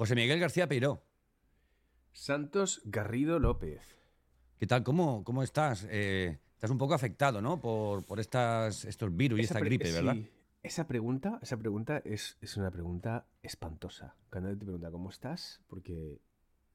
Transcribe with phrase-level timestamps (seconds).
[0.00, 1.02] José Miguel García Peiró.
[2.14, 3.98] Santos Garrido López.
[4.56, 4.82] ¿Qué tal?
[4.82, 5.86] ¿Cómo, cómo estás?
[5.90, 7.60] Eh, estás un poco afectado, ¿no?
[7.60, 10.14] Por, por estas, estos virus y esta gripe, ¿verdad?
[10.14, 10.26] Sí.
[10.62, 14.16] Esa pregunta, esa pregunta es, es, una pregunta espantosa.
[14.30, 16.22] Cuando te pregunta cómo estás, porque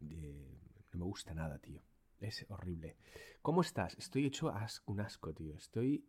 [0.07, 0.59] eh,
[0.91, 1.81] no me gusta nada, tío.
[2.19, 2.95] Es horrible.
[3.41, 3.95] ¿Cómo estás?
[3.97, 4.53] Estoy hecho
[4.85, 5.55] un asco, tío.
[5.55, 6.05] Estoy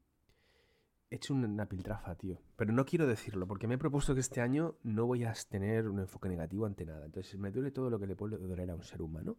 [1.10, 2.40] hecho una piltrafa, tío.
[2.56, 5.88] Pero no quiero decirlo, porque me he propuesto que este año no voy a tener
[5.88, 7.06] un enfoque negativo ante nada.
[7.06, 9.36] Entonces, me duele todo lo que le puede doler a un ser humano.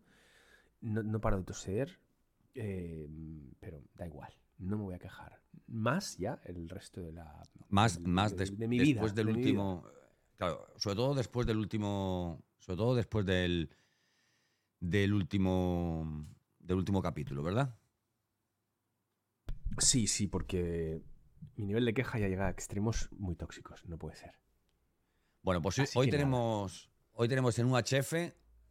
[0.81, 1.99] No, no paro de toser,
[2.53, 3.07] eh,
[3.59, 4.31] pero da igual.
[4.59, 5.41] No me voy a quejar.
[5.67, 7.43] Más ya el resto de la.
[7.69, 9.85] Más, más de, mi vida, después del último.
[10.37, 12.43] Claro, sobre todo después del último.
[12.57, 13.69] Sobre todo después del.
[14.79, 16.27] Del último.
[16.59, 17.77] Del último capítulo, ¿verdad?
[19.79, 21.03] Sí, sí, porque
[21.55, 24.33] mi nivel de queja ya llega a extremos muy tóxicos, no puede ser.
[25.41, 28.13] Bueno, pues hoy tenemos, hoy tenemos en UHF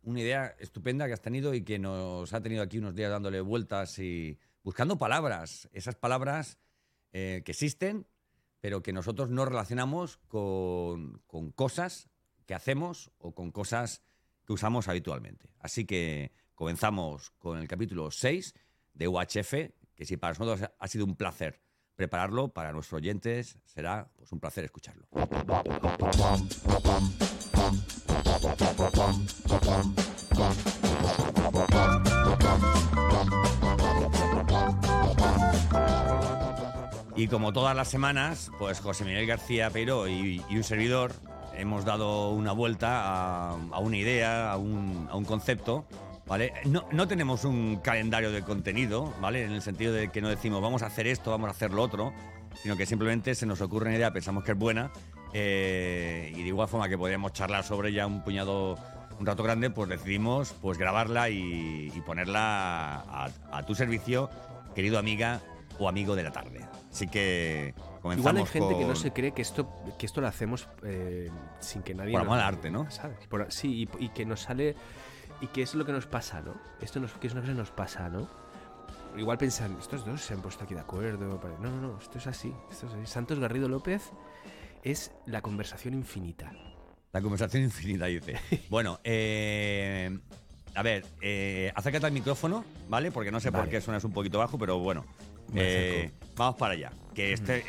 [0.02, 3.40] una idea estupenda que has tenido y que nos ha tenido aquí unos días dándole
[3.40, 6.58] vueltas y buscando palabras, esas palabras
[7.12, 8.06] eh, que existen,
[8.60, 12.08] pero que nosotros no relacionamos con, con cosas
[12.46, 14.02] que hacemos o con cosas
[14.44, 15.50] que usamos habitualmente.
[15.58, 18.54] Así que comenzamos con el capítulo 6
[18.94, 19.54] de UHF,
[19.94, 21.65] que si para nosotros ha sido un placer
[21.96, 23.58] prepararlo para nuestros oyentes.
[23.64, 25.06] Será pues, un placer escucharlo.
[37.16, 41.12] Y como todas las semanas, pues José Miguel García Peiro y, un servidor
[41.54, 45.86] hemos dado una vuelta a, una idea, a un, a un concepto
[46.26, 46.52] ¿vale?
[46.64, 49.44] No, tenemos un calendario de contenido, ¿vale?
[49.44, 51.82] En el sentido de que no decimos vamos a hacer esto, vamos a hacer lo
[51.82, 52.12] otro,
[52.62, 54.90] sino que simplemente se nos ocurre una idea, pensamos que es buena,
[55.32, 58.76] eh, y de igual forma que podríamos charlar sobre ella un puñado,
[59.18, 64.30] un rato grande, pues decidimos pues grabarla y, ponerla a, tu servicio,
[64.74, 65.40] querido amiga
[65.78, 66.64] o amigo de la tarde.
[66.90, 70.28] Así que comenzamos Igual hay gente que no se cree que esto, que esto lo
[70.28, 72.12] hacemos eh, sin que nadie...
[72.12, 72.86] Por amor al arte, ¿no?
[73.48, 74.74] sí, y que nos sale
[75.40, 76.54] ¿Y qué es lo que nos pasa, no?
[76.80, 78.28] Esto nos, ¿Qué es lo que nos pasa, no?
[79.16, 81.40] Igual pensan, estos dos se han puesto aquí de acuerdo.
[81.60, 82.52] No, no, no, esto es así.
[82.70, 83.06] Esto es así.
[83.06, 84.10] Santos Garrido López
[84.82, 86.52] es la conversación infinita.
[87.12, 88.36] La conversación infinita, dice.
[88.70, 90.18] bueno, eh,
[90.74, 93.10] a ver, eh, acércate al micrófono, ¿vale?
[93.10, 95.04] Porque no sé por qué suenas un poquito bajo, pero bueno.
[95.54, 96.92] Eh, vamos para allá.
[97.14, 97.64] Que este,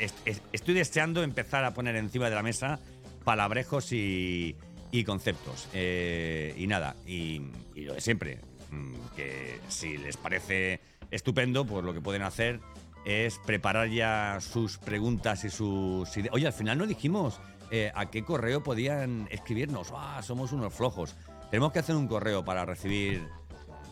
[0.52, 2.80] estoy deseando empezar a poner encima de la mesa
[3.24, 4.56] palabrejos y,
[4.92, 5.68] y conceptos.
[5.74, 7.42] Eh, y nada, y,
[7.76, 8.40] lo de siempre,
[8.72, 10.82] mm, que si les parece
[11.12, 12.60] estupendo, pues lo que pueden hacer
[13.06, 16.34] es preparar ya sus preguntas y sus ideas.
[16.34, 17.40] Oye, al final no dijimos
[17.72, 19.94] eh, a qué correo podían escribirnos.
[19.96, 21.16] Ah, somos unos flojos.
[21.50, 23.28] Tenemos que hacer un correo para recibir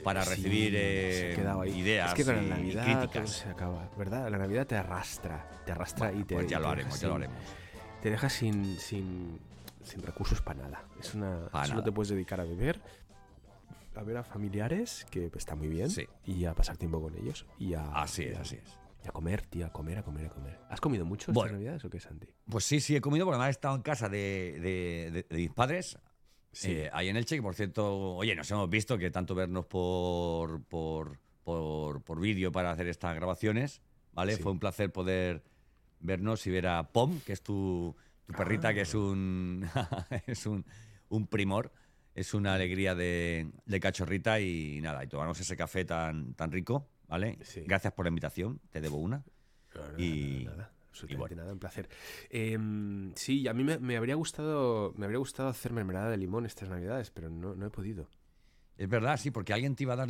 [0.03, 1.35] para recibir eh,
[1.75, 3.29] ideas es que con la Navidad críticas.
[3.31, 4.29] se acaba, ¿verdad?
[4.29, 6.35] La Navidad te arrastra, te arrastra y te.
[6.35, 7.39] Pues ya lo haremos, ya lo haremos.
[8.03, 9.39] Te deja sin, sin
[9.85, 10.84] sin recursos para nada.
[11.00, 12.81] Es una, solo te puedes dedicar a beber,
[13.96, 15.90] a ver a familiares, que está muy bien,
[16.25, 17.46] y a pasar tiempo con ellos.
[17.57, 18.79] Y a, así es, así es.
[19.03, 20.59] Y a comer, tío, a comer, a comer, a comer.
[20.69, 22.28] ¿Has comido mucho estas navidades o qué, Santi?
[22.50, 25.97] Pues sí, sí, he comido porque además he estado en casa de, mis padres.
[26.63, 30.63] Eh, ahí en Elche, que por cierto, oye, nos hemos visto que tanto vernos por,
[30.63, 33.81] por, por, por vídeo para hacer estas grabaciones,
[34.13, 34.38] ¿vale?
[34.38, 35.44] Fue un placer poder
[36.00, 39.67] vernos y ver a Pom, que es tu, tu perrita, que es un,
[40.27, 40.65] es un,
[41.09, 41.71] un, primor,
[42.13, 46.87] es una alegría de, de, cachorrita y nada, y tomamos ese café tan, tan rico,
[47.07, 47.37] ¿vale?
[47.65, 49.23] Gracias por la invitación, te debo una.
[49.97, 51.89] y, nada, absolutamente nada, un placer.
[52.29, 56.69] Em, sí, a mí me, habría gustado me habría gustado hacer mermelada de limón estas
[56.69, 58.09] navidades, pero no, no he podido.
[58.77, 60.09] Es verdad, sí, porque alguien te iba a dar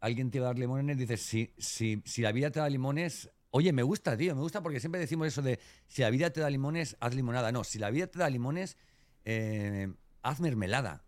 [0.00, 2.68] alguien te iba a dar limones y dices, si, si, si la vida te da
[2.68, 6.30] limones, Oye, me gusta, tío, me gusta porque siempre decimos eso de si la vida
[6.30, 7.50] te da limones, haz limonada.
[7.50, 8.76] No, si la vida te da limones,
[9.24, 11.04] eh, haz mermelada.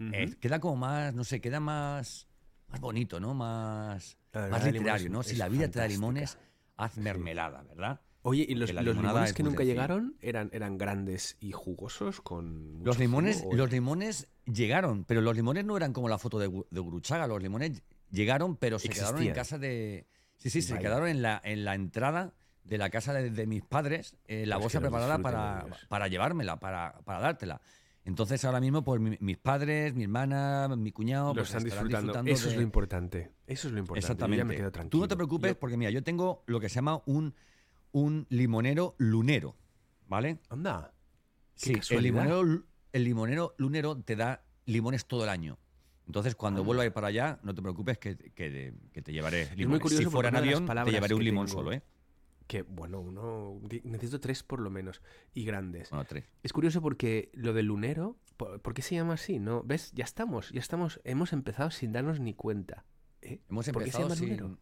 [0.00, 2.26] Eh, queda como más, no sé, queda más,
[2.68, 3.34] más bonito, ¿no?
[3.34, 5.22] Más, más literario, ¿no?
[5.22, 6.38] Si la vida te da limones,
[6.76, 8.00] haz mermelada, ¿verdad?
[8.22, 12.82] Oye, ¿y los, limones que nunca llegaron eran, eran grandes y jugosos con...
[12.84, 16.80] Los limones, los limones llegaron, pero los limones no eran como la foto de, de
[16.80, 20.06] Gruchaga, los limones llegaron, pero se quedaron en casa de
[20.40, 22.32] Sí, sí, se quedaron en la, en la entrada
[22.64, 27.20] de la casa de, mis padres, eh, la bolsa preparada para, para, llevármela, para, para,
[27.20, 27.60] dártela.
[28.04, 32.14] Entonces ahora mismo, pues mis padres, mi hermana, mi cuñado, lo pues, están disfrutando.
[32.24, 33.32] Eso es lo importante.
[33.46, 34.06] Eso es lo importante.
[34.06, 34.44] Exactamente.
[34.44, 37.34] me quedo Tú no te preocupes porque mira, yo tengo lo que se llama un,
[37.92, 39.56] un limonero lunero,
[40.06, 40.38] ¿vale?
[40.48, 40.94] Anda.
[41.54, 45.58] Sí, el limonero, el limonero lunero te da limones todo el año.
[46.10, 49.46] Entonces, cuando vuelva a ir para allá, no te preocupes que, que- que te llevaré
[49.50, 49.80] muy limones.
[49.82, 51.82] curioso si fuera en avión, te llevaré un limón tengo- solo, ¿eh?
[52.48, 53.60] Que, bueno, uno.
[53.84, 55.00] Necesito tres por lo menos.
[55.34, 55.88] Y grandes.
[55.90, 56.24] Bueno, tres.
[56.42, 58.16] Es curioso porque lo del lunero.
[58.36, 59.38] ¿Por, por qué se llama así?
[59.38, 59.62] ¿No?
[59.62, 59.92] ¿Ves?
[59.94, 60.50] Ya estamos.
[60.50, 61.00] Ya estamos.
[61.04, 62.84] Hemos empezado sin darnos ni cuenta.
[63.22, 63.40] ¿eh?
[63.48, 64.58] Hemos ¿Por qué se llama sin- lunero?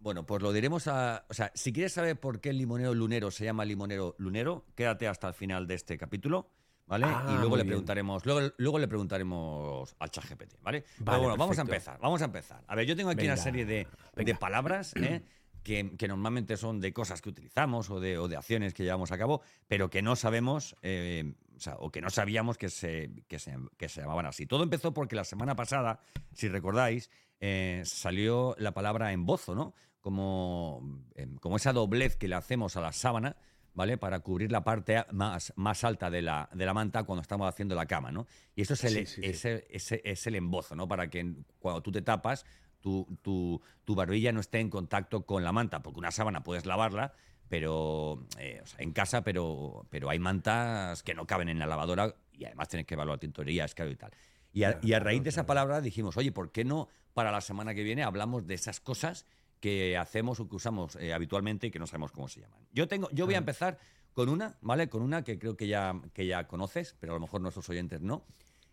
[0.00, 1.26] Bueno, pues lo diremos a...
[1.28, 5.06] O sea, si quieres saber por qué el limonero lunero se llama limonero lunero, quédate
[5.06, 6.50] hasta el final de este capítulo,
[6.88, 7.06] ¿vale?
[7.06, 10.82] Ah, y luego muy le preguntaremos, luego, luego le preguntaremos al ChatGPT, ¿vale?
[10.82, 12.64] Pero Vale, bueno, vamos a empezar, vamos a empezar.
[12.66, 13.86] A ver, yo tengo aquí una serie de,
[14.16, 15.22] de palabras, ¿eh?
[15.64, 19.12] Que, que normalmente son de cosas que utilizamos o de, o de acciones que llevamos
[19.12, 23.10] a cabo, pero que no sabemos, eh, o, sea, o que no sabíamos que se,
[23.28, 24.46] que, se, que se llamaban así.
[24.46, 26.00] Todo empezó porque la semana pasada,
[26.32, 29.74] si recordáis, eh, salió la palabra embozo, ¿no?
[30.00, 33.36] Como, em, como esa doblez que le hacemos a la sábana,
[33.74, 33.98] ¿vale?
[33.98, 37.74] Para cubrir la parte más, más alta de la, de la manta cuando estamos haciendo
[37.74, 38.26] la cama, ¿no?
[38.54, 39.28] Y eso es el, Sí, sí, sí.
[39.28, 39.44] es
[39.92, 40.88] el- es el embozo, ¿no?
[40.88, 42.44] Para que cuando tú te tapas,
[42.80, 46.64] tu, tu- tu barbilla no esté en contacto con la manta, porque una sábana puedes
[46.66, 47.12] lavarla,
[47.48, 51.66] pero eh, o sea, en casa, pero, pero hay mantas que no caben en la
[51.66, 54.10] lavadora y además tienes que evaluar tintorerías, claro y tal.
[54.52, 55.46] Y a, Claro, y a raíz claro, de esa claro.
[55.46, 59.26] palabra dijimos, oye, ¿por qué no para la semana que viene hablamos de esas cosas
[59.60, 62.60] que hacemos o que usamos eh, habitualmente y que no sabemos cómo se llaman?
[62.72, 63.78] Yo, tengo, yo voy a empezar
[64.12, 64.88] con una, ¿vale?
[64.88, 68.00] Con una que creo que ya, que ya conoces, pero a lo mejor nuestros oyentes
[68.00, 68.24] no.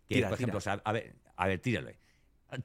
[0.08, 0.74] Que, Tira, por ejemplo, tira.
[0.74, 2.00] o sea, a ver, a ver, tírale.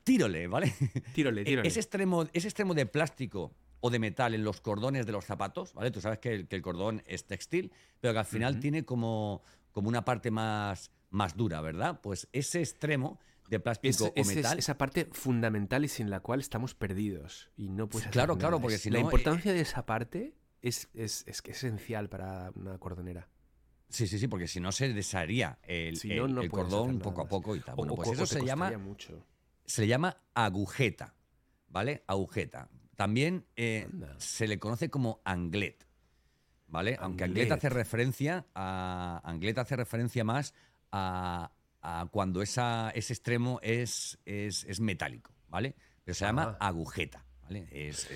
[0.05, 0.73] Tírale, ¿vale?
[1.15, 1.69] Tírole, tírole.
[1.69, 5.73] Ese extremo, ese extremo de plástico o de metal en los cordones de los zapatos,
[5.75, 5.91] ¿vale?
[5.91, 9.43] Tú sabes que el, que el cordón es textil, pero que al final tiene como,
[9.73, 12.01] como una parte más, más dura, ¿verdad?
[12.03, 13.19] Pues ese extremo
[13.51, 14.59] de Es- plástico o es- es metal.
[14.59, 17.51] esa parte fundamental y sin la cual estamos perdidos.
[17.57, 18.63] Y no puedes hacer Claro, claro, nada.
[18.63, 23.29] porque si La no, eh, importancia de esa parte es, es, esencial para una cordonera.
[23.89, 26.69] Sí, sí, sí, porque si no se desharía el, Si el- no, no el puedes
[26.69, 27.75] cordón hacer poco a poco y tal.
[27.75, 29.27] O- Bueno, o pues eso o se llama, mucho.
[29.67, 31.15] se le llama agujeta,
[31.69, 32.05] ¿vale?
[32.07, 32.69] Agujeta.
[32.95, 33.89] También eh,
[34.19, 35.87] se le conoce como anglet,
[36.69, 36.97] ¿vale?
[37.01, 37.59] Aunque anglet Anglet.
[37.59, 40.55] hace referencia a anglet hace referencia más
[40.93, 41.51] a,
[41.83, 45.75] a cuando esa, ese extremo es, es, es metálico, ¿vale?
[46.05, 46.69] Pero se llama Ah.
[46.69, 47.67] agujeta, ¿vale?
[47.71, 48.09] Es,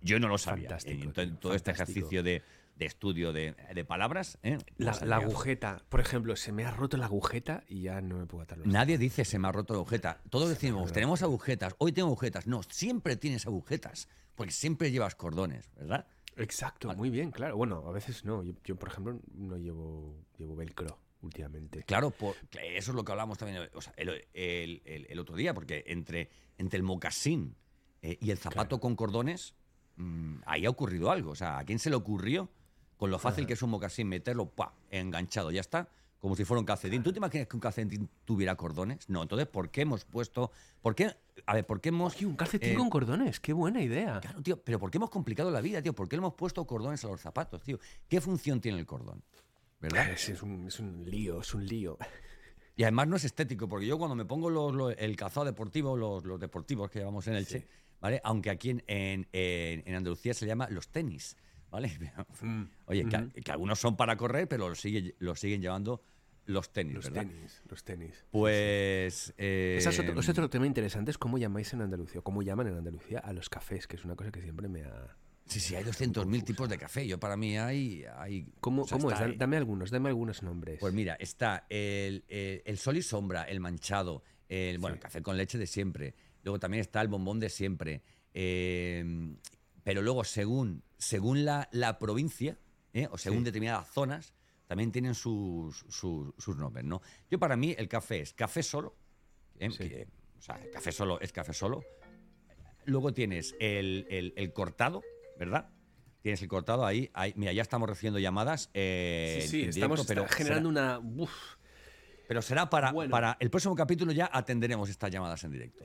[0.00, 0.68] yo no lo sabía.
[0.68, 2.42] Fantástico, En to- en tío, todo este ejercicio de,
[2.76, 4.58] de estudio de, de palabras, ¿eh?
[4.78, 8.26] La, la agujeta, por ejemplo, se me ha roto la agujeta y ya no me
[8.26, 10.20] puedo atar los Nadie dice se me ha roto la agujeta.
[10.30, 12.46] Todos Se decimos, tenemos agujetas, hoy tengo agujetas.
[12.46, 16.06] No, siempre tienes agujetas, porque siempre llevas cordones, ¿verdad?
[16.36, 16.98] Exacto, Vale.
[16.98, 17.56] muy bien, claro.
[17.56, 18.42] Bueno, a veces no.
[18.42, 21.82] Yo, yo, por ejemplo, no llevo, llevo velcro últimamente.
[21.84, 25.36] Claro, por- eso es lo que hablamos también o sea, el, el- el- el otro
[25.36, 27.54] día, porque entre, entre el mocasín
[28.02, 29.54] eh, y el zapato con cordones,
[29.96, 31.30] mm, ahí ha ocurrido algo.
[31.32, 32.48] O sea, ¿a quién se le ocurrió,
[32.96, 33.48] con lo fácil Ajá.
[33.48, 34.74] que es un mocasín, meterlo ¡pua!
[34.90, 35.50] enganchado?
[35.50, 35.88] Ya está,
[36.18, 37.02] como si fuera un calcetín.
[37.02, 39.08] ¿Tú te imaginas que un calcetín tuviera cordones?
[39.08, 40.50] No, entonces, ¿por qué hemos puesto...
[40.82, 41.14] ¿Por qué?
[41.46, 42.14] A ver, ¿por qué hemos...
[42.16, 44.20] Oye, un calcetín eh, con cordones, qué buena idea.
[44.20, 45.94] Claro, tío, pero ¿por qué hemos complicado la vida, tío?
[45.94, 47.78] ¿Por qué le hemos puesto cordones a los zapatos, tío?
[48.06, 49.22] ¿Qué función tiene el cordón?
[49.80, 50.10] ¿Verdad?
[50.10, 51.98] Es, es un, es un lío, es un lío.
[52.76, 55.98] Y además no es estético, porque yo cuando me pongo los- los- el calzado deportivo,
[55.98, 57.62] los, los deportivos que llevamos en el Sí.
[58.00, 58.22] ¿vale?
[58.24, 61.36] Aunque aquí en, en- en- Andalucía se llama los tenis,
[61.68, 61.90] ¿vale?
[62.86, 63.30] Oye, que, Ujú.
[63.44, 66.02] que algunos son para correr, pero los, sigue- los siguen llevando
[66.46, 67.26] los tenis, Los ¿verdad?
[67.30, 68.24] tenis, los tenis.
[68.30, 69.34] Pues...
[69.36, 72.68] eh, Ese es otro, es otro tema interesante, es cómo llamáis en Andalucía, cómo llaman
[72.68, 75.16] en Andalucía a los cafés, que es una cosa que siempre me ha...
[75.50, 77.06] Sí, sí, hay 200.000 tipos de café.
[77.06, 78.04] Yo para mí hay...
[78.16, 79.18] hay ¿Cómo, o sea, cómo es?
[79.20, 79.36] ahí.
[79.36, 80.78] Dame algunos, dame algunos nombres.
[80.78, 85.20] Pues mira, está el, el- el sol y sombra, el manchado, el, bueno, el café
[85.22, 86.14] con leche de siempre.
[86.44, 88.02] Luego también está el bombón de siempre.
[88.32, 89.34] eh,
[89.82, 92.58] pero luego, según, según la, la provincia,
[92.92, 93.08] ¿eh?
[93.10, 93.44] o según Sí.
[93.44, 94.34] determinadas zonas,
[94.68, 97.00] también tienen sus, sus, sus nombres, ¿no?
[97.30, 98.94] Yo para mí el café es café solo,
[99.58, 99.70] ¿eh?
[99.70, 99.88] Sí.
[99.88, 100.06] que,
[100.38, 101.82] o sea, el café solo es café solo.
[102.84, 105.02] Luego tienes el- el cortado,
[105.40, 105.70] ¿verdad?
[106.20, 107.32] Tienes el cortado ahí, ahí.
[107.34, 108.68] Mira, ya estamos recibiendo llamadas.
[108.74, 111.22] eh, sí, sí, estamos pero generando será- una...
[111.22, 111.32] uf,
[112.28, 113.10] pero será para, Bueno.
[113.10, 115.82] para el próximo capítulo ya atenderemos estas llamadas en directo.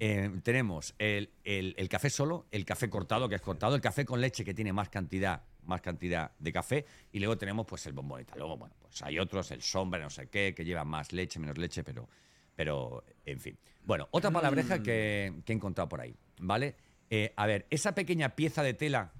[0.00, 4.04] Eh, tenemos el, el- el café solo, el café cortado, que es cortado, el café
[4.04, 7.94] con leche, que tiene más cantidad, más cantidad de café, y luego tenemos pues el
[7.94, 8.38] tal.
[8.38, 11.56] Luego, bueno, pues hay otros, el sombra, no sé qué, que lleva más leche, menos
[11.58, 12.08] leche, pero,
[12.56, 13.56] pero en fin.
[13.84, 16.74] Bueno, otra palabreja que, que he encontrado por ahí, ¿vale?
[17.10, 19.12] Eh, a ver, esa pequeña pieza de tela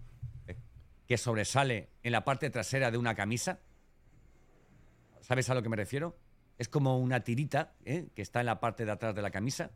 [0.49, 0.57] eh,
[1.07, 3.61] que sobresale en la parte trasera de una camisa,
[5.21, 6.19] ¿sabes a lo que me refiero?
[6.59, 8.09] Es como una tirita ¿eh?
[8.15, 9.71] que está en la parte de atrás de la camisa,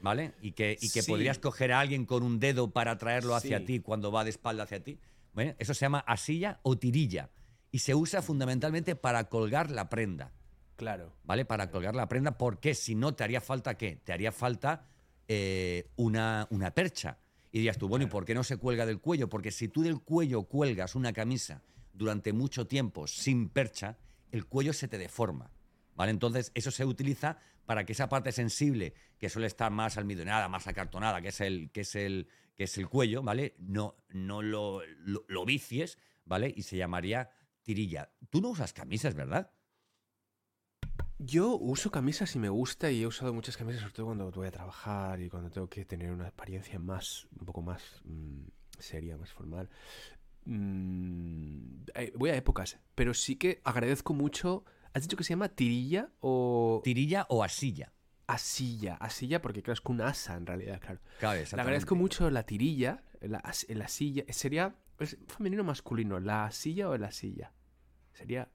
[0.00, 0.34] ¿vale?
[0.40, 1.10] Y que, y que Sí.
[1.10, 3.64] podrías coger a alguien con un dedo para traerlo hacia Sí.
[3.64, 4.98] ti cuando va de espalda hacia ti.
[5.34, 5.54] ¿Vale?
[5.58, 7.30] Eso se llama asilla o tirilla
[7.70, 10.32] y se usa fundamentalmente para colgar la prenda.
[10.76, 11.12] Claro.
[11.24, 11.44] ¿vale?
[11.44, 13.96] Para colgar la prenda, porque si no, te haría falta qué?
[13.96, 14.86] Te haría falta
[15.28, 17.18] eh, una, una percha.
[17.52, 19.28] Y dirías tú, bueno, ¿y por qué no se cuelga del cuello?
[19.28, 23.98] Porque si tú del cuello cuelgas una camisa durante mucho tiempo sin percha,
[24.32, 25.50] el cuello se te deforma.
[25.94, 26.12] ¿Vale?
[26.12, 30.66] Entonces, eso se utiliza para que esa parte sensible, que suele estar más almidonada, más
[30.66, 33.56] acartonada, que es el, que es el, que es el cuello, ¿vale?
[33.58, 36.52] No, no lo, lo, lo vicies, ¿vale?
[36.56, 37.30] Y se llamaría
[37.62, 38.10] tirilla.
[38.30, 39.50] Tú no usas camisas, ¿verdad?
[41.18, 44.46] Yo uso camisas y me gusta y he usado muchas camisas, sobre todo cuando voy
[44.46, 48.42] a trabajar y cuando tengo que tener una apariencia más, un poco más mm,
[48.78, 49.68] seria, más formal.
[50.44, 54.64] Mm, eh, voy a épocas, pero sí que agradezco mucho.
[54.94, 57.92] ¿Has dicho que se llama tirilla o Tirilla o asilla.
[58.28, 58.94] asilla?
[58.94, 61.00] Asilla, porque claro, es que un asa en realidad, claro.
[61.18, 64.24] Claro, Le agradezco mucho la tirilla, la, la silla.
[64.30, 67.52] Sería ¿es femenino o masculino, la silla o la silla.
[68.12, 68.48] Sería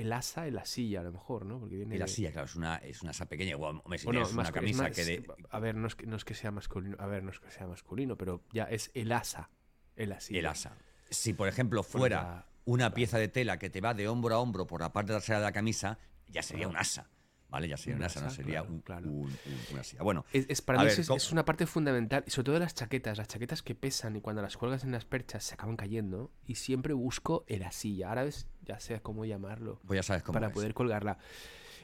[0.00, 1.58] el asa y la silla, a lo mejor, ¿no?
[1.60, 3.56] Porque viene Y la de- silla, claro, es una, es una asa pequeña.
[3.56, 5.24] Hombre, si Bueno, una camisa más- que de...
[5.50, 6.96] A ver, no es que, no es que sea masculino.
[6.98, 9.50] A ver, no es que sea masculino, pero ya es el asa.
[9.96, 10.38] El asilla.
[10.40, 10.76] el asa.
[11.10, 14.34] Si, por ejemplo, Bueno, fuera la- una pieza de tela que te va de hombro
[14.34, 17.08] a hombro por la parte trasera de la camisa, ya sería un asa.
[17.50, 17.68] ¿Vale?
[17.68, 19.08] Ya sería Un un asa, no sería claro, un, claro.
[19.10, 20.02] un- un- una silla.
[20.02, 22.58] Bueno, Es, es- para mí ver, es, ¿cómo- es una parte fundamental, y sobre todo
[22.58, 23.18] las chaquetas.
[23.18, 26.30] Las chaquetas que pesan y cuando las cuelgas en las perchas se acaban cayendo.
[26.46, 28.08] Y siempre busco el asilla.
[28.10, 29.80] Ahora ves, ya sé cómo llamarlo.
[29.86, 30.52] pues ya sabes cómo para es.
[30.52, 31.18] poder colgarla.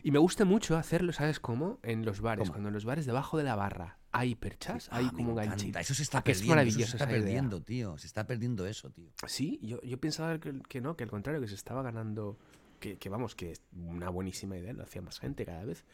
[0.03, 1.81] Y me gusta mucho hacerlo, ¿sabes cómo?
[1.83, 2.43] En los bares.
[2.45, 2.53] ¿Cómo?
[2.53, 5.81] Cuando en los bares debajo de la barra hay perchas, hay Ah, como ganchitos.
[5.83, 6.53] Eso se está Ah, que es perdiendo.
[6.53, 7.21] Eso maravilloso se está idea.
[7.23, 7.99] perdiendo, tío.
[7.99, 9.11] Se está perdiendo eso, tío.
[9.27, 12.39] Sí, yo, yo pensaba que, que no, que al contrario, que se estaba ganando,
[12.87, 15.85] que, que vamos, que es una buenísima idea, lo hacía más gente cada vez.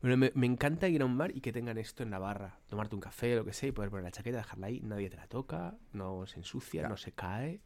[0.00, 2.58] Pero me, me encanta ir a un bar y que tengan esto en la barra,
[2.68, 5.16] tomarte un café, lo que sea, y poder poner la chaqueta, dejarla ahí, nadie te
[5.16, 6.92] la toca, no se ensucia, Claro.
[6.94, 7.60] no se cae.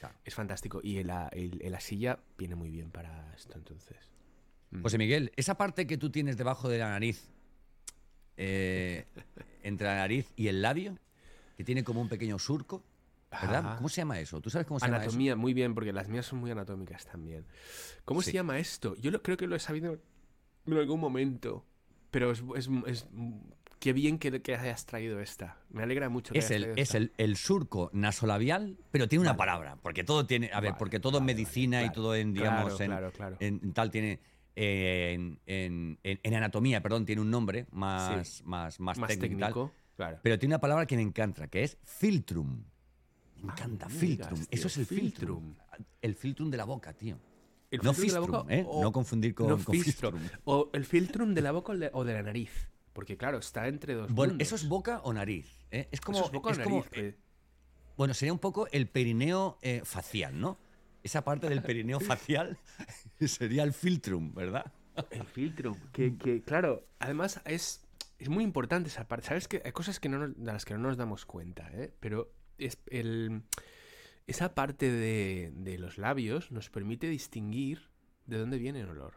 [0.00, 0.14] Claro.
[0.24, 0.80] Es fantástico.
[0.82, 3.96] Y el- la silla viene muy bien para esto, entonces.
[4.72, 4.82] Mm.
[4.82, 7.28] José Miguel, esa parte que tú tienes debajo de la nariz,
[8.36, 9.06] eh,
[9.62, 10.98] entre la nariz y el labio,
[11.56, 12.82] que tiene como un pequeño surco,
[13.40, 13.62] ¿verdad?
[13.64, 13.74] Ah.
[13.76, 14.40] ¿Cómo se llama eso?
[14.40, 15.04] ¿Tú sabes cómo se llama eso?
[15.04, 17.46] Anatomía, muy bien, porque las mías son muy anatómicas también.
[18.04, 18.26] ¿Cómo Sí.
[18.30, 18.94] se llama esto?
[18.96, 19.98] Yo lo, creo que lo he sabido
[20.66, 21.64] en algún momento,
[22.10, 23.08] pero es, es- es-
[23.78, 25.56] qué bien que, que hayas traído esta.
[25.70, 26.98] Me alegra mucho que Es hayas el, es esta.
[26.98, 29.38] el, el surco nasolabial, pero tiene una Vale.
[29.38, 32.14] palabra, porque todo tiene, a ver, Vale, porque todo en vale, medicina vale, y todo
[32.14, 33.36] en, digamos, claro, en, claro, claro.
[33.40, 34.20] en- en tal tiene,
[34.54, 39.38] eh, en, en- en- en anatomía, perdón, tiene un nombre más, más, más, Más técnico,
[39.38, 40.18] técnico, claro.
[40.22, 42.62] pero tiene una palabra que me encanta, que es filtrum.
[43.42, 44.34] Me Ah, encanta, filtrum.
[44.34, 45.54] digas, Eso es el filtrum.
[45.54, 45.54] filtrum.
[46.00, 47.18] El filtrum de la boca, tío.
[47.70, 48.64] ¿El no filtrum de la fistrum, boca ¿eh?
[48.68, 50.20] o- No confundir con, no con fistrum.
[50.44, 52.50] O el filtrum de la boca o de, la nariz.
[52.92, 54.46] Porque claro, está entre dos Bueno, mundos.
[54.46, 55.48] eso es boca o nariz.
[55.70, 55.88] ¿eh?
[55.90, 56.92] Es como, Eso es boca o es como, nariz.
[56.92, 57.18] eh, que-
[57.96, 60.58] Bueno, sería un poco el perineo eh, facial, ¿no?
[61.02, 62.58] Esa parte del perineo facial
[63.20, 64.70] sería el filtrum, ¿verdad?
[65.10, 67.80] El filtro, que, que, claro, además es,
[68.18, 69.26] es muy importante esa parte.
[69.28, 71.92] ¿Sabes que Hay cosas que no nos- de las que no nos damos cuenta, ¿eh?
[71.98, 72.30] Pero
[72.66, 73.42] es el,
[74.26, 77.90] esa parte de, de los labios nos permite distinguir
[78.26, 79.14] de dónde viene el olor.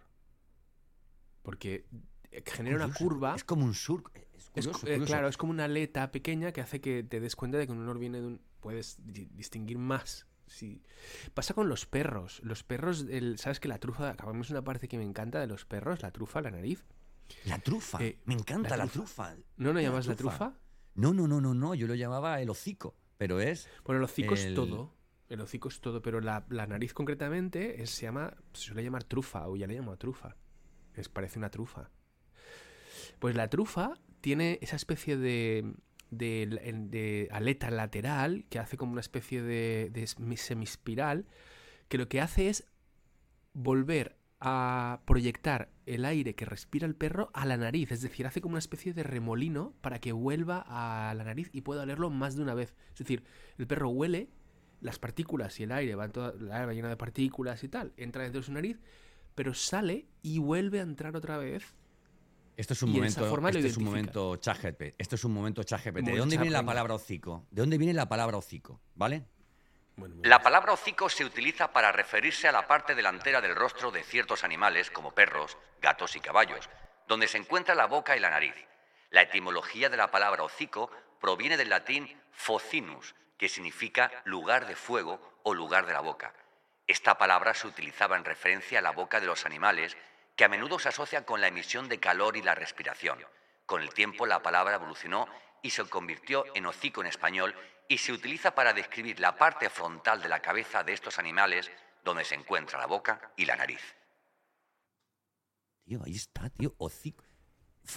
[1.41, 1.85] Porque
[2.31, 3.35] eh, genera una curva.
[3.35, 4.11] Es como un surco.
[4.15, 7.35] Es Es curioso, eh, claro, es como una aleta pequeña que hace que te des
[7.35, 8.41] cuenta de que un olor viene de un...
[8.59, 10.25] Puedes di- distinguir más.
[10.47, 10.81] Sí.
[11.33, 12.41] Pasa con los perros.
[12.43, 15.65] Los perros, el- ¿sabes que la trufa, acabamos una parte que me encanta de los
[15.65, 16.83] perros, la trufa, la nariz?
[17.45, 18.03] La trufa.
[18.03, 19.35] Eh, Me encanta la la trufa.
[19.57, 20.37] ¿No lo La llamas la trufa.
[20.37, 20.59] trufa?
[20.95, 21.75] No, no, no, no, no.
[21.75, 22.95] Yo lo llamaba el hocico.
[23.17, 23.69] Pero es.
[23.83, 24.93] Bueno, el hocico es todo.
[25.29, 29.03] El hocico es todo, pero la, la nariz concretamente es- se llama, se suele llamar
[29.03, 30.35] trufa, o ya le llamo trufa.
[30.93, 31.89] Es, parece una trufa.
[33.19, 35.73] Pues la trufa tiene esa especie de,
[36.11, 36.45] de,
[36.89, 41.25] de aleta lateral que hace como una especie de, de semi- semispiral
[41.87, 42.67] que lo que hace es
[43.53, 48.41] volver a proyectar el aire que respira el perro a la nariz, es decir, hace
[48.41, 52.35] como una especie de remolino para que vuelva a la nariz y pueda olerlo más
[52.35, 52.75] de una vez.
[52.93, 53.23] Es decir,
[53.57, 54.29] el perro huele
[54.81, 57.93] las partículas y el aire, va toda, el aire va lleno de partículas y tal,
[57.97, 58.79] entra dentro de su nariz,
[59.35, 61.75] pero sale y vuelve a entrar otra vez.
[62.57, 63.25] Esto es un momento.
[63.47, 64.95] Esto es un momento ChatGPT.
[64.97, 66.05] Esto es un momento ChatGPT.
[66.05, 67.45] ¿De dónde viene la palabra hocico?
[67.51, 68.79] ¿De dónde viene la palabra hocico?
[68.95, 69.25] ¿Vale?
[69.97, 74.03] Bueno, La palabra hocico se utiliza para referirse a la parte delantera del rostro de
[74.03, 76.69] ciertos animales como perros, gatos y caballos,
[77.07, 78.55] donde se encuentra la boca y la nariz.
[79.09, 85.39] La etimología de la palabra hocico proviene del latín focinus, que significa lugar de fuego
[85.43, 86.33] o lugar de la boca.
[86.87, 89.95] Esta palabra se utilizaba en referencia a la boca de los animales,
[90.35, 93.25] que a menudo se asocia con la emisión de calor y la respiración.
[93.65, 95.27] Con el tiempo la palabra evolucionó
[95.61, 97.55] y se convirtió en hocico en español
[97.87, 101.69] y se utiliza para describir la parte frontal de la cabeza de estos animales
[102.03, 103.81] donde se encuentra la boca y la nariz.
[105.83, 106.75] tío, ahí está, tío.
[106.77, 107.23] Hocico.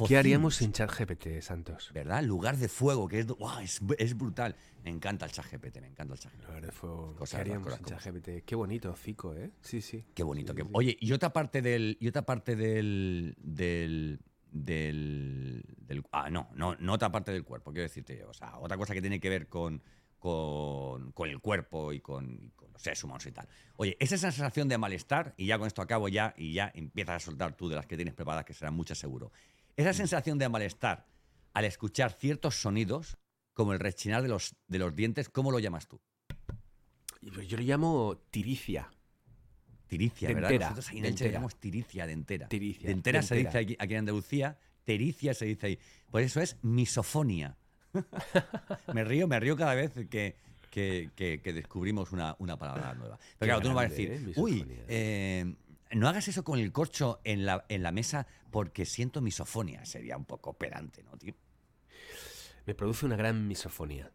[0.07, 1.90] ¿Qué haríamos sin ChatGPT, Santos?
[1.95, 2.23] ¿Verdad?
[2.23, 4.54] Lugar de fuego, que es, wow, es, es, brutal.
[4.85, 6.47] Me encanta el ChatGPT, me encanta el ChatGPT.
[6.47, 7.16] Lugar de fuego.
[7.16, 8.45] ¿Qué haríamos sin ChatGPT?
[8.45, 9.50] Qué bonito, Cico, ¿eh?
[9.62, 10.04] Sí, sí.
[10.14, 10.52] Qué bonito.
[10.52, 10.62] Sí, qué...
[10.64, 10.71] sí.
[10.73, 11.97] Oye, y otra parte del.
[12.00, 13.35] Y otra parte del.
[13.38, 14.21] del.
[14.50, 15.64] Del.
[15.78, 18.25] del- ah, no, no, no otra parte del cuerpo, quiero decirte.
[18.25, 19.83] O sea, otra cosa que tiene que ver con.
[20.19, 23.49] con, con el cuerpo y con, y con los seres humanos y tal.
[23.76, 27.25] Oye, esa sensación de malestar, y ya con esto acabo ya, y ya empiezas a
[27.25, 29.31] soltar tú de las que tienes preparadas, que serán muchas seguro.
[29.76, 31.07] Esa sensación de malestar
[31.55, 33.17] al escuchar ciertos sonidos,
[33.55, 36.00] como el rechinar de los, de los dientes, ¿cómo lo llamas tú?
[37.21, 38.90] Yo, yo lo llamo tiricia.
[39.88, 40.49] Tiricia, ¿verdad?
[40.50, 42.49] Dentera, Nosotros ahí en Elche llamamos tiricia, dentera.
[42.49, 43.61] Tiricia, Dentera se dentera.
[43.61, 45.78] dice aquí, aquí en Andalucía, tericia se dice ahí.
[46.11, 47.57] Por eso es misofonia.
[48.95, 50.37] me río, me río cada vez que,
[50.71, 53.16] que- que- que descubrimos una, una palabra nueva.
[53.16, 54.33] Pero Qué claro, tú no vas a decir, ¿eh?
[54.37, 55.54] uy, eh,
[55.92, 59.85] no hagas eso con el corcho en la, en la mesa porque siento misofonia.
[59.87, 61.35] Sería un poco pedante, ¿no, tío?
[62.66, 64.11] Me produce una gran misofonía.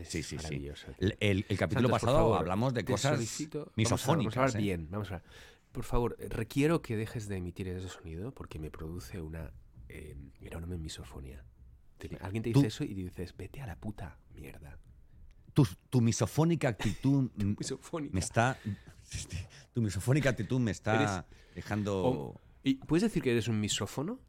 [0.00, 0.68] Es Sí, sí, sí.
[0.98, 4.06] El, el- el capítulo Santos, pasado favor, hablamos de cosas solicito- misofónicas.
[4.06, 4.64] Vamos a, vamos a hablar ¿eh?
[4.64, 5.30] bien, vamos a hablar.
[5.72, 9.52] Por favor, eh, requiero que dejes de emitir ese sonido porque me produce una
[9.88, 11.44] eh, enorme misofonía.
[12.20, 14.78] Alguien te Tú- dice eso y dices, vete a la puta mierda.
[15.52, 18.12] Tu, tu misofónica actitud Misofónica.
[18.14, 18.58] me está.
[19.74, 22.04] Tu misofónica actitud me está dejando.
[22.04, 24.20] O- ¿Y puedes decir que eres un misófono?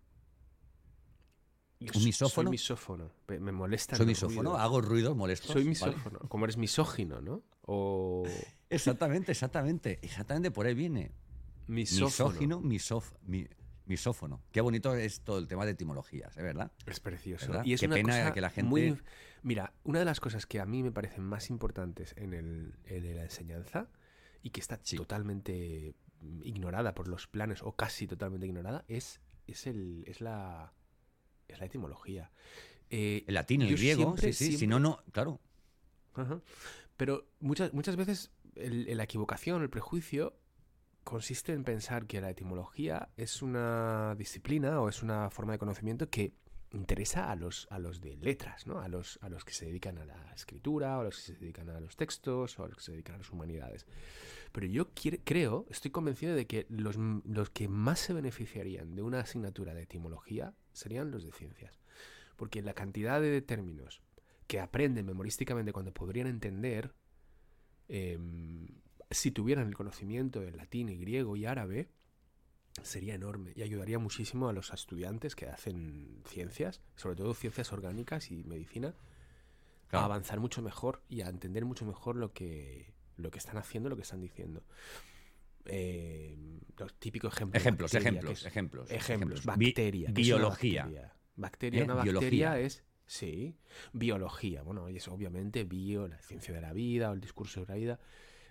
[1.95, 2.47] ¿Un misófono?
[2.47, 3.11] Soy misófono.
[3.27, 3.95] Me molesta.
[3.95, 5.47] Soy misófono, hago ruidos molestos.
[5.51, 5.69] Soy ¿vale?
[5.69, 6.19] misófono.
[6.29, 7.41] Como eres misógino, ¿no?
[7.63, 8.23] O
[8.69, 9.99] Exactamente, exactamente.
[10.01, 11.11] Exactamente por ahí viene.
[11.67, 12.07] misófono.
[12.29, 13.47] Misógino, misof, mi-
[13.85, 14.41] misófono.
[14.51, 16.43] Qué bonito es todo el tema de etimologías, ¿eh?
[16.43, 16.71] ¿verdad?
[16.85, 17.47] Es precioso.
[17.47, 17.65] ¿Verdad?
[17.65, 18.97] Y es Qué una pena cosa que la gente- muy
[19.43, 23.15] Mira, una de las cosas que a mí me parecen más importantes en, el, en
[23.15, 23.89] la enseñanza
[24.43, 24.95] y que está Sí.
[24.97, 25.95] totalmente
[26.43, 30.73] ignorada por los planes o casi totalmente ignorada es, es, el, es, la,
[31.53, 32.31] es la etimología.
[32.89, 34.57] Eh, El latín, el griego, siempre- sí, sí.
[34.57, 35.39] Si no, no, claro.
[36.13, 36.41] Ajá.
[36.97, 40.35] Pero muchas, muchas veces el- la equivocación, el prejuicio,
[41.03, 46.09] consiste en pensar que la etimología es una disciplina o es una forma de conocimiento
[46.09, 46.33] que
[46.73, 48.79] interesa a los, a los de letras, ¿no?
[48.79, 51.33] A los, a los que se dedican a la escritura, o a los que se
[51.35, 53.85] dedican a los textos, o a los que se dedican a las humanidades.
[54.53, 59.19] Pero yo creo, estoy convencido de que los, los que más se beneficiarían de una
[59.21, 61.79] asignatura de etimología serían los de ciencias.
[62.35, 64.01] Porque la cantidad de términos
[64.47, 66.93] que aprenden memorísticamente cuando podrían entender,
[67.87, 68.67] em,
[69.09, 71.89] si tuvieran el conocimiento del latín y griego y árabe,
[72.83, 78.31] sería enorme y ayudaría muchísimo a los estudiantes que hacen ciencias, sobre todo ciencias orgánicas
[78.31, 78.95] y medicina,
[79.89, 80.03] Claro.
[80.03, 83.89] a avanzar mucho mejor y a entender mucho mejor lo que, lo que están haciendo,
[83.89, 84.63] lo que están diciendo.
[85.65, 86.35] Eh,
[86.77, 87.61] los típicos ejemplos.
[87.61, 88.91] Ejemplos, bacteria, ejemplos, es- ejemplos.
[88.91, 89.41] Ejemplos.
[89.57, 90.13] Bi- Bacteria.
[90.13, 90.83] ¿qué es una biología.
[90.83, 91.13] bacteria?
[91.35, 91.83] Bacteria, ¿Eh?
[91.83, 92.59] una bacteria Biología.
[92.59, 92.83] es.
[93.05, 93.55] Sí,
[93.93, 94.63] biología.
[94.63, 97.75] Bueno, y es obviamente bio, la ciencia de la vida o el discurso de la
[97.75, 97.99] vida.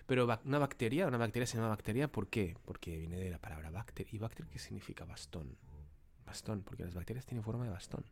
[0.05, 2.55] Pero una bacteria, una bacteria se llama bacteria, ¿por qué?
[2.65, 4.05] Porque viene de la palabra bacter.
[4.11, 5.57] ¿Y bacter qué significa bastón?
[6.25, 8.05] Bastón, porque las bacterias tienen forma de bastón.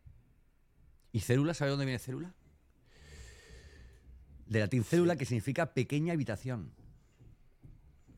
[1.12, 1.54] ¿Y célula?
[1.54, 2.34] ¿Sabes dónde viene célula?
[4.48, 6.74] De latín célula, que significa pequeña habitación.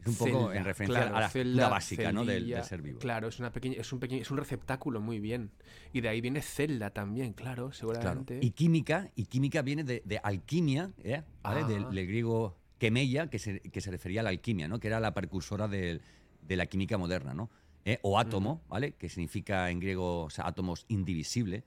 [0.01, 2.25] Es un poco Celda, en referencia claro, a la celda, básica ¿no?
[2.25, 2.99] del, del ser vivo.
[2.99, 5.51] Claro, es, una pequeña, es, un pequeño, es un receptáculo muy bien.
[5.93, 7.73] Y de ahí viene celda también, claro, Claro.
[7.73, 8.39] seguramente.
[8.41, 11.21] Y química, y química viene de, de alquimia, ¿eh?
[11.43, 11.61] ¿Vale?
[11.63, 11.67] Ah.
[11.67, 14.79] del, del griego kemeia, que se, que se refería a la alquimia, ¿no?
[14.79, 16.01] que era la precursora del-
[16.41, 17.35] de la química moderna.
[17.35, 17.51] ¿no?
[17.85, 17.99] ¿Eh?
[18.01, 18.93] O átomo, ¿vale?
[18.93, 21.63] que significa en griego o sea, átomos indivisible.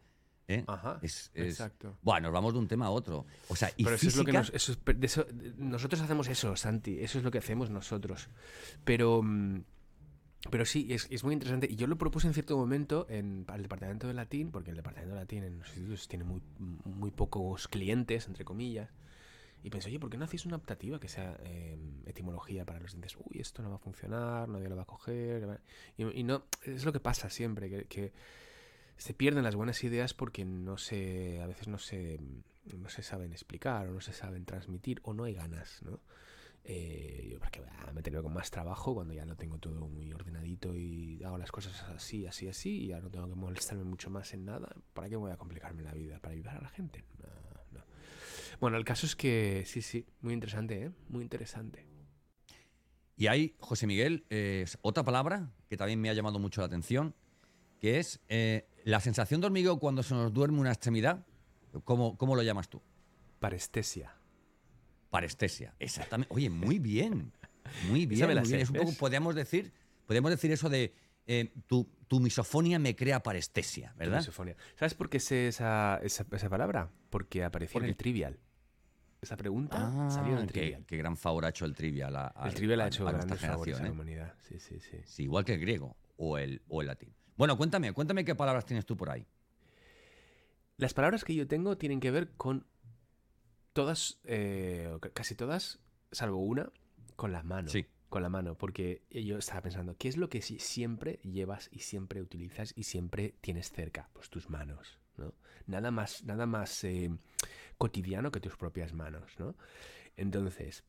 [0.49, 0.65] ¿Eh?
[0.67, 1.97] Ajá, Es- es- exacto.
[2.03, 3.27] Bueno, nos vamos de un tema a otro.
[3.49, 5.55] O sea, y Pero eso es lo que física- nos, eso es- de eso- de-
[5.57, 8.29] nosotros hacemos eso, Santi, eso es lo que hacemos nosotros.
[8.85, 9.63] Pero, mm,
[10.51, 11.67] pero sí, es, es muy interesante.
[11.71, 14.77] Y yo lo propuse en cierto momento en, para el departamento de latín, porque el
[14.77, 18.91] departamento de latín en los institutos tiene muy, muy pocos clientes, entre comillas.
[19.63, 22.91] Y pensé, oye, ¿por qué no hacéis una optativa que sea eh, etimología para los
[22.93, 23.17] dientes?
[23.17, 25.61] Uy, esto no va a funcionar, nadie lo va a coger.
[25.97, 28.13] Y, y no, es lo que pasa siempre, que, que
[28.97, 32.21] se pierden las buenas ideas porque no se, a veces no se,
[32.77, 36.01] no se saben explicar o no se saben transmitir o no hay ganas, ¿no?
[36.67, 40.11] Eh, yo porque ah, me tengo con más trabajo cuando ya lo tengo todo muy
[40.15, 44.09] ordenadito y hago las cosas así, así, así y ya no tengo que molestarme mucho
[44.09, 44.75] más en nada.
[44.95, 46.19] ¿Para qué voy a complicarme la vida?
[46.21, 47.05] ¿Para ayudar a la gente?
[47.19, 47.29] No,
[47.79, 47.85] no.
[48.61, 50.91] Bueno, el caso es que sí, sí, muy interesante, ¿eh?
[51.09, 51.87] Muy interesante.
[53.17, 57.15] Y hay, José Miguel, eh, otra palabra que también me ha llamado mucho la atención,
[57.79, 61.25] que es eh, la sensación de hormigueo cuando se nos duerme una extremidad.
[61.85, 62.81] ¿Cómo, cómo lo llamas tú?
[63.41, 64.15] Parestesia.
[65.11, 65.75] Parestesia.
[65.79, 66.33] Exactamente.
[66.35, 67.33] Oye, muy bien.
[67.89, 68.35] Muy bien.
[68.35, 68.61] La muy bien.
[68.61, 68.99] Es un poco, ¿ves?
[68.99, 69.73] podríamos decir,
[70.07, 70.95] podríamos decir eso de
[71.27, 74.19] eh, tu, tu misofonia me crea parestesia, ¿verdad?
[74.19, 74.57] Misofonia.
[74.77, 76.91] ¿Sabes por qué sé esa, esa, esa palabra?
[77.11, 78.39] Porque apareció en el trivial.
[79.23, 80.85] Esa pregunta Ah, salió en el qué, trivial.
[80.87, 83.27] qué gran favor ha hecho el trivial a, a- el trivial ha hecho a nuestra
[83.37, 83.91] grandes favores a la generación, ¿eh?
[83.91, 84.35] humanidad.
[84.47, 84.99] Sí, sí, sí.
[85.07, 87.15] Sí, igual que el griego o el, o el latín.
[87.37, 89.27] Bueno, cuéntame, cuéntame qué palabras tienes tú por ahí.
[90.77, 92.67] Las palabras que yo tengo tienen que ver con
[93.73, 95.81] todas, eh, casi todas,
[96.13, 96.71] salvo una,
[97.17, 97.69] con la mano.
[97.69, 97.87] Sí.
[98.09, 101.81] Con la mano, porque yo estaba pensando, ¿qué es lo que si- siempre llevas y
[101.81, 104.09] siempre utilizas y siempre tienes cerca?
[104.13, 105.35] Pues tus manos, ¿no?
[105.67, 107.11] Nada más, nada más eh,
[107.77, 109.57] cotidiano que tus propias manos, ¿no?
[110.17, 110.85] Entonces,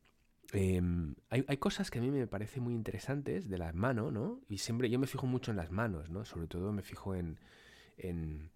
[0.52, 4.40] em, hay, hay cosas que a mí me parecen muy interesantes de la mano, ¿no?
[4.48, 6.24] Y siempre yo me fijo mucho en las manos, ¿no?
[6.24, 7.38] Sobre todo me fijo en,
[7.98, 8.50] en,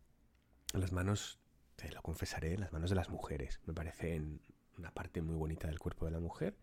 [0.74, 1.38] las manos,
[1.76, 3.60] te lo confesaré, las manos de las mujeres.
[3.66, 4.40] Me parecen
[4.78, 6.56] una parte muy bonita del cuerpo de la mujer.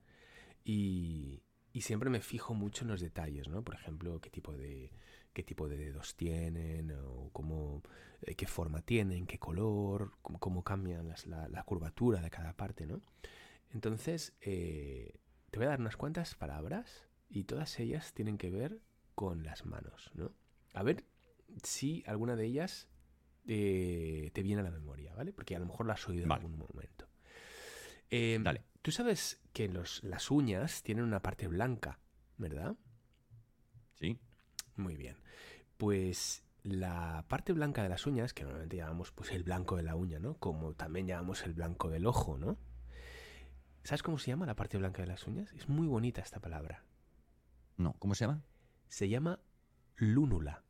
[0.64, 3.64] Y, y siempre me fijo mucho en los detalles, ¿no?
[3.64, 4.92] Por ejemplo, qué tipo de,
[5.34, 7.84] qué tipo de dedos tienen, o cómo,
[8.22, 12.54] eh, qué forma tienen, qué color, cómo, cómo cambian las- la, la curvatura de cada
[12.54, 13.02] parte, ¿no?
[13.74, 18.82] Entonces, eh, te voy a dar unas cuantas palabras y todas ellas tienen que ver
[19.16, 20.32] con las manos, ¿no?
[20.74, 21.06] A ver
[21.64, 22.88] si alguna de ellas
[23.46, 25.34] eh, te viene a la memoria, ¿vale?
[25.34, 26.42] Porque a lo mejor la has oído Vale.
[26.42, 27.08] en algún momento.
[28.10, 28.64] Eh, Dale.
[28.82, 32.00] Tú sabes que los, las uñas tienen una parte blanca,
[32.38, 32.76] ¿verdad?
[33.96, 34.20] Sí.
[34.76, 35.18] Muy bien.
[35.78, 39.96] Pues la parte blanca de las uñas, que normalmente llamamos pues el blanco de la
[39.96, 40.36] uña, ¿no?
[40.36, 42.58] Como también llamamos el blanco del ojo, ¿no?
[43.88, 45.50] ¿Sabes cómo se llama la parte blanca de las uñas?
[45.54, 46.84] Es muy bonita esta palabra.
[47.78, 48.44] No, ¿cómo se llama?
[48.90, 49.40] Se llama
[49.96, 50.66] lúnula.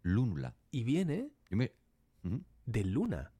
[0.00, 0.56] Lúnula.
[0.70, 1.32] Y viene
[2.64, 3.30] de luna.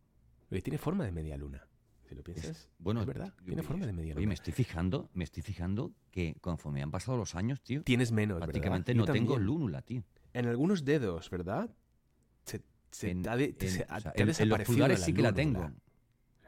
[0.50, 1.66] Porque tiene forma de media luna.
[2.06, 3.32] Si lo Es- piensas, bueno, es verdad.
[3.38, 4.28] yo- Tiene forma de media Oye, luna.
[4.28, 8.36] me estoy fijando, me estoy fijando que conforme han pasado los años, tío, Tienes menos,
[8.38, 10.04] prácticamente no tengo lúnula, tío.
[10.34, 11.74] En algunos dedos, ¿verdad?
[12.44, 14.74] Se, se En- te ha, de- en- se- o sea, te ha en los desaparecido
[14.74, 15.72] pulgares sí que la tengo.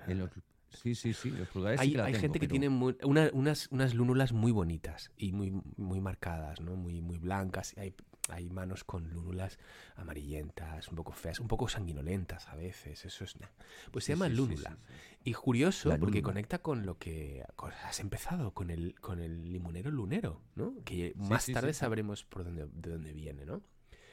[0.06, 0.30] En los-
[0.76, 2.68] sí, sí, sí, los pulgares sí Hay, que la hay tengo, gente que pero- tiene
[2.68, 6.76] muy- una- unas, unas lúnulas muy bonitas y muy, muy marcadas, ¿no?
[6.76, 7.74] Muy, muy blancas.
[7.76, 7.94] Hay,
[8.28, 9.58] hay manos con lúnulas
[9.96, 13.04] amarillentas, un poco feas, un poco sanguinolentas a veces.
[13.04, 13.34] Eso es.
[13.90, 14.70] Pues se Sí, llama sí, lúnula.
[14.70, 15.30] sí.
[15.30, 17.44] Y curioso La porque conecta con lo que
[17.84, 20.74] has empezado, con el, con el limonero lunero, ¿no?
[20.84, 23.62] Que más tarde sabremos por dónde, de dónde viene, ¿no?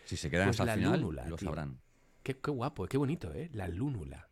[0.06, 1.48] Si se quedan Pues hasta la el final, lúnula, lo tío.
[1.48, 1.80] sabrán.
[2.24, 3.50] Qué, qué guapo, qué bonito, ¿eh?
[3.54, 4.30] La lúnula.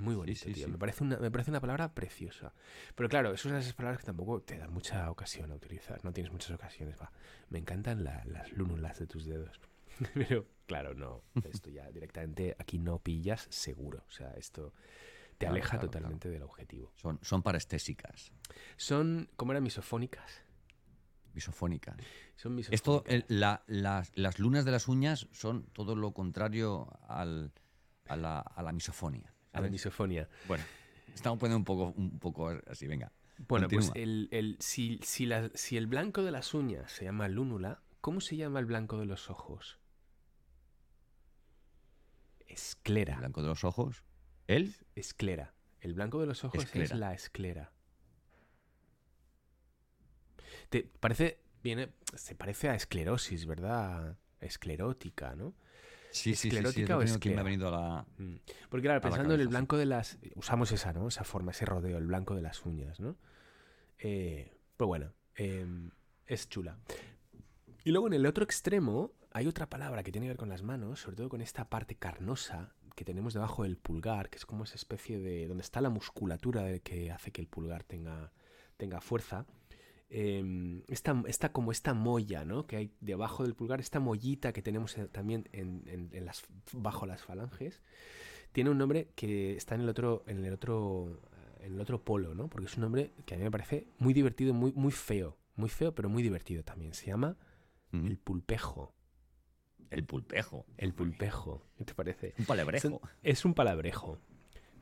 [0.00, 0.66] Muy bonito, sí, tío.
[0.66, 0.70] sí.
[0.72, 2.52] Me, parece una, me parece una palabra preciosa.
[2.94, 6.04] Pero claro, es una de esas palabras que tampoco te dan mucha ocasión a utilizar.
[6.04, 7.10] No tienes muchas ocasiones, va.
[7.50, 9.60] Me encantan la- las lúnulas de tus dedos.
[10.14, 11.22] Pero claro, no.
[11.44, 14.02] Esto ya directamente aquí no pillas seguro.
[14.08, 14.72] O sea, esto
[15.38, 16.92] te Claro, aleja claro, totalmente del objetivo.
[16.96, 18.32] Son, son parestésicas,
[18.76, 19.62] Son, ¿cómo eran?
[19.62, 20.42] Misofónicas.
[21.34, 21.96] misofónicas.
[22.36, 22.72] Son misofónicas.
[22.74, 27.52] Esto, el- la- las, las lunas de las uñas son todo lo contrario al-
[28.08, 28.72] a, la, a la
[29.52, 30.28] A la misofonia.
[30.46, 30.64] Bueno,
[31.14, 33.12] estamos poniendo un poco, un poco así, venga.
[33.48, 37.28] Bueno, pues el, el- si, si, la- si el blanco de las uñas se llama
[37.28, 39.78] lúnula, ¿cómo se llama el blanco de los ojos?
[42.46, 43.14] Esclera.
[43.14, 44.04] El blanco de los ojos.
[44.46, 44.74] ¿Él?
[44.94, 45.54] Esclera.
[45.80, 47.72] El blanco de los ojos es la esclera.
[50.68, 54.18] Te parece, viene, se parece a esclerosis, ¿verdad?
[54.40, 55.54] Esclerótica, ¿no?
[56.12, 58.06] Sí, sí, sí, sí, es ¿Esclerótica o me ha venido a la...
[58.18, 58.36] Mm.
[58.68, 60.18] Porque claro, la pensando en el blanco de las...
[60.34, 61.08] Usamos esa, ¿no?
[61.08, 63.16] Esa forma, ese rodeo, el blanco de las uñas, ¿no?
[63.98, 65.90] Eh, pero bueno, em,
[66.26, 66.78] es chula.
[67.84, 70.62] Y luego en el otro extremo hay otra palabra que tiene que ver con las
[70.62, 74.64] manos, sobre todo con esta parte carnosa que tenemos debajo del pulgar, que es como
[74.64, 75.46] esa especie de...
[75.46, 78.32] donde está la musculatura de que hace que el pulgar tenga,
[78.76, 79.46] tenga fuerza.
[80.12, 82.66] Em, esta, esta- como esta molla, ¿no?
[82.66, 86.42] Que hay debajo del pulgar, esta mollita que tenemos en- también en, en- en las,
[86.72, 87.80] bajo las falanges,
[88.52, 91.20] tiene un nombre que está en el otro, en el otro,
[91.60, 92.48] eh, en el otro polo, ¿no?
[92.48, 95.68] Porque es un nombre que a mí me parece muy divertido, muy, muy feo, muy
[95.68, 96.92] feo, pero muy divertido también.
[96.92, 97.36] Se llama
[97.92, 98.06] Mm.
[98.06, 98.92] el pulpejo.
[99.90, 100.66] El pulpejo.
[100.76, 101.62] El pulpejo.
[101.78, 102.34] ¿Qué te parece?
[102.38, 102.88] Un palebrejo.
[102.88, 104.18] Son- Es un palabrejo.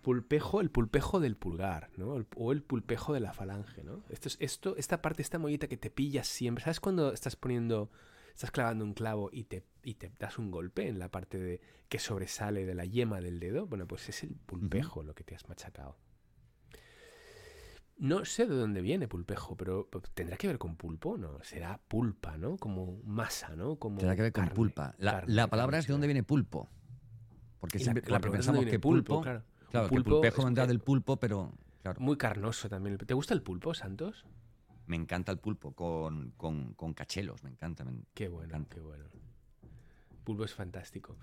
[0.08, 2.16] Pulpejo, el pulpejo del pulgar, ¿no?
[2.16, 4.02] El- o el pulpejo de la falange, ¿no?
[4.08, 6.64] Esto es, esto, esta parte, esta mollita que te pillas siempre.
[6.64, 7.90] ¿Sabes cuando estás poniendo,
[8.32, 11.60] estás clavando un clavo y te, y te das un golpe en la parte de,
[11.90, 13.66] que sobresale de la yema del dedo?
[13.66, 15.98] Bueno, pues es el pulpejo lo que te has machacado.
[17.98, 21.38] No sé de dónde viene pulpejo, pero tendrá que ver con pulpo, ¿no?
[21.44, 22.56] Será pulpa, ¿no?
[22.56, 23.76] Como masa, ¿no?
[23.76, 24.94] Como Tendrá que ver con pulpa.
[24.96, 26.70] La, carne, la palabra carne es de dónde viene pulpo.
[27.60, 29.42] Porque, siempre- la porque pregunta es pensamos que viene pulpo, claro.
[29.70, 31.52] Claro, Un que pulpo pulpejo es- vendrá eh, del pulpo, pero
[31.83, 32.00] claro.
[32.00, 32.98] Muy carnoso también.
[32.98, 34.24] ¿Te gusta el pulpo, Santos?
[34.87, 37.85] me encanta el pulpo con, con, con cachelos, me encanta.
[37.85, 38.74] me- Qué bueno, encanta.
[38.76, 39.04] qué bueno.
[40.24, 41.16] Pulpo es fantástico.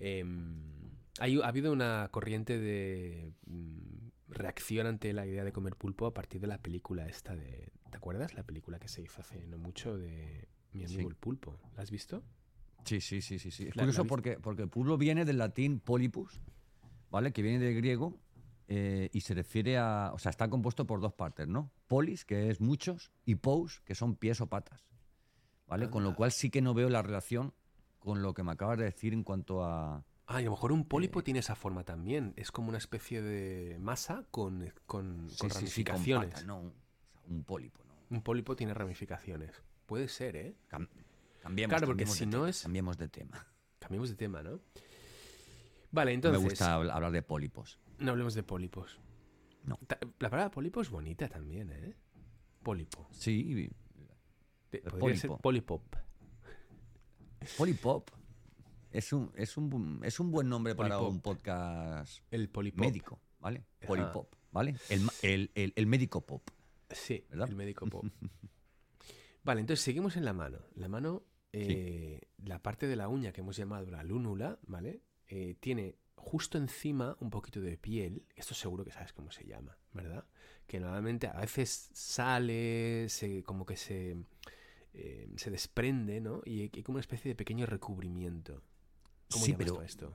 [0.00, 6.06] Em, hay- ha habido una corriente de mm, reacción ante la idea de comer pulpo
[6.06, 7.68] a partir de la película esta de...
[7.90, 8.34] ¿Te acuerdas?
[8.34, 11.06] La película que se hizo hace no mucho de Mi amigo Sí.
[11.06, 11.58] el pulpo.
[11.76, 12.24] ¿La has visto?
[12.84, 13.50] Sí, sí, sí, sí.
[13.52, 13.68] sí.
[13.68, 16.40] Es curioso porque, porque pulpo viene del latín polypus,
[17.12, 17.32] ¿vale?
[17.32, 18.18] Que viene del griego
[18.66, 20.10] eh, y se refiere a.
[20.14, 21.70] O sea, está compuesto por dos partes, ¿no?
[21.86, 24.84] Polis, que es muchos, y pous, que son pies o patas.
[25.68, 25.88] ¿Vale?
[25.88, 26.16] Con lo Anda.
[26.16, 27.54] cual sí que no veo la relación
[27.98, 30.04] con lo que me acabas de decir en cuanto a.
[30.26, 31.22] Ah, y a lo mejor un pólipo Eh.
[31.22, 32.32] tiene esa forma también.
[32.36, 36.46] Es como una especie de masa con, con, Sí, con sí, sí, con ramificaciones.
[36.46, 36.72] no,
[37.28, 37.94] un, pólipo, ¿no?
[38.16, 39.50] Un pólipo tiene ramificaciones.
[39.86, 40.56] Puede ser, ¿eh?
[40.70, 40.88] Cam-
[41.42, 43.46] cambiemos, Claro, porque cambiemos si de no tema, es- Cambiemos de tema.
[43.78, 44.60] Cambiemos de tema, ¿no?
[45.92, 46.40] Vale, entonces...
[46.42, 47.78] me gusta habl- hablar de pólipos.
[47.98, 48.98] No hablemos de pólipos.
[49.64, 49.78] No.
[50.18, 51.94] La palabra pólipo es bonita también, ¿eh?
[52.62, 53.06] Pólipo.
[53.12, 53.70] Sí,
[54.98, 55.82] podría ser polipop.
[57.56, 58.10] Polipop
[58.90, 62.80] es un, es un, es un buen nombre para un podcast El polipop.
[62.80, 63.64] médico, ¿vale?
[63.86, 64.76] Polipop, ¿vale?
[64.88, 66.42] El, el- el médico pop.
[66.90, 67.48] Sí, ¿Verdad?
[67.48, 68.04] el médico pop.
[69.44, 70.58] vale, entonces seguimos en la mano.
[70.74, 75.02] La mano, eh, la parte de la uña que hemos llamado la lúnula, ¿vale?
[75.34, 78.22] Eh, tiene justo encima un poquito de piel.
[78.36, 80.26] Esto seguro que sabes cómo se llama, ¿verdad?
[80.66, 84.14] Que normalmente a veces sale, se, como que se,
[84.92, 86.42] eh, se desprende, ¿no?
[86.44, 88.62] Y hay como una especie de pequeño recubrimiento.
[89.30, 90.12] ¿Cómo Sí, llamas pero esto?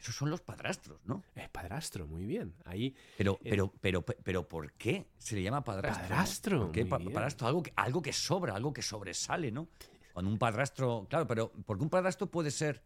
[0.00, 1.22] esos son los padrastros, ¿no?
[1.36, 2.56] Es padrastro, muy bien.
[2.64, 6.02] Ahí Pero, Eh, pero, pero, pero, ¿por qué se le llama padrastro?
[6.08, 7.12] Padrastro, ¿Por qué muy pa- bien.
[7.12, 7.46] padrastro?
[7.46, 9.68] Algo que, algo que sobra, algo que sobresale, ¿no?
[10.12, 12.82] Cuando un padrastro, claro, pero porque un padrastro puede ser,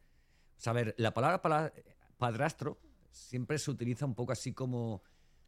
[0.57, 1.73] o sea, a ver, la palabra pala-
[2.19, 2.79] padrastro
[3.11, 5.03] siempre se utiliza un poco así como,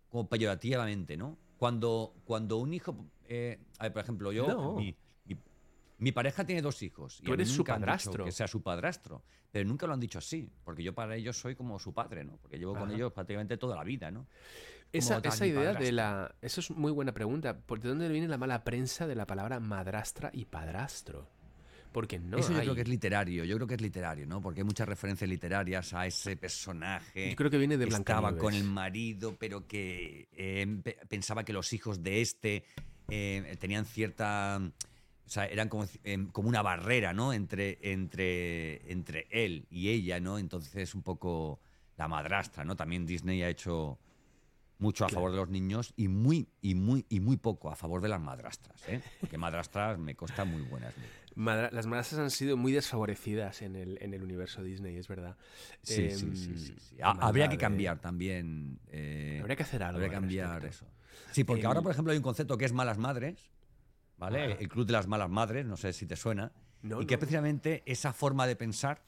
[0.09, 1.39] como peyorativamente, ¿no?
[1.59, 4.73] Cuando, cuando un hijo, eh, a ver, por ejemplo, yo, No.
[4.77, 5.37] mi, mi-
[5.99, 7.21] mi pareja tiene dos hijos.
[7.21, 8.25] y Tú eres su nunca padrastro.
[8.25, 9.23] Que sea su padrastro.
[9.51, 12.37] Pero nunca lo han dicho así, porque yo para ellos soy como su padre, ¿no?
[12.37, 14.27] Porque llevo con ellos prácticamente toda la vida, ¿no?
[14.93, 16.35] Esa, esa idea de la...
[16.43, 17.59] Eso es muy buena pregunta.
[17.59, 21.29] ¿Por de dónde viene la mala prensa de la palabra madrastra y padrastro?
[21.93, 24.41] Porque no Eso yo creo que es literario, yo creo que es literario, ¿no?
[24.43, 27.31] Porque hay muchas referencias literarias a ese personaje.
[27.31, 31.45] Yo creo que viene de que estaba con el marido, pero que eh, pe- pensaba
[31.45, 32.65] que los hijos de este
[33.09, 34.61] eh, tenían cierta.
[34.61, 37.33] O sea, eran como, eh, como una barrera, ¿no?
[37.33, 40.39] Entre, entre, entre él y ella, ¿no?
[40.39, 41.61] Entonces, un poco
[41.97, 42.77] la madrastra, ¿no?
[42.77, 43.99] También Disney ha hecho
[44.79, 45.17] mucho a Claro.
[45.17, 48.21] favor de los niños y muy, y muy, y muy poco a favor de las
[48.21, 49.03] madrastras, ¿eh?
[49.19, 50.95] Porque madrastras me costan muy buenas.
[51.39, 55.37] Madra- Las madrastras han sido muy desfavorecidas en el, en el universo Disney, es verdad.
[55.83, 58.81] Sí, sí, sí, Em, sí, Habría que cambiar también.
[58.89, 59.97] eh, Habría que hacer algo.
[59.99, 60.87] habría que cambiar eso.
[61.31, 63.51] Sí, porque Em, ahora, por ejemplo, hay un concepto que es malas madres,
[64.17, 64.45] ¿vale?
[64.53, 64.57] Ajá.
[64.61, 66.53] El club de las malas madres, no sé si te suena.
[66.83, 67.21] No, y que no.
[67.21, 69.05] precisamente esa forma de pensar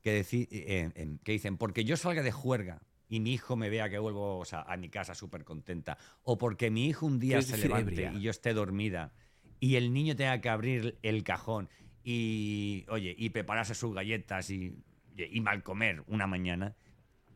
[0.00, 3.88] que, deci- eh, que dicen, porque yo salga de juerga y mi hijo me vea
[3.90, 7.38] que vuelvo o sea, a mi casa súper contenta, o porque mi hijo un día
[7.38, 8.12] ¿Quieres se levante ebria?
[8.12, 9.12] y yo esté dormida
[9.60, 11.68] y el niño tenga que abrir el cajón
[12.02, 14.76] y, oye, y prepararse sus galletas y,
[15.16, 16.74] y mal comer una mañana,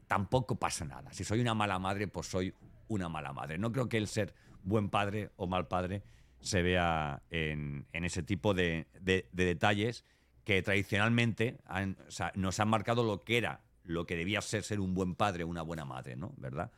[0.07, 1.13] tampoco pasa nada.
[1.13, 2.55] Si soy una mala madre, pues soy
[2.89, 3.59] una mala madre.
[3.59, 6.03] No creo que el ser buen padre o mal padre
[6.41, 10.05] se vea en, en ese tipo de, de- de detalles
[10.45, 14.63] que tradicionalmente han- o sea, nos han marcado lo que era, lo que debía ser
[14.63, 16.33] ser un buen padre o una buena madre, ¿no?
[16.37, 16.71] ¿Verdad?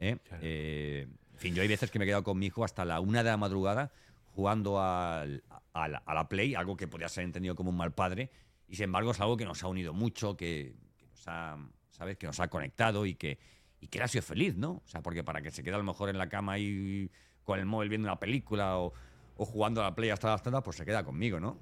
[0.00, 0.16] ¿Eh?
[0.22, 0.42] Claro.
[0.44, 3.00] Eh, en fin, yo hay veces que me he quedado con mi hijo hasta la
[3.00, 3.90] una de la madrugada
[4.38, 7.92] jugando al- a, la, a la Play, algo que podría ser entendido como un mal
[7.92, 8.30] padre,
[8.68, 11.56] y sin embargo es algo que nos ha unido mucho, que, que nos ha,
[11.90, 12.16] ¿sabes?
[12.18, 13.40] Que nos ha conectado y que,
[13.80, 14.70] y que él ha sido feliz, ¿no?
[14.74, 17.10] O sea, porque para que se quede a lo mejor en la cama y
[17.42, 18.92] con el móvil viendo una película o,
[19.36, 21.58] o jugando a la Play hasta las tantas, pues se queda conmigo, ¿no?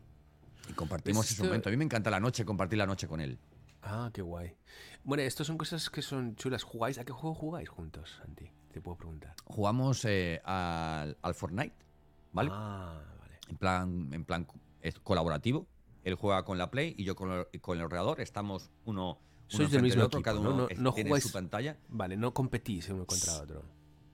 [0.68, 1.70] Y compartimos ese momento.
[1.70, 3.38] A mí me encanta la noche, compartir la noche con él.
[3.82, 4.54] Ah, qué guay.
[5.02, 6.62] Bueno, estas son cosas que son chulas.
[6.62, 6.98] ¿Jugáis?
[6.98, 8.50] ¿A qué juego jugáis juntos, Santi?
[8.70, 9.34] Te puedo preguntar.
[9.46, 11.74] Jugamos eh, al, al Fortnite,
[12.36, 12.50] ¿vale?
[12.52, 13.38] Ah, vale.
[13.48, 14.46] En plan, en plan
[14.80, 15.66] es colaborativo.
[16.04, 18.20] Él juega con la Play y yo con el, con el ordenador.
[18.20, 19.18] Estamos uno,
[19.48, 20.50] Sois del mismo otro, equipo, cada ¿no?
[20.54, 21.76] uno No- no tiene jugáis- su pantalla.
[21.88, 23.62] Vale, no competís uno contra otro.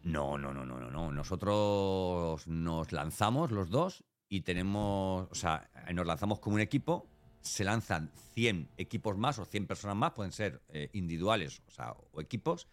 [0.05, 1.13] No, no, no, no, no, no.
[1.13, 7.07] Nosotros nos lanzamos los dos y tenemos, o sea, nos lanzamos como un equipo.
[7.43, 11.93] Se lanzan 100 equipos más o 100 personas más, pueden ser eh, individuales o, sea,
[12.13, 12.69] o equipos,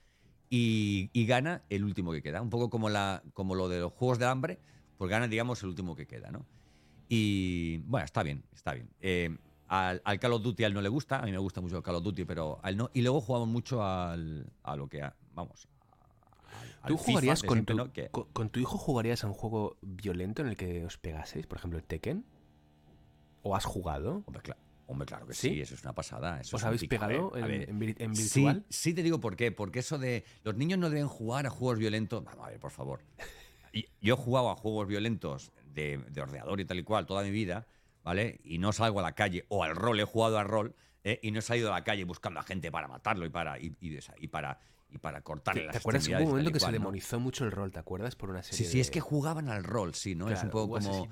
[0.50, 2.42] y, y gana el último que queda.
[2.42, 4.60] Un poco como, la, como lo de los Juegos de Hambre,
[5.00, 6.46] pues gana, digamos, el último que queda, ¿no?
[7.08, 8.90] Y bueno, está bien, está bien.
[9.00, 9.36] Eh,
[9.70, 11.78] al, al Call of Duty a él no le gusta, a mí me gusta mucho
[11.78, 12.92] el Call of Duty, pero a él no.
[12.94, 15.70] Y luego jugamos mucho al, a lo que, a- vamos,
[16.88, 17.74] ¿Tú jugarías con tu,
[18.34, 21.48] con, tu hijo jugarías a un juego violento en el que os pegaseis?
[21.48, 22.26] Por ejemplo, el Tekken.
[23.42, 24.24] ¿O has jugado?
[24.88, 26.42] Hombre, claro, que sí, eso es una pasada.
[26.42, 27.46] ¿Os habéis pegado en,
[28.14, 28.66] virtual?
[28.70, 29.52] Sí, te digo por qué.
[29.52, 32.24] Porque eso de los niños no deben jugar a juegos violentos.
[32.24, 33.02] Vamos a ver, por favor.
[34.02, 37.32] Yo he jugado a juegos violentos de, de ordenador y tal y cual toda mi
[37.32, 37.68] vida,
[38.04, 38.40] ¿vale?
[38.44, 41.20] Y no salgo a la calle, o al rol, he jugado al rol, ¿eh?
[41.22, 43.76] y no he salido a la calle buscando a gente para matarlo y para, y,
[43.80, 44.60] y para
[44.92, 47.72] y para cortarle las ¿Te acuerdas un momento que se demonizó mucho el rol?
[47.72, 48.16] ¿Te acuerdas?
[48.16, 50.30] Por una serie Sí, sí, es que jugaban al rol, sí, ¿no?
[50.30, 51.08] es un poco como.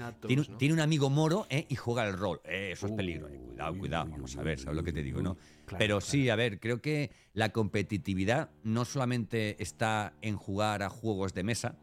[0.58, 1.66] Tiene, un amigo moro ¿eh?
[1.70, 2.42] y juega al rol.
[2.44, 3.28] Eh, eso es peligro.
[3.28, 3.38] Eh.
[3.38, 4.10] Cuidado, cuidado.
[4.10, 5.38] Vamos a ver, ¿sabes lo que te digo, no?
[5.78, 11.34] Pero sí, a ver, creo que la competitividad no solamente está en jugar a juegos
[11.34, 11.76] de mesa,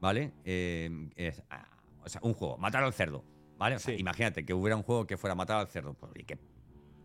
[0.00, 0.32] ¿vale?
[1.50, 1.68] Ah,
[2.04, 3.24] o sea, un juego, matar al cerdo,
[3.56, 3.76] ¿vale?
[3.76, 5.94] O sea, imagínate que hubiera un juego que fuera matar al cerdo.
[5.94, 6.38] Pues, ¿qué,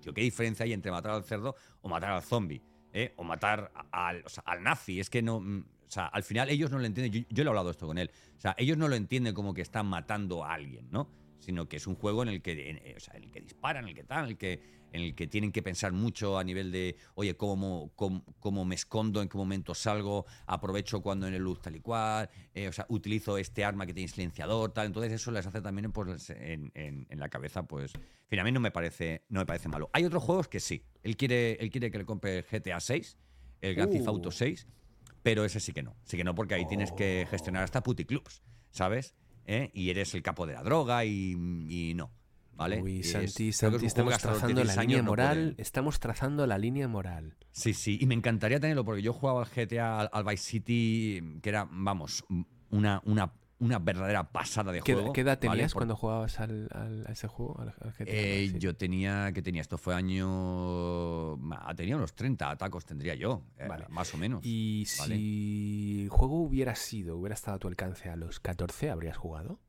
[0.01, 2.61] ¿Qué diferencia hay entre matar al cerdo o matar al zombie?
[2.93, 3.13] ¿eh?
[3.17, 4.99] o matar al, al, nazi.
[4.99, 5.41] Es que no.
[5.41, 7.25] Mm, o sea, al final ellos no lo entienden.
[7.29, 8.09] Yo, he hablado esto con él.
[8.37, 11.09] O sea, ellos no lo entienden como que están matando a alguien, ¿no?
[11.39, 13.83] Sino que es un juego en el que, en, o sea, en el que disparan,
[13.83, 14.61] en el que tal, en el que
[14.93, 19.21] en el que tienen que pensar mucho a nivel de, oye, ¿cómo, cómo, me escondo,
[19.21, 22.85] en qué momento salgo, aprovecho cuando en el luz tal y cual, eh, o sea,
[22.89, 24.85] utilizo este arma que tiene silenciador, tal.
[24.85, 27.91] Entonces eso les hace también pues, en, en, la cabeza, pues,
[28.29, 29.89] mí no me parece, no me parece malo.
[29.93, 30.85] Hay otros juegos que sí.
[31.01, 33.17] Él quiere, él quiere que le compre GTA 6,
[33.61, 35.13] el Grand Theft Auto 6, uh.
[35.23, 35.95] pero ese sí que no.
[36.03, 39.15] Sí que no, porque ahí tienes que gestionar hasta puticlubs, ¿sabes?
[39.45, 39.71] ¿Eh?
[39.73, 41.35] Y eres el capo de la droga y,
[41.67, 42.11] y no.
[42.55, 42.81] ¿Vale?
[42.81, 45.55] Uy, Santi, Santi estamos trazando la línea moral.
[45.57, 47.35] estamos trazando la línea moral.
[47.51, 51.49] Sí, sí, y me encantaría tenerlo porque yo jugaba al GTA, al, Vice City, que
[51.49, 52.23] era, vamos,
[52.69, 55.13] una, una, una verdadera pasada de juego.
[55.13, 56.69] ¿Qué edad tenías cuando jugabas al,
[57.05, 57.59] a ese juego?
[57.59, 59.61] Al, GTA, eh, yo tenía, ¿qué tenía?
[59.61, 61.37] Esto fue año...
[61.75, 64.45] Tenía unos 30 atacos, tendría yo, eh, más o menos.
[64.45, 69.17] Y si el juego hubiera sido, hubiera estado a tu alcance a los 14, ¿habrías
[69.17, 69.59] jugado?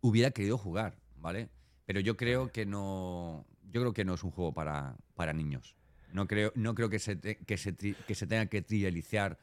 [0.00, 1.48] Hubiera querido jugar, ¿vale?
[1.86, 3.46] Pero yo creo que no.
[3.70, 5.74] Yo creo que no es un juego para, para niños.
[6.12, 9.38] No creo, no creo que, se que, se que se tenga que trivializar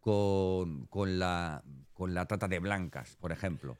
[0.00, 1.62] con, con, la,
[1.94, 3.78] con la trata de blancas, por ejemplo,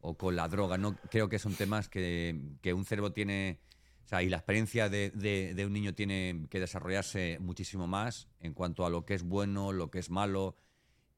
[0.00, 0.78] o con la droga.
[0.78, 3.60] No creo que son temas que, que un cerebro tiene.
[4.06, 8.28] O sea, y la experiencia de, de, de, un niño tiene que desarrollarse muchísimo más
[8.40, 10.56] en cuanto a lo que es bueno, lo que es malo,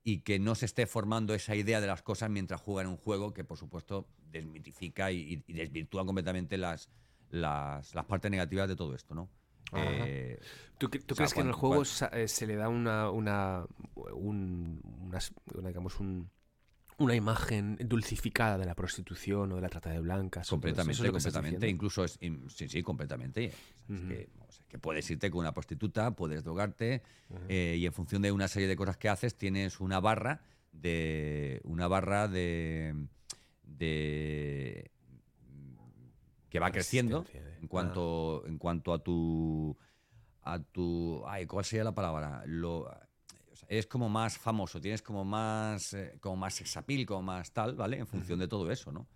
[0.03, 2.97] y que no se esté formando esa idea de las cosas mientras juega en un
[2.97, 6.89] juego que, por supuesto, desmitifica y, desvirtúa completamente las,
[7.31, 9.29] las, partes negativas de todo esto, ¿no?
[9.73, 10.41] Eh,
[10.79, 13.67] ¿Tú, crees que en el juego eh, se le da una, una,
[15.63, 16.29] digamos, un,
[16.99, 20.49] una imagen dulcificada de la prostitución o de la trata de blancas?
[20.49, 21.69] Completamente, completamente.
[21.69, 23.53] Incluso es, sí, sí, completamente
[24.71, 27.03] que puedes irte con una prostituta, puedes drogarte
[27.49, 31.61] eh, y en función de una serie de cosas que haces tienes una barra de
[31.65, 32.95] una barra de,
[33.79, 34.91] de
[36.49, 37.25] que va creciendo
[37.61, 39.77] en cuanto en cuanto a tu
[40.43, 42.91] a tu ay cuál sería la palabra lo
[43.69, 47.99] es como más famoso tienes como más eh, como más sexapil como más tal vale
[47.99, 49.07] en función de todo eso no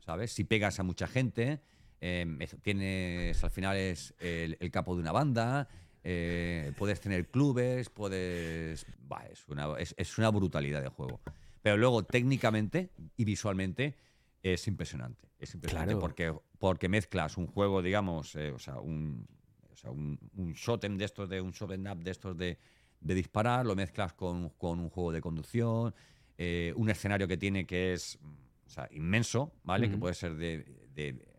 [0.00, 1.62] sabes si pegas a mucha gente
[2.00, 5.68] Em, tienes, al final es el, capo de una banda,
[6.02, 8.86] eh, puedes tener clubes, puedes...
[9.30, 11.20] es, una, es, una brutalidad de juego.
[11.62, 13.96] Pero luego técnicamente y visualmente
[14.42, 15.28] es impresionante.
[15.38, 19.26] Es impresionante porque, porque mezclas un juego, digamos, eh, o sea, un,
[19.70, 20.54] o sea, un, un
[20.98, 22.58] de estos, de un shoot up de estos de,
[23.00, 25.94] de disparar, lo mezclas con, con, un juego de conducción,
[26.38, 28.18] eh, un escenario que tiene que es
[28.66, 29.90] o sea, inmenso, ¿vale?
[29.90, 31.30] Que puede ser de, de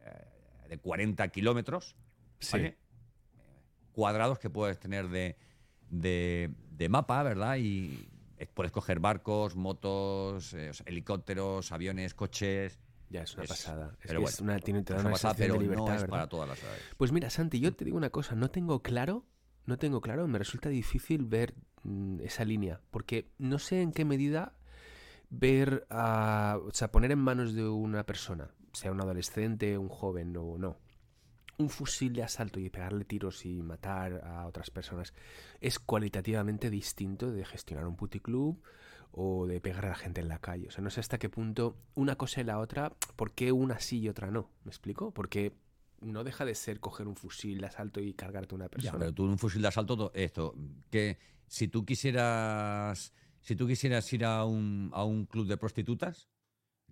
[0.71, 1.97] de 40 kilómetros
[3.91, 5.36] cuadrados que puedes tener de,
[5.89, 7.57] de, mapa, ¿verdad?
[7.57, 8.07] Y
[8.47, 12.80] puedes coger barcos, motos, eh, helicópteros, aviones, coches.
[13.10, 13.97] Ya, es una pasada.
[14.01, 16.82] pero es una, tiene, una pasada, pero no es para todas las edades.
[16.97, 19.25] Pues mira, Santi, yo te digo una cosa, no tengo claro,
[19.65, 24.06] no tengo claro, me resulta difícil ver mm, esa línea, porque no sé en qué
[24.06, 24.54] medida
[25.30, 30.58] ver, o sea, poner en manos de una persona, sea un adolescente, un joven o
[30.58, 30.77] no,
[31.62, 35.13] un fusil de asalto y pegarle tiros y matar a otras personas
[35.59, 38.62] es cualitativamente distinto de gestionar un puticlub
[39.12, 40.67] o de pegar a la gente en la calle.
[40.67, 43.79] O sea, no sé hasta qué punto una cosa y la otra, ¿por qué una
[43.79, 44.49] sí y otra no?
[44.63, 45.13] ¿Me explico?
[45.13, 45.53] Porque
[46.01, 48.93] no deja de ser coger un fusil de asalto y cargarte a una persona.
[48.93, 50.55] Ya, pero tú un fusil de asalto, esto,
[50.89, 56.29] que si tú quisieras, si tú quisieras ir a un, a un club de prostitutas,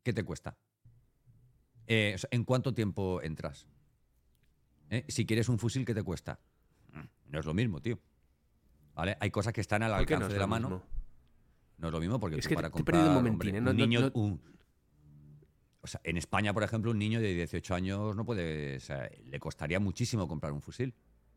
[0.03, 0.57] ¿qué te cuesta?
[1.87, 3.67] Eh, ¿En cuánto tiempo entras?
[4.89, 5.05] ¿Eh?
[5.07, 6.39] Si quieres un fusil, ¿qué te cuesta?
[7.27, 7.99] No es lo mismo, tío.
[8.95, 9.15] ¿Vale?
[9.19, 10.83] Hay cosas que están al alcance de la mano.
[11.77, 13.31] No es lo mismo porque Es tú que para te- te he perdido comprar hombre,
[13.31, 13.59] momentín, ¿eh?
[13.59, 14.41] un No- no- niño, no- un-
[15.81, 19.09] o sea, en España, por ejemplo, un niño de 18 años no puede, o sea,
[19.25, 20.93] le costaría muchísimo comprar un fusil.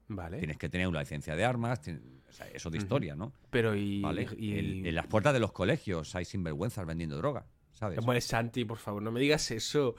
[0.09, 0.38] Vale.
[0.38, 1.80] Tienes que tener una licencia de armas,
[2.28, 3.32] o sea, eso de historia, ¿no?
[3.50, 4.00] Pero y.
[4.00, 4.26] ¿Vale?
[4.36, 7.98] y- En, en las puertas de los colegios hay sinvergüenzas vendiendo droga, ¿sabes?
[8.00, 9.94] Hombre, Santi, por favor, no me digas eso.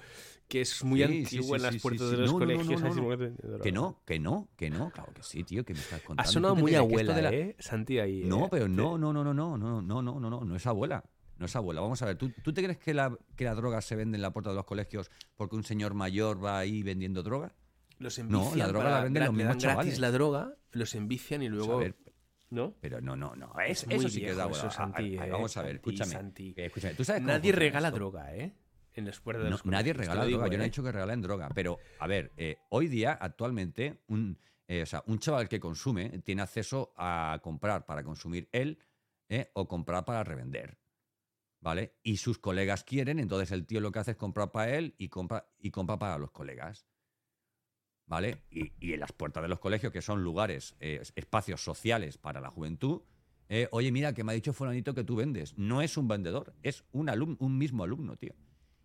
[0.53, 2.39] Que es muy Sí, antiguo sí, sí, en las sí, puertas sí, de los No,
[2.39, 2.81] no, no, colegios.
[2.81, 3.59] no, no.
[3.59, 6.21] que- no, que no, que no, claro que sí, tío, que me estás contando.
[6.21, 7.55] Ha ¿Tú sonado muy abuela, de la- ¿eh?
[7.57, 8.21] Santi ahí.
[8.23, 8.47] No, ¿eh?
[8.51, 11.03] pero no, no, no, no, no, no, no, no, no, no, no es abuela.
[11.39, 11.81] No es abuela.
[11.81, 14.21] Vamos a ver, ¿tú, tú te crees que la, que la droga se vende en
[14.21, 17.55] la puerta de los colegios porque un señor mayor va ahí vendiendo droga?
[17.97, 19.99] Los No, la envician droga para- la venden los mismos gratis chavales.
[19.99, 21.73] la droga, los envician y Pues luego.
[21.73, 21.95] a ver,
[22.51, 22.75] ¿No?
[22.79, 23.51] pero no, no, no.
[23.65, 24.71] Es, eso sí que es abuela.
[24.99, 26.11] eh, vamos a ver, Santi, escúchame.
[26.11, 26.53] Santi.
[26.55, 26.93] eh, escúchame.
[26.93, 27.97] ¿Tú sabes Nadie regala esto?
[27.97, 28.53] droga, ¿eh?
[28.95, 30.51] En puertas de No, los nadie regala digo, droga.
[30.51, 30.69] Yo no he ¿eh?
[30.69, 31.49] dicho que regalen droga.
[31.53, 34.37] Pero, a ver, eh, hoy día, actualmente, un,
[34.67, 38.77] eh, o sea, un chaval que consume tiene acceso a comprar para consumir él
[39.29, 40.77] eh, o comprar para revender.
[41.59, 41.95] ¿Vale?
[42.03, 45.07] Y sus colegas quieren, entonces el tío lo que hace es comprar para él y
[45.07, 46.85] compra, y compra para los colegas.
[48.05, 48.43] ¿Vale?
[48.51, 52.49] Y, y en las puertas de los colegios, que son lugares, espacios sociales para la
[52.49, 53.01] juventud,
[53.47, 55.57] eh, oye, mira, que me ha dicho fulanito que tú vendes.
[55.57, 58.33] No es un vendedor, es un, alum- un mismo alumno, tío.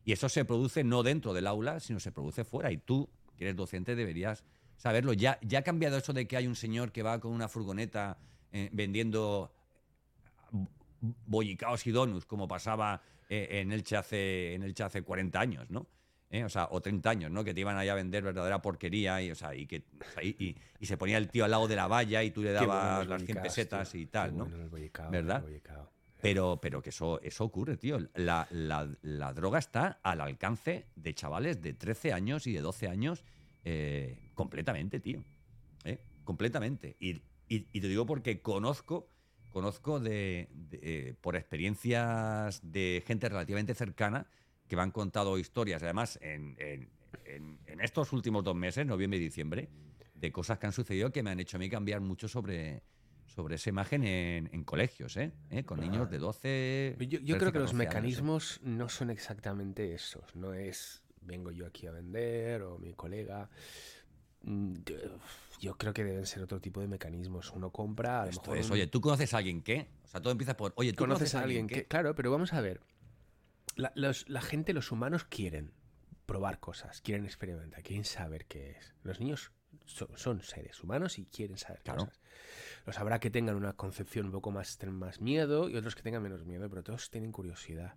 [0.09, 2.73] Y eso se produce no dentro del aula, sino se produce fuera.
[2.73, 3.07] Y tú,
[3.37, 4.43] que eres docente, deberías
[4.79, 5.13] saberlo.
[5.13, 8.17] Ya, ya ha cambiado eso de que hay un señor que va con una furgoneta
[8.51, 9.53] eh, vendiendo
[11.27, 15.87] bollicaos y donuts, como pasaba eh, en, Elche hace, en Elche hace 40 años, ¿no?
[16.31, 17.45] Eh, O sea, o 30 años, ¿no?
[17.45, 20.23] Que te iban allá a vender verdadera porquería y, o sea, y, que, o sea,
[20.25, 22.55] y, y- y se ponía el tío al lado de la valla y tú le
[22.55, 24.01] bueno dabas las 100 bollicaos, pesetas tío.
[24.01, 24.45] y tal, Qué ¿no?
[24.47, 24.57] bueno
[25.11, 25.43] ¿Verdad?
[26.21, 27.99] Pero, pero que eso, eso ocurre, tío.
[28.14, 32.89] La, la- la droga está al alcance de chavales de 13 años y de 12
[32.89, 33.25] años
[33.64, 35.23] eh, completamente, tío.
[35.85, 35.99] ¿Eh?
[36.25, 36.97] Completamente.
[36.99, 39.09] Y, y- te digo porque conozco,
[39.51, 44.27] conozco de, de, eh, por experiencias de gente relativamente cercana
[44.66, 46.57] que me han contado historias, además, en-
[47.66, 49.69] en estos últimos dos meses, noviembre y diciembre,
[50.14, 52.83] de cosas que han sucedido que me han hecho a mí cambiar mucho sobre,
[53.29, 55.33] sobre esa imagen en, en colegios, ¿eh?
[55.51, 55.64] ¿Eh?
[55.64, 56.97] Con niños de 12.
[57.01, 57.87] Yo, yo 13, creo que 14 los años, ¿eh?
[57.87, 60.35] mecanismos no son exactamente esos.
[60.35, 63.51] No es vengo yo aquí a vender o mi colega.
[64.43, 64.74] Mm,
[65.61, 67.51] Yo, creo que deben ser otro tipo de mecanismos.
[67.53, 68.59] Uno compra, a lo Esto mejor.
[68.59, 69.89] es, un- oye, ¿tú conoces a alguien que?
[70.05, 71.85] O sea, todo empieza por, oye, ¿tú conoces a alguien que?
[71.87, 72.81] Claro, pero vamos a ver.
[73.76, 75.72] La, los- la gente, los humanos quieren
[76.26, 78.95] probar cosas, quieren experimentar, quieren saber qué es.
[79.03, 79.51] Los niños
[79.87, 82.07] so- son seres humanos y quieren saber Claro.
[82.07, 82.20] cosas.
[82.89, 86.22] Los habrá que tengan una concepción un poco más, más miedo y otros que tengan
[86.22, 87.97] menos miedo, pero todos tienen curiosidad.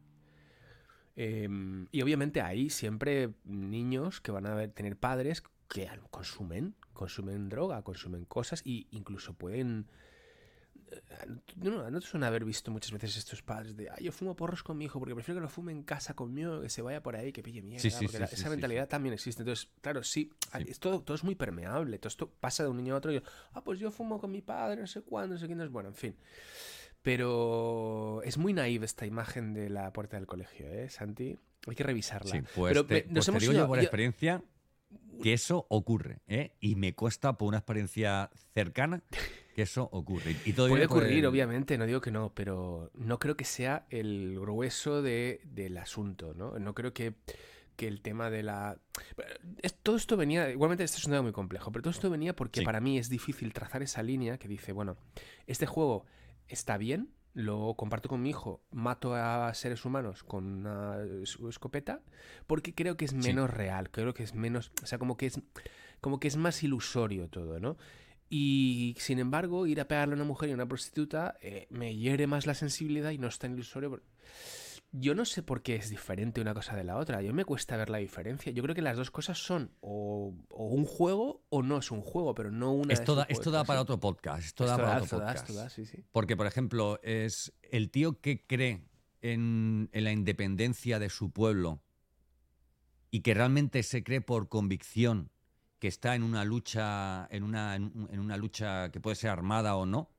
[1.16, 7.84] Em, y obviamente hay siempre niños que van a tener padres que consumen, consumen droga,
[7.84, 9.88] consumen cosas e incluso pueden...
[11.58, 14.64] No, no, te suena haber visto muchas veces estos padres de, "Ay, yo fumo porros
[14.64, 17.16] con mi hijo porque prefiero que lo fume en casa conmigo, que se vaya por
[17.16, 17.82] ahí, que pille mierda.
[17.82, 19.42] Sí, sí, porque sí, la- esa mentalidad también existe.
[19.44, 20.32] Entonces, claro, sí,
[20.68, 21.98] es todo, todo es muy permeable.
[22.00, 23.22] Todo esto pasa de un niño a otro y,
[23.54, 25.70] ah, pues yo fumo con mi padre, no sé cuándo, no sé quién es.
[25.70, 26.16] Bueno, en fin.
[27.02, 31.38] Pero es muy naive esta imagen de la puerta del colegio, ¿eh, Santi?
[31.68, 32.32] Hay que revisarla.
[32.32, 34.44] Sí, pues, Pero te, me- pues nos te hemos digo ido- yo por yo- experiencia
[35.22, 36.52] que eso ocurre, ¿eh?
[36.60, 39.04] Y me cuesta por una experiencia cercana
[39.56, 40.36] que eso ocurre.
[40.46, 45.02] Y Puede ocurrir, obviamente, no digo que no, pero no creo que sea el grueso
[45.02, 46.58] de, del asunto, ¿no?
[46.60, 47.16] No creo que,
[47.76, 48.78] que el tema de la...
[49.84, 52.62] todo esto venía, igualmente esto es un tema muy complejo, pero todo esto venía porque
[52.62, 52.66] Sí.
[52.66, 54.98] para mí es difícil trazar esa línea que dice, bueno,
[55.48, 56.06] este juego
[56.48, 62.02] está bien, lo comparto con mi hijo, mato a seres humanos con una es- escopeta,
[62.46, 65.40] porque creo que es menos real, creo que es menos, o sea, como que es,
[66.02, 67.78] como que es más ilusorio todo, ¿no?
[68.34, 71.98] Y sin embargo, ir a pegarle a una mujer y a una prostituta eh, me
[71.98, 74.02] hiere más la sensibilidad y no es tan ilusorio.
[74.94, 77.22] Yo no sé por qué es diferente una cosa de la otra.
[77.22, 78.54] Yo me cuesta ver la diferencia.
[78.54, 82.00] Yo creo que las dos cosas son o, o un juego o no es un
[82.00, 82.94] juego, pero no una.
[82.94, 84.46] Esto es da, esto da para otro podcast.
[84.46, 85.50] Esto, da para otro podcast.
[86.14, 88.86] Porque, por ejemplo, es el tío que cree
[89.22, 91.82] en, en la independencia de su pueblo
[93.10, 95.32] y que realmente se cree por convicción
[95.82, 99.32] que está en una lucha, en una, en un- en una lucha que puede ser
[99.32, 100.12] armada o no,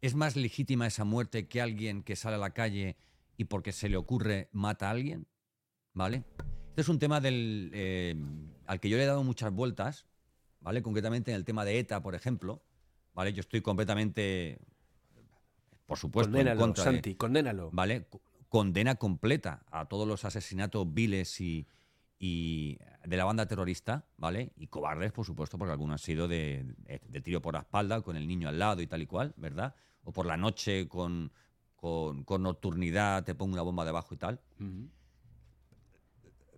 [0.00, 2.96] es más legítima esa muerte que alguien que sale a la calle
[3.36, 5.26] y porque se le ocurre mata a alguien,
[5.92, 6.24] ¿vale?
[6.70, 8.16] Este es un tema del, eh,
[8.66, 10.06] al que yo le he dado muchas vueltas,
[10.60, 10.80] ¿vale?
[10.82, 12.62] Concretamente en el tema de ETA, por ejemplo,
[13.12, 13.34] ¿vale?
[13.34, 14.58] Yo estoy completamente,
[15.84, 17.68] por supuesto, en condénalo, contra de- Santi, condénalo.
[17.70, 18.06] ¿vale?
[18.08, 21.66] Co- Condena completa a todos los asesinatos viles y,
[22.18, 24.52] y de la banda terrorista, ¿vale?
[24.56, 26.64] Y cobardes, por supuesto, porque algunos han sido de,
[27.08, 29.74] de tiro por la espalda, con el niño al lado y tal y cual, ¿verdad?
[30.04, 31.32] O por la noche con
[31.76, 34.40] con, con nocturnidad, te pongo una bomba debajo y tal.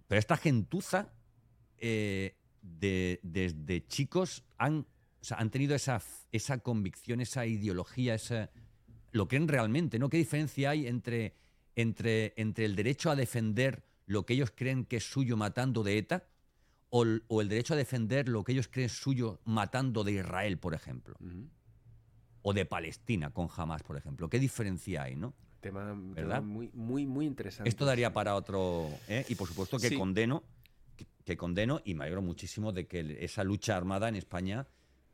[0.07, 1.13] Pero esta gentuza,
[1.77, 4.87] eh, de- desde chicos, han,
[5.21, 6.01] o sea, han tenido esa,
[6.33, 8.51] esa convicción, esa ideología, esa,
[9.11, 10.09] lo creen realmente, ¿no?
[10.09, 11.35] ¿Qué diferencia hay entre,
[11.77, 15.99] entre, entre el derecho a defender lo que ellos creen que es suyo matando de
[15.99, 16.25] ETA
[16.91, 20.59] o el, o el derecho a defender lo que ellos creen suyo matando de Israel,
[20.59, 21.15] por ejemplo?
[22.43, 24.31] O de Palestina con Hamas, por ejemplo.
[24.31, 25.35] ¿Qué diferencia hay, no?
[25.61, 25.93] Tema,
[26.41, 27.69] muy, muy, muy interesante.
[27.69, 28.89] Esto daría para otro.
[29.09, 29.27] ¿eh?
[29.29, 29.97] Y por supuesto que Sí.
[29.99, 30.43] condeno,
[30.97, 34.67] que, que condeno y me alegro muchísimo de que esa lucha armada en España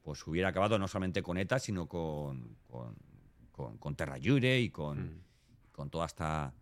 [0.03, 2.95] pues hubiera acabado no solamente con ETA, sino con, con,
[3.51, 5.21] con, con Terra Jure y con, Mm.
[5.73, 6.53] con toda esta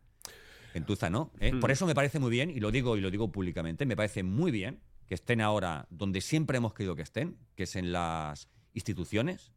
[0.73, 1.31] gentuza, ¿no?
[1.39, 1.53] ¿Eh?
[1.53, 1.61] Mm.
[1.61, 4.23] Por eso me parece muy bien, y lo digo y lo digo públicamente, me parece
[4.23, 8.49] muy bien que estén ahora donde siempre hemos querido que estén, que es en las
[8.73, 9.53] instituciones,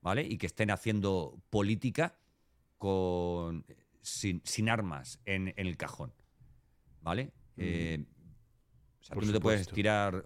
[0.00, 0.22] ¿vale?
[0.22, 2.18] Y que estén haciendo política
[2.78, 3.64] con
[4.00, 6.12] sin, sin armas en, en el cajón,
[7.02, 7.32] ¿vale?
[7.56, 8.04] Eh,
[9.00, 10.24] o sea, Por tú no te puedes tirar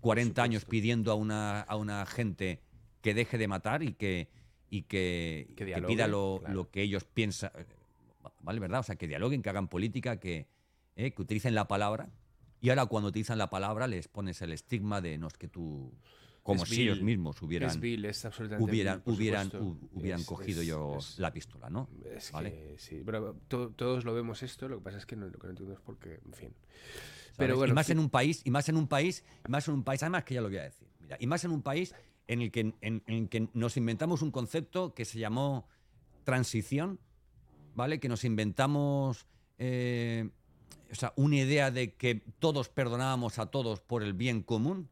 [0.00, 2.62] 40 años pidiendo a una, a una gente
[3.00, 4.28] que deje de matar y que,
[4.70, 6.54] y que, Que que dialogue, pida lo, claro.
[6.54, 7.50] lo que ellos piensan.
[8.40, 8.60] ¿Vale?
[8.60, 8.80] ¿Verdad?
[8.80, 10.48] O sea, que dialoguen, que hagan política, que,
[10.96, 12.10] eh, que utilicen la palabra.
[12.60, 15.92] Y ahora cuando utilizan la palabra les pones el estigma de no es que tú...
[16.42, 20.22] Como Es si ellos mismos hubieran, Es vil, es absolutamente hubieran, vil, hubieran, hu- hubieran
[20.22, 21.88] cogido yo la pistola, ¿no?
[22.04, 22.52] Es ¿Vale?
[22.52, 25.36] que sí, pero to- todos lo vemos esto, lo que pasa es que no, lo
[25.40, 26.54] que no entiendo es por qué, en fin.
[26.54, 27.34] ¿sabes?
[27.36, 27.92] Pero bueno, y más sí.
[27.92, 30.34] en un país, y más en un país, y más en un país, además que
[30.34, 30.86] ya lo voy a decir.
[31.00, 31.96] Mira, y más en un país
[32.28, 35.66] en el que, en, en el que nos inventamos un concepto que se llamó
[36.22, 37.00] transición,
[37.76, 38.00] ¿vale?
[38.00, 39.26] Que nos inventamos
[39.58, 40.30] eh,
[40.90, 44.88] o sea, una idea de que todos perdonábamos a todos por el bien común,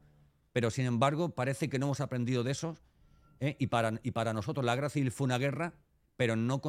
[0.53, 2.76] pero sin embargo parece que no hemos aprendido de eso.
[3.41, 3.57] ¿eh?
[3.59, 5.74] Y, para, y para nosotros la guerra civil fue una guerra,
[6.16, 6.61] pero no,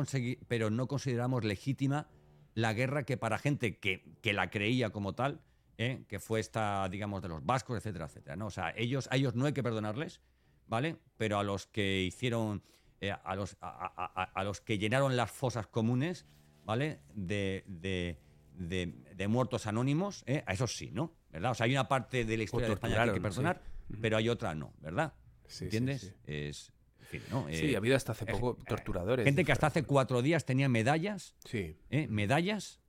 [0.47, 2.07] pero no consideramos legítima
[2.53, 5.41] la guerra que para gente que, que la creía como tal,
[5.77, 6.05] ¿eh?
[6.07, 8.35] que fue esta, digamos, de los vascos, etcétera, etcétera.
[8.35, 8.47] ¿no?
[8.47, 10.21] O sea, ellos, a ellos no hay que perdonarles,
[10.67, 10.97] ¿vale?
[11.17, 12.63] Pero a los que hicieron,
[13.07, 16.25] eh, a, los, a, a- a- a los que llenaron las fosas comunes,
[16.65, 16.99] ¿vale?
[17.13, 18.19] De, de,
[18.55, 20.43] de- de muertos anónimos, ¿eh?
[20.45, 21.13] a esos sí, ¿no?
[21.31, 21.51] ¿Verdad?
[21.51, 23.97] O sea, hay una parte de la historia de España que hay que perdonar, sí.
[24.01, 25.13] Pero hay otra no, ¿verdad?
[25.47, 26.13] Sí, sí.
[26.25, 27.47] Es, en fin, ¿no?
[27.51, 29.23] Sí, ha habido hasta hace eh, poco torturadores.
[29.25, 31.77] gente que hasta hace cuatro días tenía medallas Sí,
[32.09, 32.79] medallas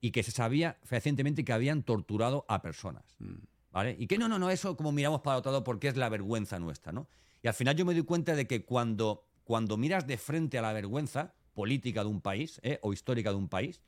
[0.00, 3.16] y que se sabía fehacientemente que habían torturado a personas.
[3.18, 3.34] mm,
[3.72, 3.96] ¿vale?
[3.98, 6.58] Y que no, no, no, eso como miramos para otro lado porque es la vergüenza
[6.58, 6.92] nuestra.
[6.92, 7.08] ¿no?
[7.44, 10.62] Y al final yo me doy cuenta de que cuando, cuando miras de frente a
[10.62, 12.78] la vergüenza política de un país ¿eh?
[12.82, 13.82] o histórica de un país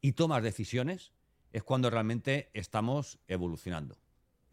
[0.00, 1.12] y tomas decisiones,
[1.52, 3.96] es cuando realmente estamos evolucionando.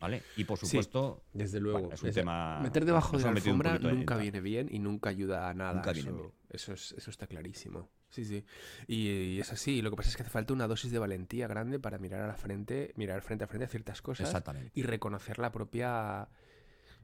[0.01, 0.23] ¿Vale?
[0.35, 1.79] Y por Sí, supuesto, desde luego.
[1.79, 5.11] Bueno, es un Desde- tema- Meter debajo de la alfombra nunca viene bien y nunca
[5.11, 5.73] ayuda a nada.
[5.75, 6.31] Nunca viene eso, bien.
[6.49, 7.87] Eso, es, eso está clarísimo.
[8.09, 8.43] Sí, sí.
[8.87, 9.81] Y, y es así.
[9.83, 12.27] Lo que pasa es que hace falta una dosis de valentía grande para mirar a
[12.27, 14.71] la frente, mirar frente a frente a ciertas cosas exactamente.
[14.73, 16.27] y reconocer la propia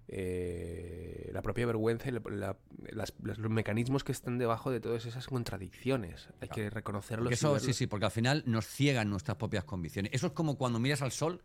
[0.10, 2.58] eh, la propia vergüenza y la- la-
[2.91, 6.30] las- los mecanismos que están debajo de todas esas contradicciones.
[6.41, 7.32] Hay que reconocerlos.
[7.32, 10.12] Eso, sí, sí, porque al final nos ciegan nuestras propias convicciones.
[10.14, 11.41] Eso es como cuando miras al sol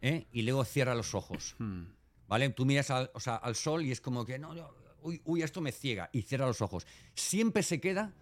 [0.00, 0.26] ¿eh?
[0.32, 1.56] y luego cierras los ojos.
[1.68, 1.84] Hmm.
[2.28, 2.50] ¿Vale?
[2.50, 4.68] Tú miras al, o sea, al sol y es como que, no, no,
[5.00, 6.86] uy, uy, esto me ciega y cierra los ojos.
[7.14, 8.12] Siempre se queda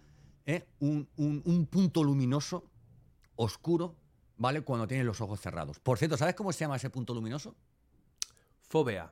[0.45, 0.65] ¿eh?
[0.79, 2.69] un, un- un punto luminoso,
[3.35, 3.97] oscuro,
[4.37, 4.61] ¿vale?
[4.61, 5.79] Cuando tienes los ojos cerrados.
[5.81, 7.53] Por cierto, ¿sabes cómo se llama ese punto luminoso?
[8.69, 9.11] Fobea.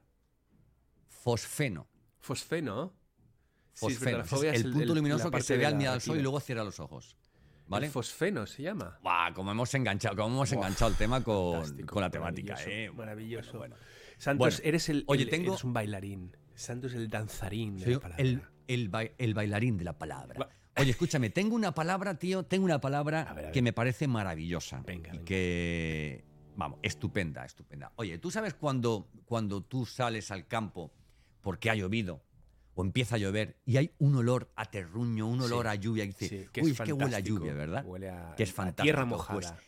[1.26, 1.88] Fosfeno.
[2.20, 2.94] Fosfeno.
[3.74, 4.20] Es Fosfeno.
[4.22, 6.64] es es el, punto luminoso que se ve al mirar al sol y luego cierra
[6.64, 7.18] los ojos.
[7.68, 7.88] ¿Vale?
[7.88, 9.00] El fosfeno se llama.
[9.02, 11.62] Buah, como hemos enganchado, como hemos Buah, enganchado el tema con,
[12.00, 12.92] la temática, maravilloso, ¿eh?
[12.92, 13.58] maravilloso.
[13.58, 13.86] Bueno, bueno.
[14.20, 16.38] Santos, Bueno, eres el, oye, el- tengo- eres un bailarín.
[16.54, 18.24] Santos el danzarín de la palabra.
[18.24, 20.48] el, el, bai- el bailarín de la palabra.
[20.78, 24.08] Oye, escúchame, tengo una palabra, tío, tengo una palabra A ver, a que me parece
[24.08, 24.84] maravillosa.
[24.86, 25.26] Venga, y venga.
[25.26, 26.24] que,
[26.56, 27.92] vamos, estupenda, estupenda.
[27.96, 30.94] Oye, ¿tú sabes cuando, cuando tú sales al campo
[31.46, 32.24] porque ha llovido
[32.74, 36.04] o empieza a llover y hay un olor a terruño, un olor Sí, a lluvia
[36.06, 37.86] y Sí, que uy, es es que huele a lluvia, ¿verdad?
[37.86, 39.60] Huele a, Que es a fantástico, tierra pues, mojada.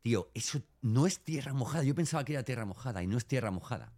[0.00, 1.84] Tío, eso no es tierra mojada.
[1.84, 3.92] Yo pensaba que era tierra mojada y no es tierra mojada.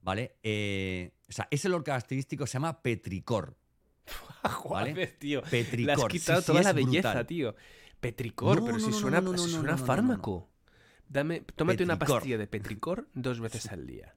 [0.00, 0.36] ¿Vale?
[0.42, 3.58] Eh, o sea, ese olor característico se llama petricor.
[4.42, 5.40] Joder, tío.
[5.42, 6.10] Le has Petricor.
[6.10, 7.26] quitado Sí, toda la belleza, brutal.
[7.26, 7.54] tío.
[8.00, 10.48] Petricor, No, pero no, si suena, no, suena fármaco.
[11.08, 12.16] Dame, tómate una Petricor.
[12.20, 14.16] pastilla de petricor dos veces al día.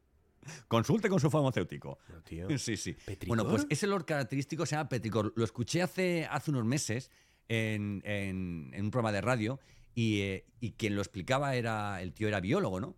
[0.67, 1.97] Consulte con su farmacéutico.
[2.09, 2.57] No, tío.
[2.57, 2.93] Sí, sí.
[2.93, 3.27] ¿Petricor?
[3.37, 5.33] Bueno, pues ese olor característico se llama petricor.
[5.35, 7.11] Lo escuché hace, hace unos meses
[7.47, 9.59] en, en- en un programa de radio
[9.93, 12.95] y, eh, y quien lo explicaba era, el tío era biólogo, ¿no?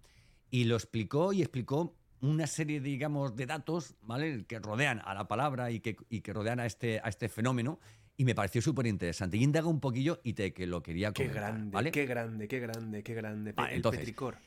[0.50, 4.46] Y lo explicó y explicó una serie, digamos, de datos, ¿vale?
[4.46, 7.80] Que rodean a la palabra y que, y que rodean a este, a este fenómeno.
[8.20, 9.38] y me pareció súper interesante.
[9.38, 11.52] Y indaga un poquillo y te que lo quería Qué comentar.
[11.54, 11.92] grande, ¿vale?
[11.92, 13.52] qué grande, qué grande, qué grande.
[13.52, 14.38] Vale, el entonces, petricor.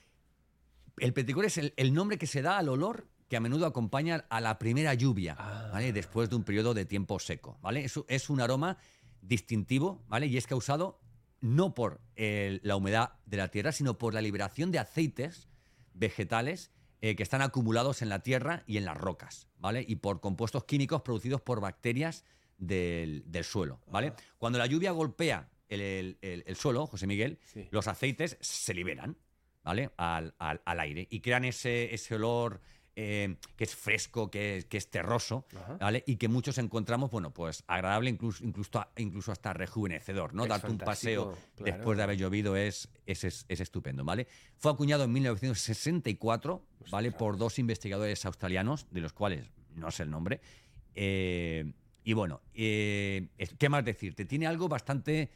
[0.98, 4.26] El petricor es el, el nombre que se da al olor que a menudo acompaña
[4.28, 5.70] a la primera lluvia, Ah.
[5.72, 5.92] ¿vale?
[5.92, 7.84] Después de un periodo de tiempo seco, ¿vale?
[7.84, 8.76] Es, es un aroma
[9.22, 10.26] distintivo, ¿vale?
[10.26, 11.00] Y es causado
[11.40, 15.48] no por la humedad de la tierra, sino por la liberación de aceites
[15.94, 16.70] vegetales
[17.02, 19.84] eh, que están acumulados en la tierra y en las rocas, ¿vale?
[19.86, 22.24] Y por compuestos químicos producidos por bacterias
[22.58, 24.12] del, del suelo, ¿vale?
[24.38, 27.68] Cuando la lluvia golpea el, el- el- el suelo, José Miguel, Sí.
[27.70, 29.16] los aceites se liberan,
[29.70, 29.90] ¿vale?
[29.98, 32.60] Al, al- al aire y crean ese, ese olor
[32.96, 35.76] eh, que es fresco, que es, que es terroso, Ajá.
[35.80, 36.02] ¿vale?
[36.08, 40.42] Y que muchos encontramos, bueno, pues agradable, incluso, incluso, incluso hasta rejuvenecedor, ¿no?
[40.42, 41.76] Es Darte un paseo claro.
[41.76, 44.26] después de haber llovido es, es, es- es estupendo, ¿vale?
[44.56, 47.12] Fue acuñado en 1964, ¿vale?
[47.12, 49.46] Por dos investigadores australianos, de los cuales
[49.76, 50.40] no sé el nombre.
[50.96, 54.24] eh, y bueno, eh, ¿qué más decirte?
[54.24, 55.30] Tiene algo bastante...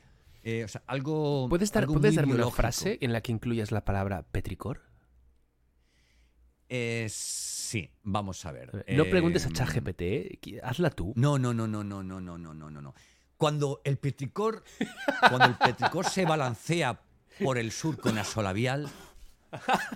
[0.44, 1.48] eh, o sea, algo...
[1.48, 4.82] ¿Puedes, dar- algo ¿puedes muy darme una frase en la que incluyas la palabra petricor?
[6.68, 8.84] Eh, sí, vamos a ver.
[8.88, 11.12] No preguntes a Eh, ChatGPT, eh, hazla tú.
[11.16, 12.94] No, no, no, no, no, no, no, no, no, no, no.
[13.36, 14.64] Cuando el petricor,
[15.28, 17.00] cuando el petricor se balancea
[17.42, 18.88] por el surco nasolabial,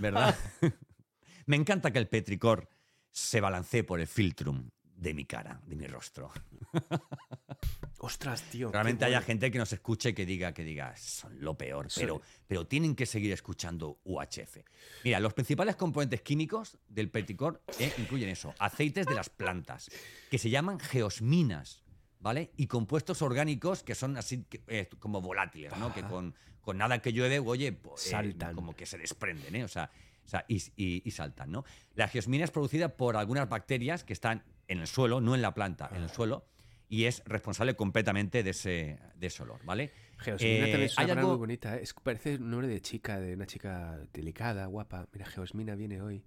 [0.01, 0.37] ¿verdad?
[1.47, 2.69] Me encanta que el petricor
[3.11, 4.69] se balancee por el filtrum
[4.99, 6.31] de mi cara, de mi rostro.
[8.01, 8.71] Ostras, tío.
[8.71, 9.27] Realmente haya bueno.
[9.27, 12.01] gente que nos escuche que diga que diga son lo peor, Sí.
[12.01, 14.59] pero, pero tienen que seguir escuchando UHF.
[15.05, 19.91] Mira, los principales componentes químicos del petricor eh, incluyen eso, aceites de las plantas,
[20.31, 21.83] que se llaman geosminas,
[22.21, 22.53] ¿vale?
[22.57, 25.93] Y compuestos orgánicos que son así eh, como volátiles, ¿no?
[25.93, 26.09] Que Ajá.
[26.09, 28.55] con, con nada que llueve, oye, pues, eh, Saltan.
[28.55, 29.65] como que se desprenden, ¿eh?
[29.65, 29.91] O sea,
[30.25, 31.65] o sea, y, y- y saltan, ¿no?
[31.95, 35.53] La geosmina es producida por algunas bacterias que están en el suelo, no en la
[35.55, 36.45] planta, en el suelo,
[36.89, 39.93] y es responsable completamente de ese, de ese olor, ¿vale?
[40.19, 41.77] Geosmina Eh, también es una hay algo- muy bonita.
[41.77, 41.81] ¿eh?
[41.83, 45.07] Es, parece un nombre de chica, de una chica delicada, guapa.
[45.13, 46.25] Mira, Geosmina viene hoy.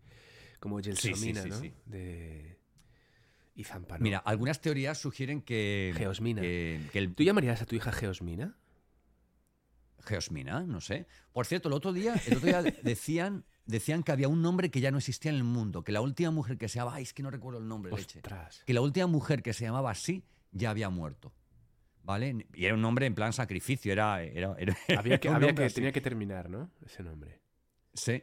[0.59, 1.59] Como sí, Gelsomina, sí, ¿no?
[1.59, 1.73] sí.
[1.85, 2.57] De
[3.55, 4.03] Izampa, ¿no?
[4.03, 5.93] Mira, algunas teorías sugieren que.
[5.97, 6.41] Geosmina.
[6.41, 8.55] Que, que el, ¿Tú llamarías a tu hija Geosmina?
[10.03, 11.07] Geosmina, no sé.
[11.31, 14.81] Por cierto, el otro día, el otro día decían, decían que había un nombre que
[14.81, 16.97] ya no existía en el mundo, que la última mujer que se llamaba.
[16.97, 18.21] Ay, es que no recuerdo el nombre, leche.
[18.65, 21.33] Que la última mujer que se llamaba así ya había muerto.
[22.03, 22.47] ¿Vale?
[22.55, 24.23] Y era un nombre en plan sacrificio, era.
[24.23, 26.71] era, era- Había que, había que, tenía que terminar, ¿no?
[26.85, 27.39] Ese nombre.
[27.93, 28.21] Sí.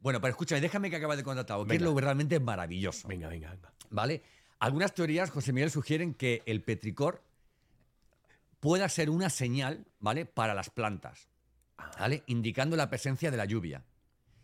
[0.00, 3.06] Bueno, pero escúchame, déjame que acabe de contratar, que es lo realmente maravilloso.
[3.06, 3.72] Venga, venga, venga.
[3.90, 4.22] ¿Vale?
[4.58, 7.22] Algunas teorías, José Miguel, sugieren que el petricor
[8.62, 10.24] pueda ser una señal, ¿vale?
[10.24, 11.28] Para las plantas,
[11.98, 12.22] ¿vale?
[12.28, 13.84] Indicando la presencia de la lluvia.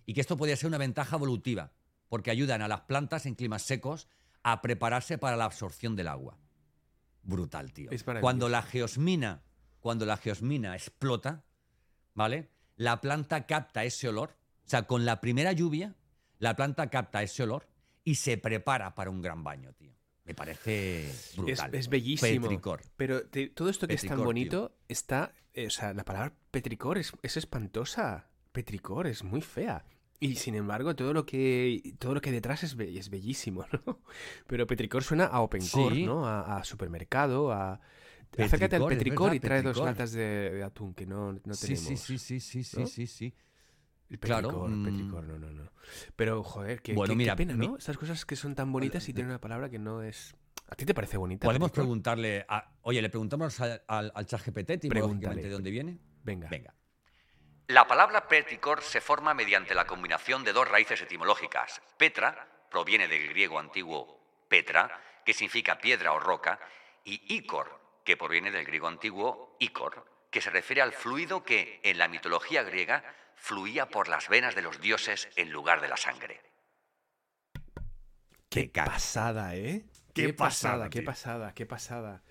[0.06, 1.70] Y que esto podría ser una ventaja evolutiva,
[2.08, 4.08] porque ayudan a las plantas en climas secos
[4.42, 6.36] a prepararse para la absorción del agua.
[7.22, 7.92] Brutal, tío.
[7.92, 9.44] Es cuando la geosmina,
[9.78, 11.44] cuando la geosmina explota,
[12.14, 12.50] ¿vale?
[12.74, 14.36] La planta capta ese olor.
[14.66, 15.94] O sea, con la primera lluvia,
[16.40, 17.68] la planta capta ese olor
[18.02, 19.94] y se prepara para un gran baño, tío.
[20.28, 21.74] Me parece brutal.
[21.74, 22.42] es bellísimo.
[22.48, 22.82] Petricor.
[22.96, 25.32] Pero te- todo esto que es tan bonito está.
[25.54, 28.28] eh, o sea, la palabra petricor es, es espantosa.
[28.52, 29.84] Petricor es muy fea.
[30.20, 34.00] Y sin embargo, todo lo que todo lo que detrás es, be- es bellísimo, ¿no?
[34.46, 36.04] Pero petricor suena a opencore, Sí.
[36.04, 36.26] ¿no?
[36.26, 37.80] A, a supermercado, a.
[38.36, 41.74] Acércate al Petricor, verdad, y trae dos latas de, de atún que no, no sí,
[41.74, 42.00] tenemos.
[42.00, 42.86] sí, sí, sí, sí, sí, ¿no?
[42.86, 43.34] sí, sí.
[44.10, 44.84] El Claro, petricor, mm.
[44.84, 45.70] petricor, no, no, no.
[46.16, 47.76] Pero, joder, qué, Bueno, qué- qué mira, pena, mi- ¿no?
[47.76, 50.34] Estas cosas que son tan bonitas y tienen una palabra que no es...
[50.70, 51.46] ¿A ti te parece bonita?
[51.46, 51.84] Podemos petricor?
[51.84, 52.44] preguntarle.
[52.48, 55.98] A, oye, le preguntamos al, al, al chat GPT, de dónde viene.
[56.24, 56.48] Venga.
[56.48, 56.74] Venga.
[57.68, 61.80] La palabra petricor se forma mediante la combinación de dos raíces etimológicas.
[61.98, 64.90] Petra proviene del griego antiguo petra,
[65.24, 66.58] que significa piedra o roca,
[67.04, 71.98] y icor, que proviene del griego antiguo icor, que se refiere al fluido que en
[71.98, 73.04] la mitología griega
[73.40, 76.40] fluía por las venas de los dioses en lugar de la sangre.
[78.48, 79.84] Qué pasada, ¿eh?
[80.14, 82.22] Qué pasada, pasada, qué pasada, qué pasada.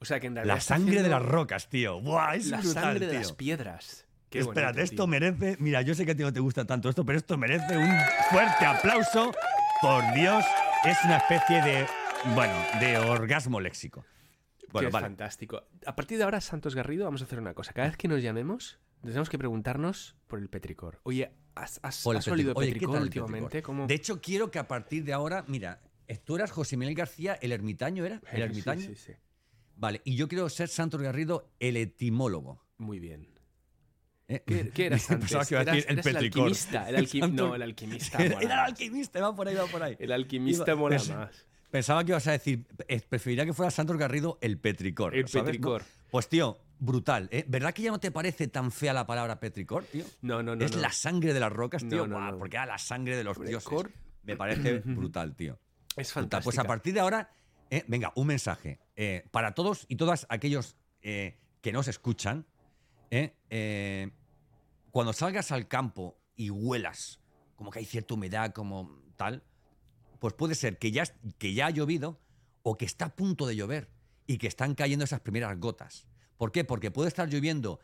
[0.00, 2.00] O sea que en realidad La sangre de las rocas, tío.
[2.00, 4.06] Buah, es La brutal, sangre de las piedras.
[4.30, 5.06] Qué Espérate, bonito, esto tío.
[5.06, 5.56] merece.
[5.58, 7.90] Mira, yo sé que a ti no te gusta tanto esto, pero esto merece un
[8.30, 9.32] fuerte aplauso.
[9.80, 10.44] Por Dios,
[10.84, 11.86] es una especie de.
[12.34, 14.04] Bueno, de orgasmo léxico.
[14.58, 15.06] Que Bueno, es vale.
[15.06, 15.64] fantástico.
[15.86, 17.72] A partir de ahora, Santos Garrido, vamos a hacer una cosa.
[17.72, 21.00] Cada vez que nos llamemos, tenemos que preguntarnos por el petricor.
[21.04, 22.56] Oye, ¿has, has, has olido petricor.
[22.56, 23.46] Oye, ¿qué petricor tal el últimamente?
[23.48, 23.62] petricor?
[23.66, 25.44] ¿Cómo- De hecho, quiero que a partir de ahora.
[25.48, 25.80] Mira,
[26.24, 28.20] tú eras José Miguel García, el ermitaño, ¿era?
[28.32, 28.80] ¿El ermitaño?
[28.82, 29.12] Sí, sí, sí.
[29.76, 32.62] Vale, y yo quiero ser Santos Garrido, el etimólogo.
[32.76, 33.28] Muy bien.
[34.28, 34.42] ¿eh?
[34.46, 35.30] ¿Qué, qué eras antes?
[35.32, 36.88] Pensaba que iba a Eras- decir el eras el alquimista.
[36.88, 38.18] El alqui- Santo- No, el alquimista.
[38.24, 39.96] Era, el alquimista, va por ahí, va por ahí.
[39.98, 41.46] El alquimista mola más.
[41.70, 45.14] Pensaba que ibas a decir, eh, preferiría que fuera Santos Garrido el petricor.
[45.14, 45.82] El petricor.
[46.10, 47.28] Pues tío, brutal.
[47.30, 47.44] ¿eh?
[47.46, 50.04] ¿Verdad que ya no te parece tan fea la palabra petricor, tío?
[50.22, 50.64] No, no, no.
[50.64, 50.80] Es no.
[50.82, 52.06] la sangre de las rocas, tío.
[52.06, 52.38] No, no.
[52.38, 53.64] Porque era la sangre de los dioses.
[53.68, 53.92] cor-
[54.24, 55.58] Me parece brutal, tío.
[55.96, 56.44] Es fantástico.
[56.50, 57.30] Pues a partir de ahora,
[57.70, 58.80] eh, venga, un mensaje.
[58.96, 62.46] eh, para todos y todas aquellos eh, que nos escuchan,
[64.90, 67.20] cuando salgas al campo y huelas,
[67.56, 69.42] como que hay cierta humedad, como tal,
[70.18, 71.04] pues puede ser que ya,
[71.38, 72.18] que ya ha llovido
[72.62, 73.90] o que está a punto de llover
[74.26, 76.06] y que están cayendo esas primeras gotas.
[76.40, 76.64] ¿Por qué?
[76.64, 77.80] Porque puede estar lloviendo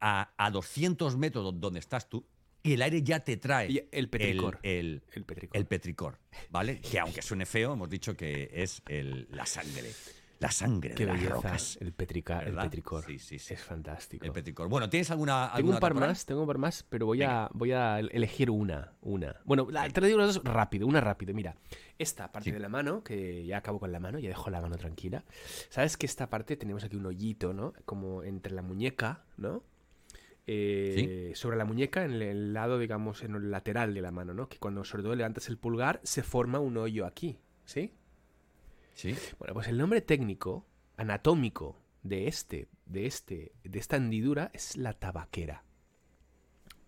[0.00, 2.24] a, a 200 metros do- donde estás tú
[2.62, 4.60] y el aire ya te trae Y el petricor.
[4.62, 5.56] el- El petricor.
[5.56, 6.18] el petricor,
[6.50, 6.80] ¿vale?
[6.80, 9.90] Que aunque suene feo, hemos dicho que es el- la sangre.
[10.38, 11.34] La sangre Qué de las belleza.
[11.34, 11.78] rocas.
[11.80, 12.62] El, petrica, el ¿Verdad?
[12.64, 13.04] petricor.
[13.06, 13.54] Sí, sí, sí.
[13.54, 14.24] Es fantástico.
[14.26, 14.68] El petricor.
[14.68, 17.48] Bueno, ¿tienes alguna, Tengo alguna un par más, tengo un par más, pero voy a,
[17.54, 18.92] voy a elegir una.
[19.00, 19.36] una.
[19.44, 21.32] Bueno, la- te lo digo las dos rápido, una rápido.
[21.32, 21.56] Mira,
[21.98, 22.52] esta parte Sí.
[22.52, 25.24] de la mano, que ya acabo con la mano, ya dejo la mano tranquila.
[25.70, 27.72] ¿Sabes que esta parte tenemos aquí un hoyito, ¿no?
[27.86, 29.62] Como entre la muñeca, ¿no?
[30.48, 34.32] Eh, Sobre la muñeca, en el, el lado, digamos, en el lateral de la mano,
[34.32, 34.48] ¿no?
[34.48, 37.92] Que cuando sobre todo levantas el pulgar, se forma un hoyo aquí, ¿sí?
[38.96, 39.14] Sí.
[39.38, 40.66] Bueno, pues el nombre técnico,
[40.96, 45.62] anatómico de este, de este, de esta hendidura es la tabaquera.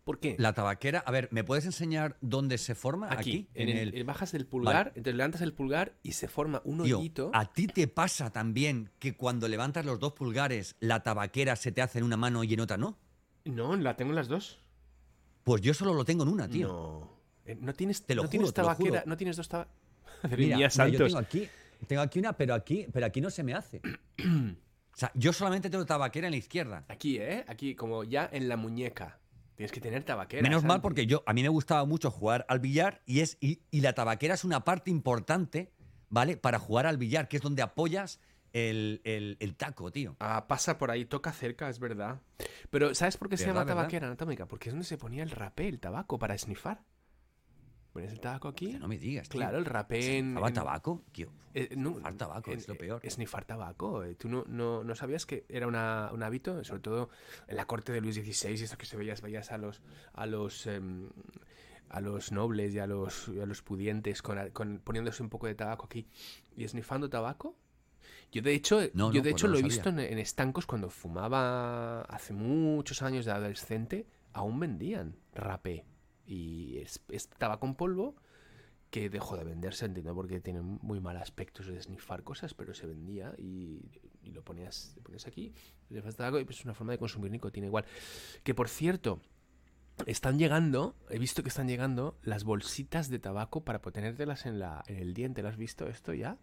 [0.05, 0.37] ¿Por qué?
[0.39, 1.01] La tabaquera.
[1.01, 3.13] A ver, ¿me puedes enseñar dónde se forma?
[3.13, 3.95] Aquí, en, el.
[3.95, 7.31] el- bajas del pulgar, entonces levantas el pulgar y se forma un Tío, hoyito.
[7.35, 11.83] ¿a ti te pasa también que cuando levantas los dos pulgares, la tabaquera se te
[11.83, 12.97] hace en una mano y en otra no?
[13.45, 14.59] No, la tengo en las dos.
[15.45, 16.69] Pues yo solo lo tengo en una, tío.
[16.69, 17.19] No.
[17.45, 19.03] Eh, No tienes, Te lo no juro, tienes te lo tabaquera, juro.
[19.11, 19.77] no tienes dos tabaqueras.
[20.39, 21.47] Mira, mira, yo tengo aquí,
[21.87, 23.81] tengo aquí una, pero aquí, pero aquí no se me hace.
[24.18, 26.85] o sea, yo solamente tengo tabaquera en la izquierda.
[26.89, 27.45] Aquí, ¿eh?
[27.49, 29.18] Aquí, como ya en la muñeca.
[29.57, 30.43] Tienes que tener tabaquera.
[30.43, 33.62] Menos mal porque yo a mí me gustaba mucho jugar al billar y es y,
[33.72, 35.72] y la tabaquera es una parte importante,
[36.11, 36.37] ¿vale?
[36.37, 38.20] Para jugar al billar, que es donde apoyas
[38.53, 40.16] el, el- el taco, tío.
[40.20, 42.20] Ah, pasa por ahí, toca cerca, es verdad.
[42.70, 43.76] Pero ¿sabes por qué se ¿Verdad, llama verdad?
[43.83, 44.47] tabaquera anatómica?
[44.47, 46.85] Porque es donde se ponía el rapé, el tabaco, para esnifar.
[47.99, 48.72] Pones el tabaco aquí.
[48.74, 49.38] No me digas, tío.
[49.40, 50.28] Claro, el rapé en...
[50.30, 51.03] ¿Llevaba en- tabaco?
[51.12, 53.01] Tío, eh, no, tabaco, es lo peor.
[53.03, 54.05] eh, Snifar tabaco.
[54.05, 54.14] eh.
[54.14, 57.11] Tú no, no, no sabías que era una- un hábito, sobre todo
[57.46, 59.82] en la corte de Luis XVI, y esto que se veías, veías a los
[60.12, 61.09] a los em,
[61.90, 65.46] a los nobles y a los, y a los pudientes con, con- poniéndose un poco
[65.46, 66.07] de tabaco aquí
[66.57, 67.57] y esnifando tabaco.
[68.30, 70.90] Yo de hecho, No, yo de pues hecho lo he visto en, en estancos cuando
[70.90, 75.86] fumaba hace muchos años de adolescente, aún vendían rapé.
[76.29, 78.14] Y es, es tabaco en polvo
[78.91, 82.74] que dejó de venderse, entiendo, porque tiene muy mal aspecto eso de snifar cosas, pero
[82.74, 83.91] se vendía y,
[84.22, 85.53] y lo ponías, lo ponías aquí,
[85.91, 87.85] le das tabaco y pues es una forma de consumir nicotina igual.
[88.43, 89.20] Que por cierto,
[90.07, 94.83] están llegando, he visto que están llegando las bolsitas de tabaco para ponértelas en, la,
[94.87, 95.43] en el diente.
[95.43, 96.39] ¿Lo has visto esto ya?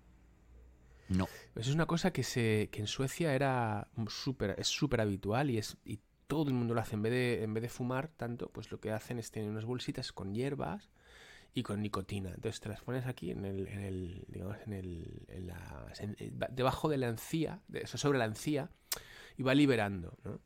[1.07, 1.25] no.
[1.55, 5.57] Eso es una cosa que, se, que en Suecia era súper, es súper habitual y,
[5.57, 6.95] es, y todo el mundo lo hace.
[6.95, 9.65] En vez, de, en vez de fumar tanto, pues lo que hacen es tener unas
[9.65, 10.89] bolsitas con hierbas
[11.53, 12.30] y con nicotina.
[12.30, 16.15] Entonces te las pones aquí en el, en el digamos, en el, en la, en-
[16.51, 18.69] debajo de la encía, de, eso sobre la encía,
[19.38, 20.41] y va liberando, ¿no?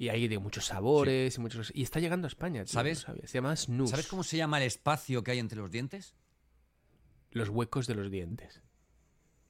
[0.00, 1.72] Y hay de muchos sabores y muchos...
[1.74, 3.08] Y está llegando a España, tío, ¿Sabes?
[3.08, 3.14] no.
[3.24, 3.90] Se llama snus.
[3.90, 6.14] ¿Sabes cómo se llama el espacio que hay entre los dientes?
[7.32, 8.62] Los huecos de los dientes.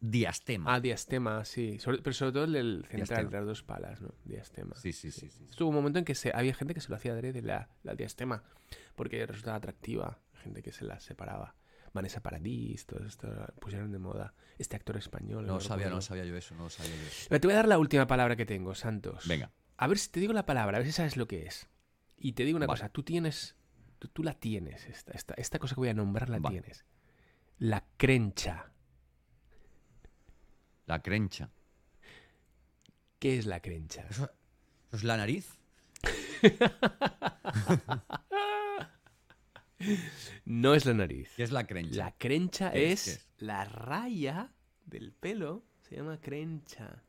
[0.01, 0.74] Diastema.
[0.74, 1.78] Ah, diastema, sí.
[1.80, 3.30] Sobre- pero sobre todo el del central, Diastema.
[3.30, 4.14] de las dos palas, ¿no?
[4.24, 4.76] Diastema.
[4.76, 5.44] sí, sí, sí, sí.
[5.51, 7.94] Estuvo un momento en que se, había gente que se lo hacía adrede la, la
[7.94, 8.44] diastema
[8.94, 10.20] porque resultaba atractiva.
[10.42, 11.57] Gente que se la separaba.
[11.92, 13.28] Vanessa Paradis, todo esto
[13.61, 14.34] pusieron de moda.
[14.59, 15.46] Este actor español.
[15.46, 17.09] No lo sabía, no sabía yo eso, no sabía yo.
[17.28, 19.26] Pero Te voy a dar la última palabra que tengo, Santos.
[19.26, 19.51] Venga.
[19.78, 21.68] A ver si te digo la palabra, a ver si sabes lo que es.
[22.16, 22.78] Y te digo una Vale.
[22.78, 23.57] cosa, tú tienes,
[23.99, 26.61] tú, tú la tienes, esta, esta, esta cosa que voy a nombrar la Vale.
[26.61, 26.84] tienes.
[27.59, 28.70] La crencha.
[30.89, 31.51] La crencha.
[33.18, 34.07] ¿Qué es la crencha?
[34.09, 35.59] ¿Eso, eso es la nariz?
[40.45, 41.30] No es la nariz.
[41.36, 41.97] ¿Qué es la crencha?
[41.97, 44.51] La crencha ¿Qué es, la raya
[44.86, 47.03] del pelo, se llama crencha.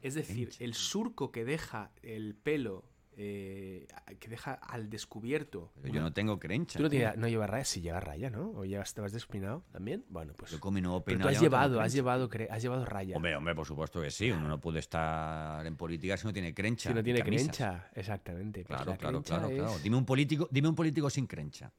[0.00, 0.64] Es decir, Crencha.
[0.64, 2.84] el surco que deja el pelo,
[3.18, 3.86] eh,
[4.20, 5.72] que deja al descubierto.
[5.80, 6.78] Pero yo no tengo crencha.
[6.78, 8.50] Tú no, tienes- no llevas raya, si llevas raya, ¿no?
[8.50, 10.04] O ya estabas despeinado también.
[10.10, 10.50] Bueno, pues.
[10.50, 13.16] Yo con mi nuevo Pero tú has no llevado, has llevado, has llevado raya.
[13.16, 14.30] Hombre, hombre, por supuesto que sí.
[14.30, 16.90] Uno no puede estar en política si no tiene crencha.
[16.90, 17.46] si no tiene camisas.
[17.48, 18.64] crencha, exactamente.
[18.64, 19.78] Pues Claro, la claro, claro, claro.
[19.82, 21.72] Dime un político, dime un político sin crencha.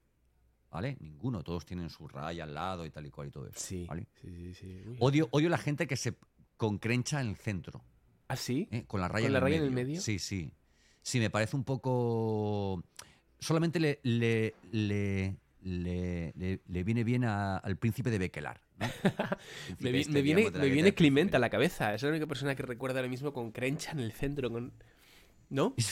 [0.72, 0.98] ¿Vale?
[1.00, 1.44] Ninguno.
[1.44, 3.58] Todos tienen su raya al lado y tal y cual y todo eso.
[3.60, 3.88] Sí,
[4.22, 4.84] sí, sí.
[4.84, 4.96] sí.
[5.00, 6.16] Odio, odio la gente que se
[6.58, 7.84] con crencha en el centro.
[8.28, 8.68] ¿Ah, sí?
[8.72, 8.84] ¿eh?
[8.86, 10.02] Con la raya, ¿Con en, la el raya en el medio?
[10.02, 10.52] Sí, sí.
[11.08, 12.84] Sí, me parece un poco.
[13.40, 18.60] Solamente le, le, le, le, le- le viene bien a- al príncipe de Bequelar.
[19.80, 19.92] me,
[20.22, 21.94] viene, me viene Clement a la cabeza.
[21.94, 24.52] Es la única persona que recuerda ahora mismo con Crencha en el centro.
[24.52, 24.74] Con...
[25.50, 25.76] ¿No?
[25.78, 25.86] Es,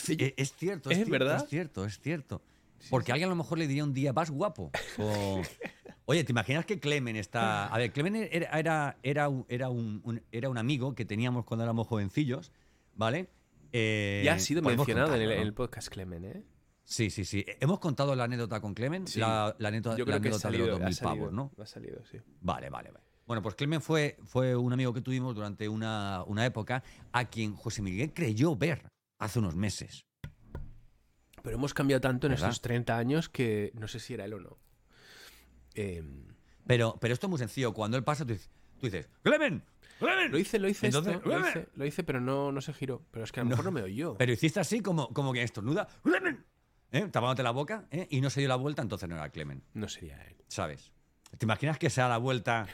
[0.53, 1.41] cierto, es, cierto, verdad?
[1.41, 2.41] Es cierto, es cierto.
[2.89, 4.69] Porque alguien a lo mejor le diría un día, vas guapo.
[6.07, 7.67] Oye, ¿te imaginas que Clemen está.
[7.67, 12.51] A ver, Clemen era, era, era, un, era un amigo que teníamos cuando éramos jovencillos,
[12.95, 13.29] ¿vale?
[13.77, 16.43] Eh, ya ha sido mencionado en el, podcast Clemen, ¿eh?
[16.85, 17.45] Sí, sí, sí.
[17.59, 21.33] Hemos contado la anécdota con Clemen, la, anécdota, Yo creo que de los 2000 pavos,
[21.33, 21.51] ¿no?
[21.59, 22.17] Ha salido, sí.
[22.39, 23.03] Vale, vale, vale.
[23.27, 27.53] Bueno, pues Clemen fue, fue un amigo que tuvimos durante una, una época a quien
[27.53, 28.87] José Miguel creyó ver
[29.19, 30.05] hace unos meses.
[31.43, 34.39] Pero hemos cambiado tanto en estos 30 años que no sé si era él o
[34.39, 34.57] no.
[35.73, 36.27] Em,
[36.65, 37.73] pero, pero esto es muy sencillo.
[37.73, 38.49] Cuando él pasa, tú dices,
[39.21, 39.63] ¡Clemen!
[39.99, 40.31] ¡Clemen!
[40.31, 41.01] Lo hice, lo hice, esto,
[41.75, 43.01] lo hice, pero no, no se giró.
[43.11, 44.15] Pero es que a lo mejor no me oyó.
[44.17, 46.43] Pero hiciste así como, como que estornuda, ¡Clemen!
[46.91, 47.07] ¿Eh?
[47.11, 48.07] Tapándote la boca ¿eh?
[48.09, 49.63] y no se dio la vuelta, entonces no era Clemen.
[49.73, 50.37] No sería él.
[50.47, 50.91] ¿Sabes?
[51.37, 52.67] ¿Te imaginas que se da la vuelta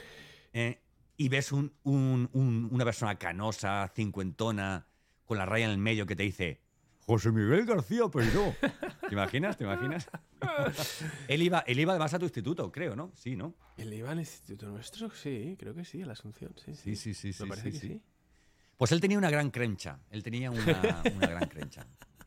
[0.54, 0.82] ¿eh?
[1.18, 4.88] y ves un, una persona canosa, cincuentona,
[5.26, 6.62] con la raya en el medio que te dice,
[7.06, 8.56] José Miguel García Peiró.
[9.10, 9.58] ¿Te imaginas?
[9.58, 10.10] ¿Te imaginas?
[11.28, 13.12] él, iba, él iba además a tu instituto, creo, ¿no?
[13.16, 13.56] Sí, ¿no?
[13.78, 16.76] Él iba al instituto nuestro, sí, creo que sí, a la Asunción, sí.
[16.76, 17.34] Sí, sí, sí.
[17.34, 18.02] sí Me parece que sí.
[18.82, 20.00] Pues él tenía una gran crencha.
[20.10, 21.86] Él tenía una, gran crencha.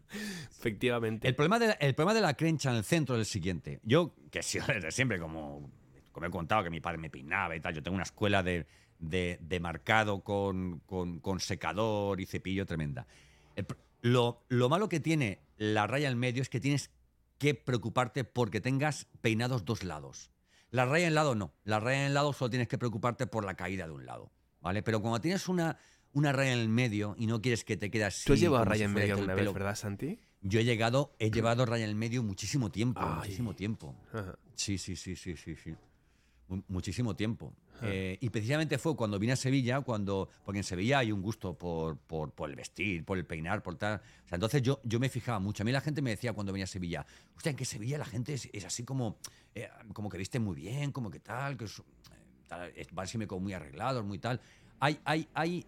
[0.12, 1.26] Efectivamente.
[1.26, 3.80] El problema, de, el problema de la crencha en el centro es el siguiente.
[3.82, 5.68] Yo, que desde siempre, como,
[6.12, 8.66] como he contado, que mi padre me peinaba y tal, yo tengo una escuela de,
[9.00, 13.04] de, marcado con, con, con, secador y cepillo tremenda.
[13.56, 13.66] El,
[14.04, 16.90] lo, malo que tiene la raya en medio es que tienes
[17.38, 20.30] que preocuparte porque tengas peinados dos lados.
[20.70, 21.54] La raya en lado no.
[21.64, 24.30] La raya en lado solo tienes que preocuparte por la caída de un lado.
[24.60, 24.82] ¿Vale?
[24.82, 25.78] Pero cuando tienes una,
[26.12, 28.26] una raya en el medio y no quieres que te quede así.
[28.26, 30.20] ¿Tú has llevado raya en medio alguna vez, verdad, Santi?
[30.42, 33.00] Yo he llegado, he llevado raya en el medio muchísimo tiempo.
[33.00, 33.94] Muchísimo tiempo.
[34.54, 35.74] Sí, sí, sí, sí, sí, sí
[36.68, 37.54] muchísimo tiempo.
[37.82, 41.54] Eh, y precisamente fue cuando vine a Sevilla, cuando, porque en Sevilla hay un gusto
[41.54, 43.96] por, por, por, el vestir, por el peinar, por tal.
[44.24, 45.62] O sea, entonces yo, yo me fijaba mucho.
[45.62, 47.04] A mí la gente me decía cuando venía a Sevilla,
[47.36, 49.18] hostia, en que Sevilla la gente es, es así como,
[49.54, 51.82] eh, como que viste muy bien, como que tal, que es,
[52.76, 54.40] eh, van siempre como muy arreglados, muy tal.
[54.80, 55.66] Hay, hay, hay,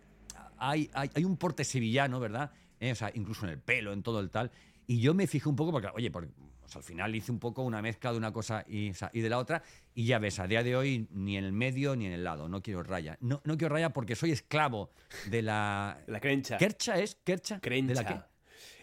[0.59, 2.53] hay, hay, hay un porte sevillano, ¿verdad?
[2.79, 4.51] o sea, incluso en el pelo, en todo el tal.
[4.87, 6.31] Y yo me fijé un poco, porque, oye, porque
[6.67, 9.63] pues al final hice un poco una mezcla de una cosa y, de la otra,
[9.95, 12.49] y ya ves, a día de hoy ni en el medio ni en el lado,
[12.49, 13.17] no quiero raya.
[13.21, 14.91] No, no quiero raya porque soy esclavo
[15.31, 16.01] de la...
[16.09, 16.57] La crencha.
[16.57, 17.15] ¿Kercha es?
[17.23, 17.61] ¿Kercha?
[17.61, 17.89] Crencha.
[17.89, 18.36] ¿De la qué?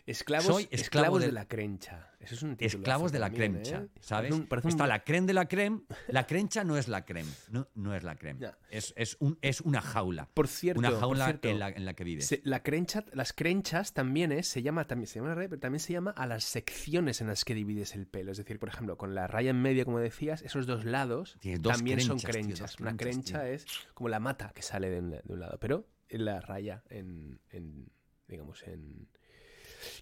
[0.05, 1.31] Esclavos, Soy esclavos de...
[1.31, 2.09] la crencha.
[2.19, 3.89] Eso es un Esclavos de la crencha, ¿eh?
[4.01, 4.33] ¿sabes?
[4.65, 5.81] Está la creme de la creme.
[6.07, 7.29] La crencha no es la creme.
[7.49, 8.51] No, no es la creme.
[8.69, 10.29] Es, es, un, es una jaula.
[10.33, 10.79] Por cierto.
[10.79, 12.39] Una jaula en, la, en, la, que vives.
[12.43, 16.11] la crencha, las crenchas también es, se llama, también se llama pero también se llama
[16.11, 18.31] a las secciones en las que divides el pelo.
[18.31, 22.01] Es decir, por ejemplo, con la raya en medio, como decías, esos dos lados también
[22.01, 22.79] son crenchas.
[22.79, 26.41] una crencha es como la mata que sale de un, de un lado, pero la
[26.41, 27.89] raya en, en
[28.27, 29.07] digamos, en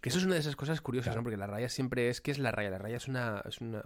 [0.01, 1.23] que eso es una de esas cosas curiosas, ¿no?
[1.23, 2.21] Porque la raya siempre es.
[2.21, 2.69] ¿Qué es la raya?
[2.69, 3.81] La raya es una, es una,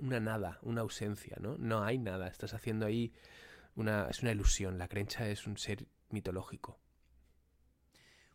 [0.00, 1.56] una, nada, una ausencia, ¿no?
[1.58, 2.28] No hay nada.
[2.28, 3.12] Estás haciendo ahí
[3.74, 4.08] una.
[4.08, 4.78] Es una ilusión.
[4.78, 6.78] La crencha es un ser mitológico.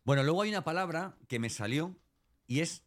[0.03, 1.95] Bueno, luego hay una palabra que me salió
[2.47, 2.83] y es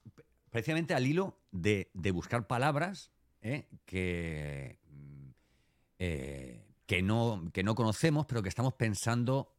[0.51, 3.11] precisamente al hilo de, buscar palabras
[3.41, 3.69] ¿eh?
[3.87, 4.79] que,
[5.99, 9.55] eh, que, no, que no conocemos, pero que estamos pensando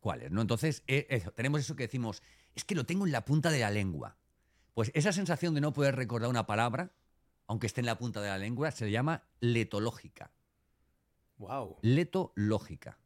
[0.00, 0.42] cuáles, ¿no?
[0.42, 2.22] Entonces, eh, tenemos eso que decimos
[2.54, 4.16] es que lo tengo en la punta de la lengua.
[4.74, 6.92] Pues esa sensación de no poder recordar una palabra,
[7.46, 10.32] aunque esté en la punta de la lengua, se llama letológica.
[11.38, 11.76] Wow.
[11.82, 12.98] Letológica.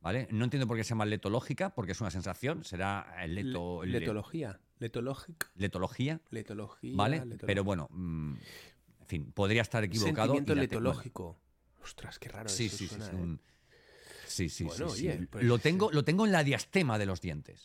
[0.00, 0.26] ¿Vale?
[0.32, 4.58] No entiendo por qué se llama letológica, porque es una sensación, será leto, letología.
[4.80, 5.46] Letológica.
[5.54, 6.20] Letología.
[6.30, 6.96] Letología.
[6.96, 7.22] ¿Vale?
[7.46, 8.34] Pero bueno, mm,
[9.00, 10.34] en fin, podría estar equivocado.
[10.34, 11.38] Sentimiento letológico.
[11.82, 13.38] Ostras, qué raro sí, eso sí, sí, ¿eh?
[14.32, 15.26] Sí, sí, sí.
[15.30, 17.62] Pues lo, tengo, lo tengo en la diastema de los dientes.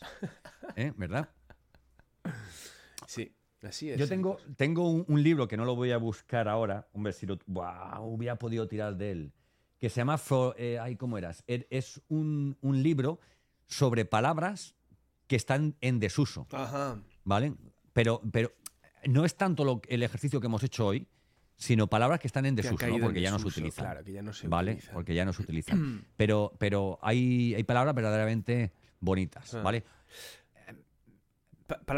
[0.76, 0.92] ¿Eh?
[0.96, 1.30] ¿Verdad?
[3.06, 3.98] Sí, así es.
[3.98, 6.86] Yo tengo, tengo un, libro que no lo voy a buscar ahora.
[6.92, 7.38] Hombre, si lo
[8.00, 9.32] hubiera podido tirar de él.
[9.80, 10.20] Que se llama.
[10.56, 11.42] Eh, ¿Cómo eras?
[11.46, 13.18] Er, es un, libro
[13.66, 14.74] sobre palabras
[15.26, 16.46] que están en desuso.
[16.52, 17.00] Ajá.
[17.24, 17.54] ¿Vale?
[17.94, 18.52] Pero, pero
[19.06, 21.08] no es tanto el ejercicio que hemos hecho hoy,
[21.58, 23.84] sino palabras que están en desuso, porque ya no se utilizan.
[23.84, 24.78] Claro, que ya no se ¿vale?
[24.92, 26.06] Porque ya no se utilizan.
[26.16, 29.62] pero pero hay, hay palabras verdaderamente bonitas, ah.
[29.62, 29.84] ¿vale?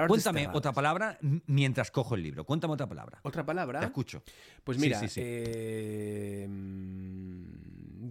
[0.09, 2.45] Cuéntame otra palabra mientras cojo el libro.
[2.45, 3.21] Cuéntame otra palabra.
[3.23, 3.79] ¿Otra palabra?
[3.79, 4.25] Te escucho.
[4.65, 8.09] Pues mira, eh, mm,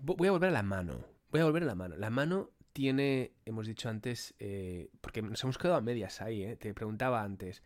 [0.00, 1.04] voy a volver a la mano.
[1.30, 1.96] Voy a volver a la mano.
[1.96, 6.56] La mano tiene, hemos dicho antes, eh, porque nos hemos quedado a medias ahí, eh,
[6.56, 7.62] te preguntaba antes.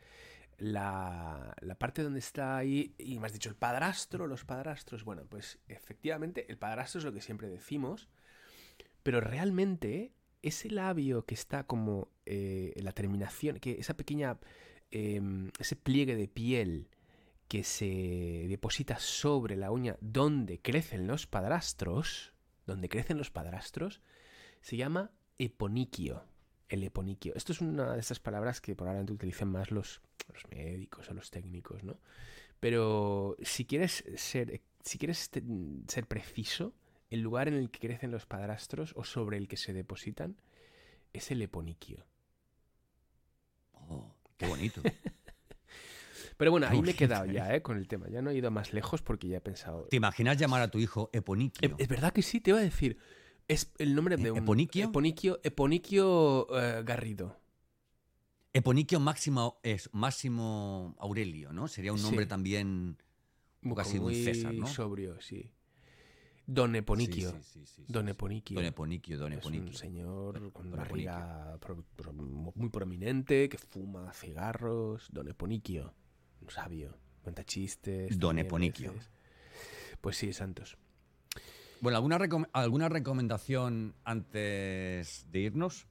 [0.60, 5.24] La, la parte donde está ahí, y me has dicho el padrastro, los padrastros, bueno,
[5.28, 8.08] pues efectivamente el padrastro es lo que siempre decimos,
[9.02, 14.38] pero realmente ese labio que está como eh, la terminación, que esa pequeña,
[14.90, 16.88] em, ese pliegue de piel
[17.48, 22.32] que se deposita sobre la uña donde crecen los padrastros,
[22.66, 24.02] donde crecen los padrastros,
[24.60, 26.29] se llama eponiquio.
[26.70, 27.34] El eponiquio.
[27.36, 30.00] Esto es una de esas palabras que probablemente utilizan más los,
[30.32, 31.98] los médicos o los técnicos, ¿no?
[32.60, 35.30] Pero si quieres ser, si quieres
[35.88, 36.72] ser preciso,
[37.10, 40.36] el lugar en el que crecen los padrastros o sobre el que se depositan
[41.12, 42.06] es el eponiquio.
[43.72, 44.80] Oh, qué bonito.
[46.36, 47.60] Pero bueno, ahí me he quedado ya, ¿eh?
[47.60, 48.08] Con el tema.
[48.08, 49.84] Ya no he ido más lejos porque ya he pensado.
[49.90, 51.76] ¿Te imaginas llamar a tu hijo Eponiquio?
[51.76, 52.96] Es, verdad que sí, te iba a decir.
[53.50, 54.38] Es el nombre de un.
[54.38, 54.84] ¿Eponiquio?
[54.84, 57.36] Eponiquio, Eponiquio eh, Garrido.
[58.52, 61.66] Eponiquio Máximo es Máximo Aurelio, ¿no?
[61.66, 62.96] Sería un nombre también.
[63.74, 64.68] Casi un César, ¿no?
[64.68, 65.50] sobrio, sí.
[66.46, 67.34] Don Eponiquio.
[67.88, 68.54] Don Eponiquio.
[68.54, 69.70] Don Eponiquio, Don Eponiquio.
[69.70, 71.58] Es un señor con una barriga
[72.54, 75.08] muy prominente que fuma cigarros.
[75.10, 75.92] Don Eponiquio.
[76.40, 76.96] Un sabio.
[77.22, 78.16] Cuenta chistes.
[78.16, 78.94] Don Eponiquio.
[80.00, 80.78] Pues sí, Santos.
[81.80, 82.18] Bueno, ¿alguna,
[82.52, 85.86] ¿alguna recomendación antes de irnos?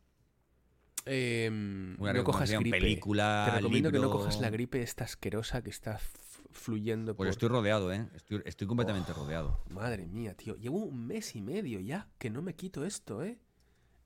[1.06, 2.78] Eh, no cojas gripe.
[2.78, 6.00] película, Te recomiendo que no cojas la gripe esta asquerosa que está
[6.52, 7.16] fluyendo.
[7.16, 8.08] Pues estoy rodeado, ¿eh?
[8.46, 9.64] Estoy, completamente rodeado.
[9.70, 10.56] Madre mía, tío.
[10.56, 13.40] Llevo un mes y medio ya que no me quito esto, ¿eh?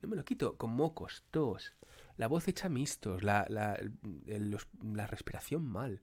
[0.02, 0.58] No me lo quito.
[0.58, 1.74] Con mocos, tos,
[2.18, 3.78] la voz hecha mistos, la, la,
[4.82, 6.02] la respiración mal.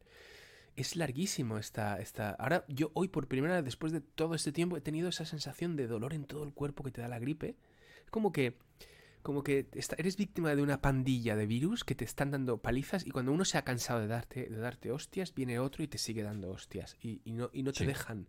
[0.80, 2.30] Es larguísimo esta, esta...
[2.30, 5.76] Ahora yo hoy por primera vez después de todo este tiempo he tenido esa sensación
[5.76, 7.54] de dolor en todo el cuerpo que te da la gripe.
[8.02, 8.56] Es como que
[9.20, 9.68] como que
[9.98, 13.44] eres víctima de una pandilla de virus que te están dando palizas y cuando uno
[13.44, 16.96] se ha cansado de darte, de darte hostias, viene otro y te sigue dando hostias
[17.02, 18.28] y, no, y no te dejan.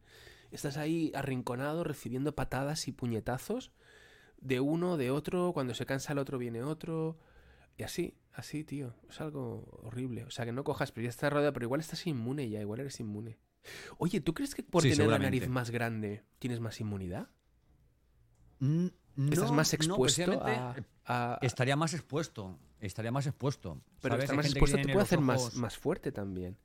[0.51, 3.71] Estás ahí arrinconado recibiendo patadas y puñetazos
[4.41, 7.17] de uno, de otro, cuando se cansa el otro viene otro
[7.77, 8.93] y así, así, tío.
[9.09, 10.25] Es algo horrible.
[10.25, 12.79] O sea, que no cojas, pero ya estás rodeado, pero igual estás inmune ya, igual
[12.79, 13.37] eres inmune.
[13.97, 17.29] Oye, ¿tú crees que por tener la nariz más grande tienes más inmunidad?
[18.59, 18.87] Mm,
[19.31, 20.41] ¿Estás más expuesto
[21.05, 22.57] a, Estaría más expuesto.
[22.79, 23.81] Estaría más expuesto.
[24.01, 26.57] Pero estar más expuesto te puede hacer más, más fuerte también.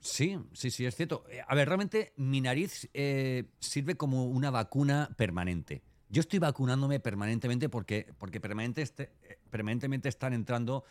[0.00, 1.24] Sí, sí, sí, es cierto.
[1.28, 5.82] Eh, a ver, realmente mi nariz eh, sirve como una vacuna permanente.
[6.10, 10.84] Yo estoy vacunándome permanentemente porque, porque permanente este, eh, permanentemente están entrando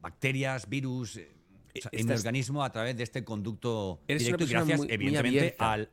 [0.00, 1.20] bacterias, virus
[1.74, 5.90] en mi organismo a través de este conducto directo y gracias, evidentemente, al,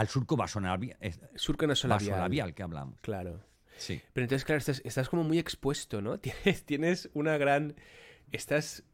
[0.00, 0.96] al surco vasonavial.
[1.34, 2.54] Surco nasolabial.
[2.54, 2.98] que hablamos.
[3.00, 3.44] Claro.
[3.76, 4.00] Sí.
[4.12, 6.18] Pero entonces, claro, estás, como muy expuesto, ¿no?
[6.20, 7.76] Tienes, tienes una gran.
[8.32, 8.84] Estás.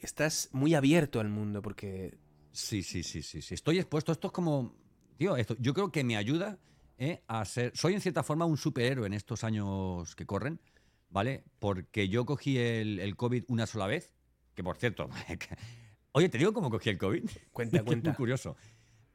[0.00, 2.18] Estás muy abierto al mundo porque.
[2.50, 3.54] Sí, sí, sí, sí, sí.
[3.54, 4.12] Estoy expuesto.
[4.12, 4.74] Esto es como.
[5.16, 6.58] Tío, esto, yo creo que me ayuda
[7.02, 7.22] ¿eh?
[7.26, 7.72] a ser.
[7.74, 10.60] Soy en cierta forma un superhéroe en estos años que corren,
[11.08, 11.44] ¿vale?
[11.58, 14.12] Porque yo cogí el, el COVID una sola vez.
[14.54, 15.08] Que por cierto.
[16.12, 17.24] Oye, ¿te digo cómo cogí el COVID?
[17.52, 18.10] Cuenta, cuenta.
[18.10, 18.56] muy curioso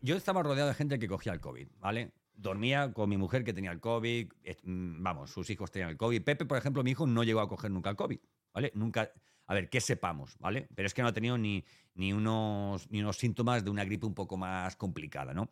[0.02, 2.14] yo estaba rodeado de gente que cogía el COVID, ¿vale?
[2.36, 4.32] Dormía con mi mujer que tenía el COVID,
[4.64, 6.24] mm, vamos, sus hijos tenían el COVID.
[6.24, 8.20] Pepe, por ejemplo, mi hijo no llegó a coger nunca el COVID,
[8.54, 8.72] ¿vale?
[8.76, 9.12] Nunca,
[9.48, 10.68] a ver, que sepamos, ¿vale?
[10.76, 11.66] Pero es que no ha tenido ni,
[11.96, 15.50] ni, unos, ni unos síntomas de una gripe un poco más complicada, ¿no?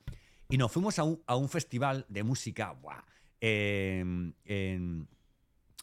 [0.50, 2.76] Y nos fuimos a un, a un festival de música.
[3.42, 5.08] Em, en,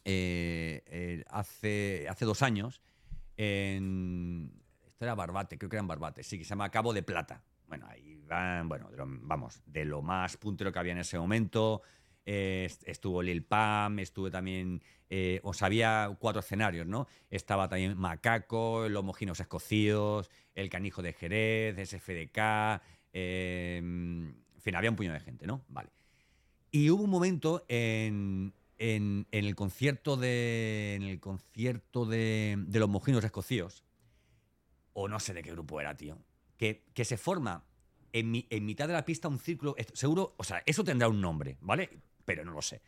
[0.05, 2.81] eh, hace, hace dos años,
[3.37, 4.51] en,
[4.85, 7.43] esto era Barbate, creo que era en Barbate, sí, que se llama Cabo de Plata,
[7.67, 8.89] bueno, ahí van, bueno,
[9.21, 11.81] vamos, de lo más puntero que había en ese momento.
[12.25, 17.07] Eh, estuvo Lil Pam, estuve también, eh, o sea, había cuatro escenarios, ¿no?
[17.29, 24.89] Estaba también Macaco, los mojinos escocidos, el canijo de Jerez, SFDK, eh, en fin, había
[24.89, 25.63] un puño de gente, ¿no?
[25.67, 25.89] Vale.
[26.71, 31.17] Y hubo un momento en, el concierto de,
[32.71, 33.83] los mojinos escocidos,
[34.93, 36.17] o no sé de qué grupo era, tío,
[36.57, 37.63] que, se forma
[38.11, 38.31] en,
[38.65, 41.89] mitad de la pista un círculo, seguro, o sea, eso tendrá un nombre, ¿vale?
[42.25, 42.81] Pero no lo sé.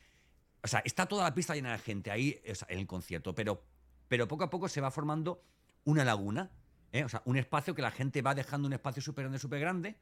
[0.63, 3.63] O sea, está toda la pista llena de gente ahí en el concierto, pero,
[4.07, 5.43] pero poco a poco se va formando
[5.83, 6.49] una laguna,
[6.91, 7.03] ¿eh?
[7.03, 9.95] o sea, un espacio que la gente va dejando un espacio súper grande, súper grande,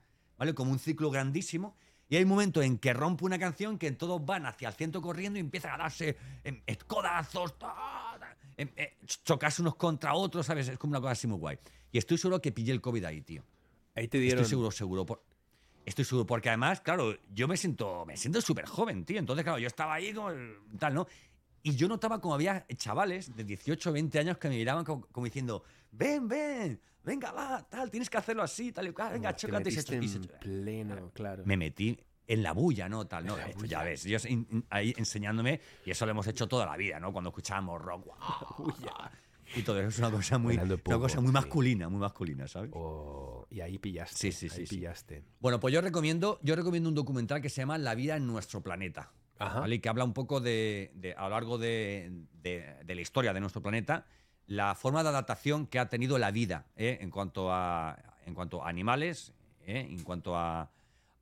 [0.43, 0.53] ¿vale?
[0.53, 1.73] Como un ciclo grandísimo.
[2.09, 5.01] Y hay un momento en que rompe una canción que todos van hacia el centro
[5.01, 7.55] corriendo y empiezan a darse em, codazos,
[8.57, 10.67] em, eh, chocarse unos contra otros, ¿sabes?
[10.67, 11.57] Es como una cosa así muy guay.
[11.93, 13.41] Y estoy seguro que pillé el COVID ahí, tío.
[13.95, 14.41] Ahí te dieron.
[14.41, 15.23] Estoy seguro, seguro.
[15.85, 19.19] estoy seguro, porque además, claro, yo me siento me siento súper joven, tío.
[19.19, 20.29] Entonces, claro, yo estaba ahí como
[20.77, 21.07] tal, ¿no?
[21.63, 25.07] Y yo notaba como había chavales de 18 o 20 años que me miraban como,
[25.07, 29.33] como diciendo, ven, ven, venga, va, tal, tienes que hacerlo así, tal y cual, venga,
[29.33, 29.69] Te chócate.
[29.69, 31.43] y se cho- y se en cho- pleno, claro.
[31.45, 31.97] me metí
[32.27, 33.05] en la bulla, ¿no?
[33.05, 33.37] Tal, ¿no?
[33.37, 33.69] En Esto bulla.
[33.79, 37.11] ya ves, in- in- ahí enseñándome, y eso lo hemos hecho toda la vida, ¿no?
[37.11, 38.73] Cuando escuchábamos rock, ¡guau!
[39.55, 41.33] y todo eso es una cosa muy, Bailando una poco, cosa muy sí.
[41.33, 42.71] masculina, muy masculina, ¿sabes?
[42.73, 44.15] O- y ahí pillaste.
[44.17, 44.75] Sí, sí, sí, ahí sí.
[44.77, 45.23] pillaste.
[45.39, 48.61] Bueno, pues yo recomiendo, yo recomiendo un documental que se llama La vida en nuestro
[48.63, 49.11] planeta.
[49.39, 49.59] Ajá.
[49.61, 49.75] ¿vale?
[49.75, 53.33] Y que habla un poco de, de- a lo largo de, de- de la historia
[53.33, 54.05] de nuestro planeta,
[54.47, 56.97] la forma de adaptación que ha tenido la vida ¿eh?
[57.01, 59.33] en, cuanto a, en cuanto a animales,
[59.65, 59.87] ¿eh?
[59.89, 60.69] en cuanto a,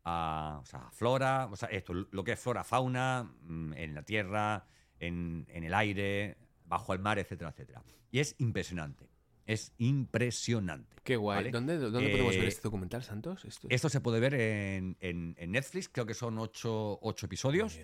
[0.03, 4.01] a, o sea, flora, o sea, esto, lo que es flora, fauna, mm, en la
[4.03, 4.65] tierra,
[4.99, 7.83] en, en el aire, bajo el mar, etcétera, etcétera.
[8.11, 9.09] Y es impresionante.
[9.45, 10.95] Es impresionante.
[11.03, 11.37] Qué guay.
[11.37, 11.51] ¿vale?
[11.51, 13.43] ¿Dónde, dónde podemos ver Eh, este documental, Santos?
[13.45, 17.77] Esto Esto se puede ver en, en- en Netflix, creo que son ocho, ocho episodios.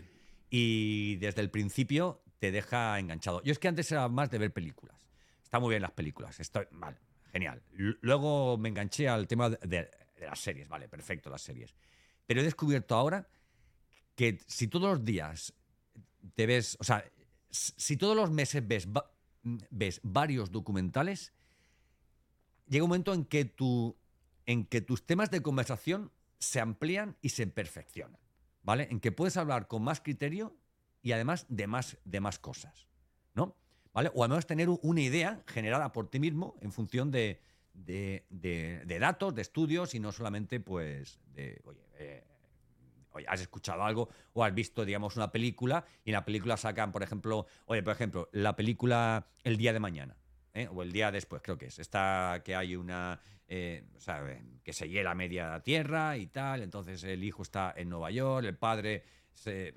[0.49, 3.41] Y desde el principio te deja enganchado.
[3.43, 4.95] Yo es que antes era más de ver películas.
[5.47, 6.37] Está muy bien las películas.
[6.41, 6.97] Estoy, vale,
[7.31, 7.63] genial.
[8.01, 9.89] Luego me enganché al tema de, de-
[10.25, 10.67] las series.
[10.67, 11.73] Vale, perfecto, las series.
[12.25, 13.29] Pero he descubierto ahora
[14.15, 15.53] que si todos los días
[16.35, 17.01] te ves, o sea,
[17.49, 18.89] si todos los meses ves,
[19.69, 21.31] ves varios documentales,
[22.67, 23.95] llega un momento en que, tu,
[24.45, 28.19] en que tus temas de conversación se amplían y se perfeccionan,
[28.63, 28.89] ¿vale?
[28.91, 30.57] En que puedes hablar con más criterio
[31.01, 32.89] y además de más, de más cosas.
[33.97, 34.11] ¿Vale?
[34.13, 37.41] O al menos tener una idea generada por ti mismo en función de,
[37.73, 42.23] de- de- de datos, de estudios y no solamente, pues, de, oye, eh,
[43.13, 46.91] oye, has escuchado algo o has visto, digamos, una película y en la película sacan,
[46.91, 50.15] por ejemplo, oye, por ejemplo, la película El día de mañana,
[50.53, 50.67] ¿eh?
[50.71, 51.79] o el día después, creo que es.
[51.79, 54.23] Está que hay una, eh, o sea,
[54.63, 58.57] que se hiela media tierra y tal, entonces el hijo está en Nueva York, el
[58.57, 59.73] padre se,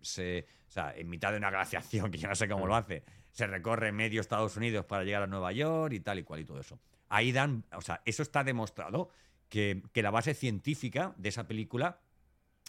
[0.00, 3.04] se- o sea, en mitad de una glaciación, que yo no sé cómo lo hace,
[3.38, 6.44] se recorre medio Estados Unidos para llegar a Nueva York y tal y cual y
[6.44, 6.80] todo eso.
[7.08, 9.10] Ahí dan, o sea, eso está demostrado
[9.48, 12.00] que, que la base científica de esa película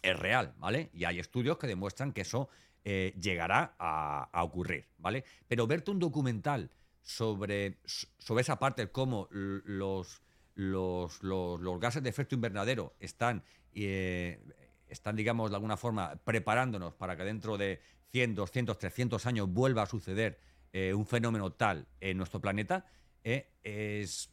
[0.03, 0.91] es real, ¿vale?
[0.93, 2.49] Y hay estudios que demuestran que eso
[2.85, 5.23] eh, llegará a, a ocurrir, ¿vale?
[5.47, 6.69] Pero verte un documental
[7.01, 7.79] sobre,
[8.19, 10.21] sobre esa parte, cómo los,
[10.53, 13.43] los, los gases de efecto invernadero están,
[13.73, 14.39] eh,
[14.87, 19.81] están, digamos, de alguna forma preparándonos para que dentro de 100, 200, 300 años vuelva
[19.81, 22.85] a suceder eh, un fenómeno tal en nuestro planeta,
[23.23, 24.29] eh, es,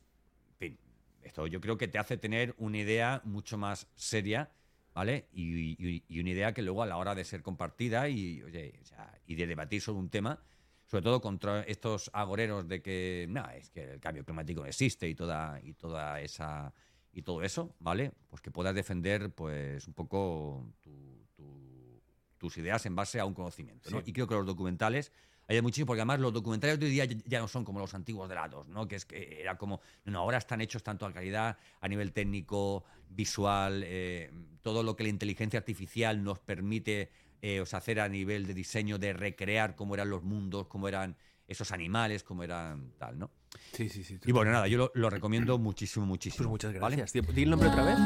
[0.51, 0.79] en fin,
[1.23, 4.51] esto yo creo que te hace tener una idea mucho más seria,
[4.95, 5.29] ¿vale?
[5.33, 8.79] Y, y- y una idea que luego a la hora de ser compartida y, oye,
[8.83, 10.41] o sea, y de debatir sobre un tema,
[10.87, 15.09] sobre todo contra estos agoreros de que, no, es que el cambio climático no existe
[15.09, 16.73] y toda, y toda esa
[17.13, 18.13] y todo eso, ¿vale?
[18.29, 22.03] Pues que puedas defender, pues, un poco tu- tu-
[22.37, 24.01] tus ideas en base a un conocimiento, ¿no?
[24.01, 24.11] Sí.
[24.11, 25.13] Y creo que los documentales
[25.49, 28.29] hay muchísimo, porque además los documentales de hoy día ya- no son como los antiguos
[28.29, 28.89] de la 2, ¿no?
[28.89, 32.85] Que es que era como, no, ahora están hechos tanto a calidad, a nivel técnico,
[33.09, 34.31] visual, eh,
[34.63, 37.11] todo lo que la inteligencia artificial nos permite
[37.43, 41.17] eh, hacer a nivel de diseño, de recrear cómo eran los mundos, cómo eran
[41.47, 43.31] esos animales, cómo eran tal, ¿no?
[43.73, 44.19] Sí, sí, sí.
[44.25, 46.49] Y bueno, nada, yo lo, lo recomiendo muchísimo, Pues muchísimo.
[46.49, 46.97] muchas ¿vale?
[46.97, 47.13] gracias.
[47.25, 47.33] tío.
[47.33, 47.97] Di el nombre otra vez.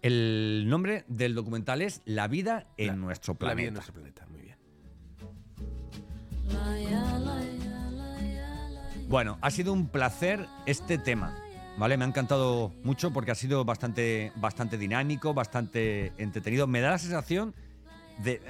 [0.00, 3.56] El nombre del documental es La vida en La- nuestro La planeta.
[3.58, 4.26] vida en nuestro planeta.
[4.26, 4.51] Muy bien.
[9.08, 11.36] Bueno, ha sido un placer este tema.
[11.76, 11.96] ¿Vale?
[11.96, 16.66] Me ha encantado mucho porque ha sido bastante, bastante dinámico, bastante entretenido.
[16.66, 17.54] Me da la sensación
[18.18, 18.40] de,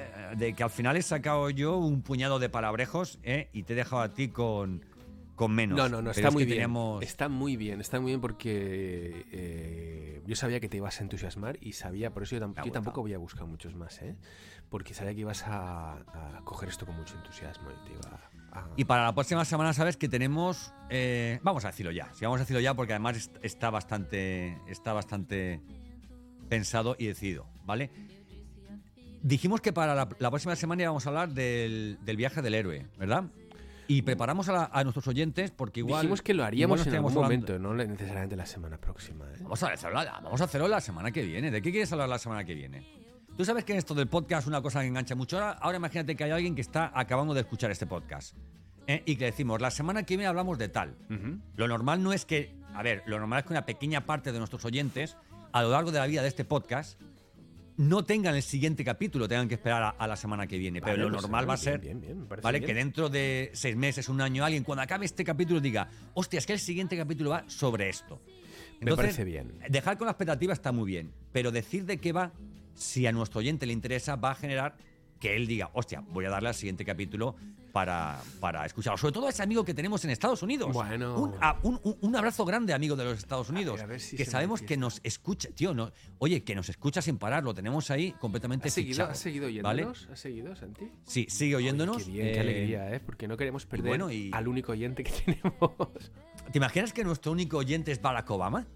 [0.41, 3.49] eh, que al final he sacado yo un puñado de palabrejos ¿eh?
[3.53, 4.85] y te he dejado a ti con,
[5.43, 5.77] con menos.
[5.77, 6.57] No, no, no, está es muy bien.
[6.57, 11.03] teníamos- Está muy bien, está muy bien porque eh, yo sabía que te ibas a
[11.03, 14.17] entusiasmar y sabía, por eso yo, tam- yo tampoco voy a buscar muchos más, ¿eh?
[14.71, 18.69] Porque sabía que ibas a, a coger esto con mucho entusiasmo y te iba a...
[18.77, 20.73] Y para la próxima semana sabes que tenemos...
[20.91, 22.13] eh, vamos a decirlo ya.
[22.15, 25.61] Sí, vamos a decirlo ya porque además est- está bastante, está bastante
[26.49, 27.91] pensado y decidido, ¿vale?
[29.23, 32.87] Dijimos que para la, la próxima semana íbamos a hablar del, del viaje del héroe,
[32.99, 33.25] ¿verdad?
[33.89, 36.01] Y preparamos a, la- a nuestros oyentes porque igual...
[36.03, 39.39] Dijimos que lo haríamos en algún hablando- momento, no necesariamente la semana próxima, ¿eh?
[39.43, 41.51] Vamos a, hacerlo, vamos a hacerlo la semana que viene.
[41.51, 42.87] ¿De qué quieres hablar la semana que viene?
[43.37, 45.37] Tú sabes que esto del podcast una cosa que engancha mucho.
[45.39, 48.37] Ahora, ahora imagínate que hay alguien que está acabando de escuchar este podcast
[48.87, 49.03] ¿eh?
[49.07, 50.97] y que decimos, la semana que viene hablamos de tal.
[51.57, 54.39] Lo normal no es que, a ver, lo normal es que una pequeña parte de
[54.39, 55.17] nuestros oyentes,
[55.53, 57.01] a lo largo de la vida de este podcast,
[57.77, 60.81] no tengan el siguiente capítulo, tengan que esperar a, a la semana que viene.
[60.81, 62.61] Vale, Pero lo pues, normal bien, va a ser, bien, bien, ¿vale?
[62.61, 66.47] Que dentro de seis meses, un año, alguien cuando acabe este capítulo diga, hostia, es
[66.47, 68.21] que el siguiente capítulo va sobre esto.
[68.81, 69.59] Me parece bien.
[69.69, 72.33] Dejar con la expectativa está muy bien, pero decir de qué va,
[72.75, 74.77] si a nuestro oyente le interesa, va a generar
[75.21, 77.37] que él diga, hostia, voy a darle al siguiente capítulo
[77.73, 78.99] para, para escucharlo.
[78.99, 80.73] Sobre todo a ese amigo que tenemos en Estados Unidos.
[80.73, 81.19] Bueno.
[81.19, 83.81] Un, a- un- un- abrazo grande, amigo de los Estados Unidos.
[83.81, 87.17] a ver si que sabemos que nos escucha, tío, no, oye, que nos escucha sin
[87.19, 89.83] parar, lo tenemos ahí completamente ¿Has seguido, fichado, ¿Has seguido ¿vale?
[89.85, 90.09] oyéndonos?
[90.13, 90.91] ¿Has seguido, Santi?
[91.05, 92.05] Sí, sigue oyéndonos.
[92.05, 93.01] Qué bien, qué eh, alegría, ¿eh?
[93.01, 95.73] Porque no queremos perder bueno, y- al único oyente que tenemos.
[96.53, 98.67] ¿Te imaginas que nuestro único oyente es Barack Obama?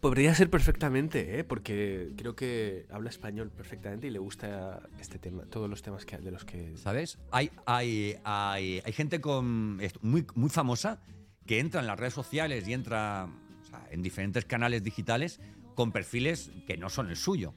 [0.00, 1.44] Podría ser perfectamente, ¿eh?
[1.44, 6.18] Porque creo que habla español perfectamente y le gusta este tema, todos los temas que,
[6.18, 6.76] de los que...
[6.76, 7.18] ¿Sabes?
[7.32, 11.00] Hay, hay, hay, hay gente con, muy, muy famosa
[11.46, 13.28] que entra en las redes sociales y entra
[13.62, 15.40] o sea, en diferentes canales digitales
[15.74, 17.54] con perfiles que no son el suyo.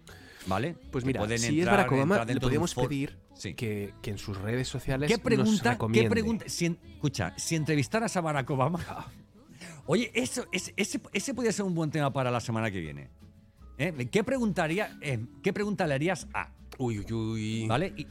[0.47, 0.75] ¿Vale?
[0.91, 3.53] Pues mira, pueden si es entrar- Barack Obama, le for- pedir Sí.
[3.53, 5.63] que, que en sus redes sociales ¿Qué nos pregunta?
[5.63, 6.09] ¿Qué recomiende.
[6.09, 6.45] pregunta?
[6.47, 8.79] Si, escucha, si entrevistaras a Barack Obama.
[9.87, 13.09] Oye, eso, ese, ese, ese podría ser un buen tema para la semana que viene.
[13.77, 14.07] ¿Eh?
[14.11, 16.49] ¿Qué, preguntaría, eh, ¿Qué pregunta le harías a?
[16.77, 17.67] Uy, uy, uy.
[17.67, 17.93] ¿Vale?
[17.95, 18.07] Y,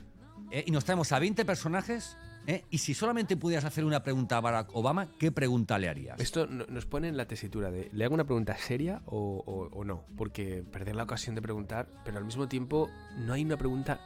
[0.50, 2.16] eh, y nos traemos a 20 personajes.
[2.46, 2.64] ¿eh?
[2.70, 6.20] Y si solamente pudieras hacer una pregunta a Barack Obama, ¿qué pregunta le harías?
[6.20, 9.76] Esto no- nos pone en la tesitura de, ¿le hago una pregunta seria o, o-
[9.76, 10.04] o no?
[10.16, 12.88] Porque perder la ocasión de preguntar, pero al mismo tiempo
[13.18, 13.98] no hay una pregunta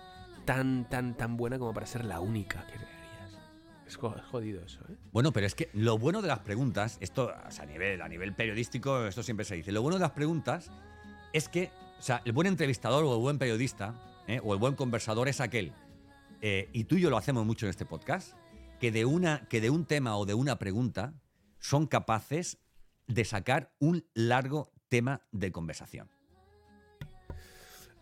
[0.44, 2.74] tan, tan, tan buena como para ser la única que.
[3.88, 4.96] Es jo- es jodido eso, ¿eh?
[5.12, 8.08] Bueno, pero es que lo bueno de las preguntas, esto o sea, a, nivel, a
[8.08, 10.70] nivel periodístico, esto siempre se dice, lo bueno de las preguntas
[11.32, 13.94] es que o sea, el buen entrevistador o el buen periodista
[14.28, 14.40] ¿eh?
[14.44, 15.72] o el buen conversador es aquel,
[16.42, 18.36] eh, y tú y yo lo hacemos mucho en este podcast,
[18.78, 21.14] que de, una, que de un tema o de una pregunta
[21.58, 22.58] son capaces
[23.08, 26.08] de sacar un largo tema de conversación.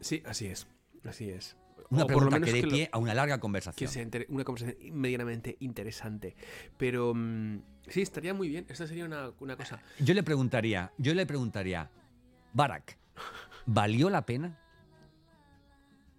[0.01, 0.67] Sí, así es.
[1.05, 1.57] Así es.
[1.91, 3.41] Una O por lo pregunta menos que dé que lo- pie a una larga que
[3.41, 3.91] conversación.
[3.91, 6.35] sea inter- una conversación medianamente interesante.
[6.77, 7.59] Pero mm,
[7.89, 8.67] sí, estaría muy bien.
[8.69, 9.81] Esta sería una, una cosa.
[10.01, 11.91] Yo le preguntaría, yo le preguntaría,
[12.53, 12.99] Barack,
[13.67, 14.59] ¿valió la pena?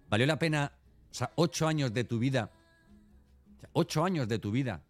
[0.08, 0.72] ¿Valió la pena,
[1.10, 2.50] o sea, ocho años de tu vida,
[3.60, 4.82] sea, ocho años de tu vida,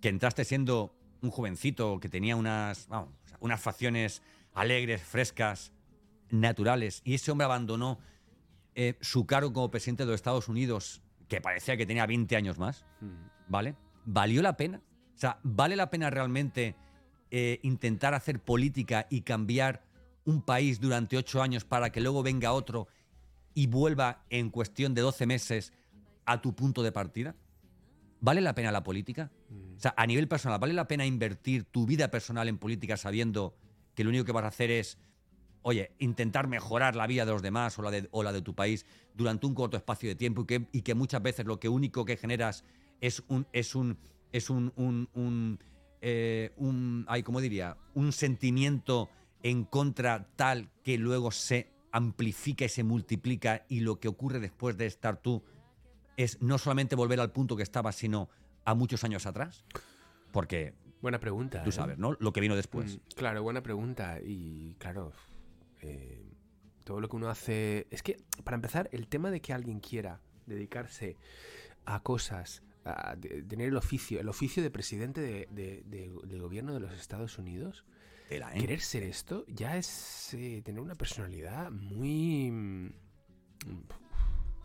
[0.00, 4.22] que entraste siendo un jovencito que tenía unas, vamos, sea, unas facciones
[4.54, 5.72] alegres, frescas,
[6.30, 7.98] naturales, y ese hombre abandonó
[8.74, 12.58] eh, su cargo como presidente de los Estados Unidos, que parecía que tenía 20 años
[12.58, 12.84] más?
[13.00, 13.12] Mm.
[13.48, 13.76] ¿Vale?
[14.04, 14.82] ¿Valió la pena?
[15.14, 16.76] O sea, ¿vale la pena realmente
[17.30, 19.84] eh, intentar hacer política y cambiar
[20.24, 22.88] un país durante ocho años para que luego venga otro
[23.54, 25.72] y vuelva en cuestión de 12 meses
[26.24, 27.36] a tu punto de partida?
[28.20, 29.30] ¿Vale la pena la política?
[29.76, 33.54] O sea, a nivel personal, ¿vale la pena invertir tu vida personal en política sabiendo
[33.94, 34.98] que lo único que vas a hacer es,
[35.66, 38.54] oye, intentar mejorar la vida de los demás o la de, o la de tu
[38.54, 38.84] país
[39.14, 42.04] durante un corto espacio de tiempo y que, y que muchas veces lo que único
[42.04, 42.64] que generas
[43.00, 43.98] es un, es un,
[44.30, 45.58] es un, un, un,
[46.02, 47.76] eh, un- ay, ¿cómo diría?
[47.94, 49.08] Un sentimiento
[49.42, 54.76] en contra tal que luego se amplifica y se multiplica y lo que ocurre después
[54.76, 55.42] de estar tú
[56.16, 58.28] es no solamente volver al punto que estabas, sino
[58.66, 59.64] a muchos años atrás?
[60.30, 61.62] Porque Buena pregunta.
[61.62, 61.72] tú ¿eh?
[61.72, 62.16] sabes, ¿no?
[62.20, 62.96] Lo que vino después.
[62.96, 64.18] Mm, claro, buena pregunta.
[64.24, 65.12] Y claro,
[65.84, 66.22] eh,
[66.84, 67.86] todo lo que uno hace.
[67.90, 71.16] Es que, para empezar, el tema de que alguien quiera dedicarse
[71.84, 76.74] a cosas, a tener el oficio, el oficio de presidente de- de- de- del gobierno
[76.74, 77.84] de los Estados Unidos,
[78.28, 78.60] Tela, ¿eh?
[78.60, 82.50] querer ser esto ya es eh, tener una personalidad muy.
[82.50, 82.88] mm,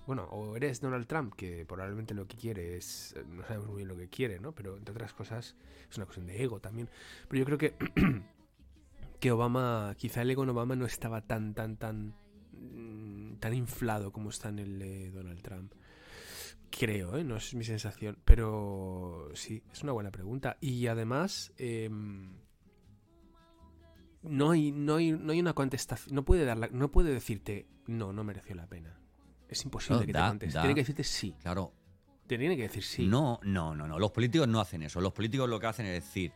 [0.08, 3.14] Bueno, o eres Donald Trump, que probablemente lo que quiere es.
[3.28, 4.54] No sabemos muy bien lo que quiere, ¿no?
[4.54, 5.56] Pero entre otras cosas
[5.90, 6.90] es una cuestión de ego también.
[7.28, 7.76] Pero yo creo que.
[9.20, 9.94] que Obama.
[9.98, 12.16] Quizá el ego en Obama no estaba tan, tan, tan.
[12.54, 15.74] mm, tan inflado como está en el de Donald Trump.
[16.72, 17.24] Creo, ¿eh?
[17.24, 18.18] No es mi sensación.
[18.26, 20.58] Pero sí, es una buena pregunta.
[20.62, 21.52] Y además.
[21.58, 22.32] em,
[24.22, 26.14] no hay, no hay, no hay una contestación.
[26.16, 29.00] No puede, dar la- no puede decirte, no, no mereció la pena.
[29.48, 30.60] Es imposible No, que da- te conteste.
[30.60, 31.36] Tiene que decirte sí.
[31.41, 31.74] Claro,
[32.28, 33.08] Te tiene que decir sí.
[33.08, 33.98] No, no, no, no.
[33.98, 35.02] Los políticos no hacen eso.
[35.02, 36.32] Los políticos lo que hacen es decir,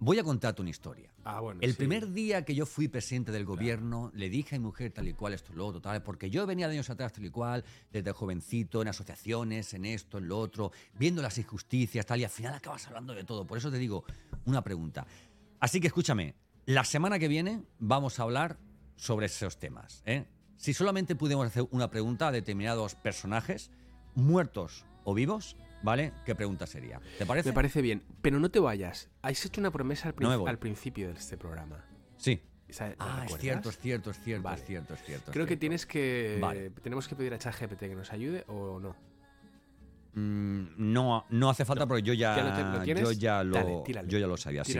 [0.00, 1.12] voy a contarte una historia.
[1.24, 1.60] Ah, bueno.
[1.62, 1.76] El sí.
[1.76, 5.14] primer día que yo fui presidente del gobierno, le dije a mi mujer tal y
[5.14, 8.12] cual, esto, lo otro, tal, porque yo venía de años atrás tal y cual, desde
[8.12, 12.54] jovencito, en asociaciones, en esto, en lo otro, viendo las injusticias, tal, y al final
[12.54, 13.46] acabas hablando de todo.
[13.46, 14.04] Por eso te digo
[14.44, 15.06] una pregunta.
[15.60, 16.34] Así que escúchame,
[16.66, 18.58] la semana que viene vamos a hablar
[18.96, 20.02] sobre esos temas.
[20.06, 20.26] ¿eh?
[20.56, 23.70] Si solamente pudiéramos hacer una pregunta a determinados personajes,
[24.14, 26.12] muertos o vivos, ¿vale?
[26.24, 27.00] ¿Qué pregunta sería?
[27.18, 27.50] ¿Te parece?
[27.50, 28.02] Me parece bien.
[28.22, 29.08] Pero no te vayas.
[29.22, 31.84] Has hecho una promesa al, No principio de este programa.
[32.16, 32.42] Sí.
[32.70, 34.60] ¿Sabe- ¿la Ah, es cierto, es cierto, es cierto, Vale.
[34.60, 35.30] es cierto, es cierto.
[35.30, 36.38] es Creo que tienes que.
[36.40, 36.70] Vale.
[36.70, 38.94] Tenemos que pedir a ChatGPT que nos ayude o no.
[40.14, 44.08] Mm, no, no hace falta porque yo ya, ¿Ya lo yo ya lo, Dale, tírale.
[44.08, 44.64] yo ya lo sabía.
[44.64, 44.72] sí.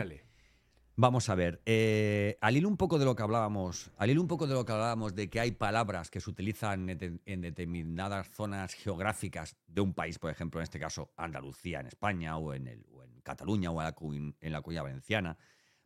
[1.01, 4.27] Vamos a ver, eh, al hilo un poco de lo que hablábamos, al hilo un
[4.27, 8.73] poco de lo que hablábamos de que hay palabras que se utilizan en, determinadas zonas
[8.73, 12.85] geográficas de un país, por ejemplo, en este caso Andalucía, en España, o en, el,
[12.91, 15.37] o en Cataluña, o en la, Cu- en la Comunidad Valenciana,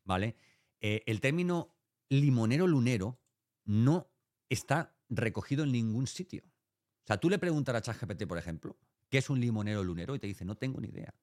[0.04, 0.36] ¿vale?
[0.82, 1.76] Eh, el término
[2.10, 3.20] limonero lunero
[3.66, 4.10] no
[4.50, 6.44] está recogido en ningún sitio.
[6.44, 8.80] O sea, tú le preguntas a ChatGPT, por ejemplo,
[9.10, 10.16] ¿qué es un limonero lunero?
[10.16, 11.14] Y te dice, no tengo ni idea.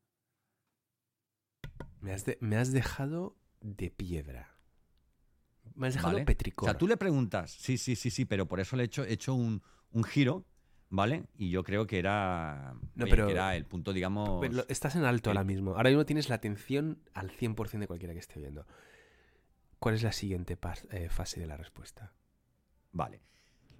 [2.00, 4.56] Me has dejado de piedra.
[5.74, 6.24] Me has dejado ¿vale?
[6.24, 6.68] petricor.
[6.68, 9.04] O sea, tú le preguntas, sí, sí, sí, sí, pero por eso le he hecho,
[9.04, 9.62] he hecho un,
[9.92, 10.44] un giro,
[10.88, 11.26] ¿vale?
[11.36, 14.40] Y yo creo que era, No, oye, pero- que era el punto, digamos...
[14.40, 15.74] Pero estás en alto el- ahora mismo.
[15.76, 18.66] Ahora mismo tienes la atención al 100% de cualquiera que esté viendo.
[19.78, 20.58] ¿Cuál es la siguiente
[20.90, 22.12] eh, fase de la respuesta?
[22.92, 23.22] Vale.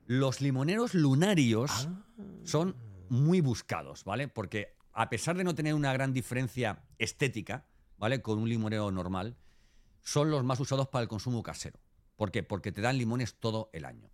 [0.07, 2.05] Los limoneros lunarios Ah.
[2.45, 2.77] son
[3.11, 4.29] muy buscados, ¿vale?
[4.29, 7.67] Porque a pesar de no tener una gran diferencia estética,
[7.99, 8.23] ¿vale?
[8.23, 9.37] Con un limonero normal,
[10.03, 11.79] son los más usados para el consumo casero.
[12.17, 12.43] ¿Por qué?
[12.43, 14.11] Porque te dan limones todo el año,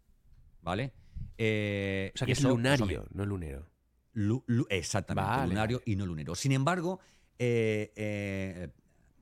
[0.62, 0.92] ¿vale?
[1.38, 3.66] Eh, O sea, que es eso, lunario, no lunero.
[4.12, 6.34] Lu- lu- exactamente, Vale, lunario y no lunero.
[6.34, 7.00] Sin embargo,
[7.38, 8.68] eh, eh,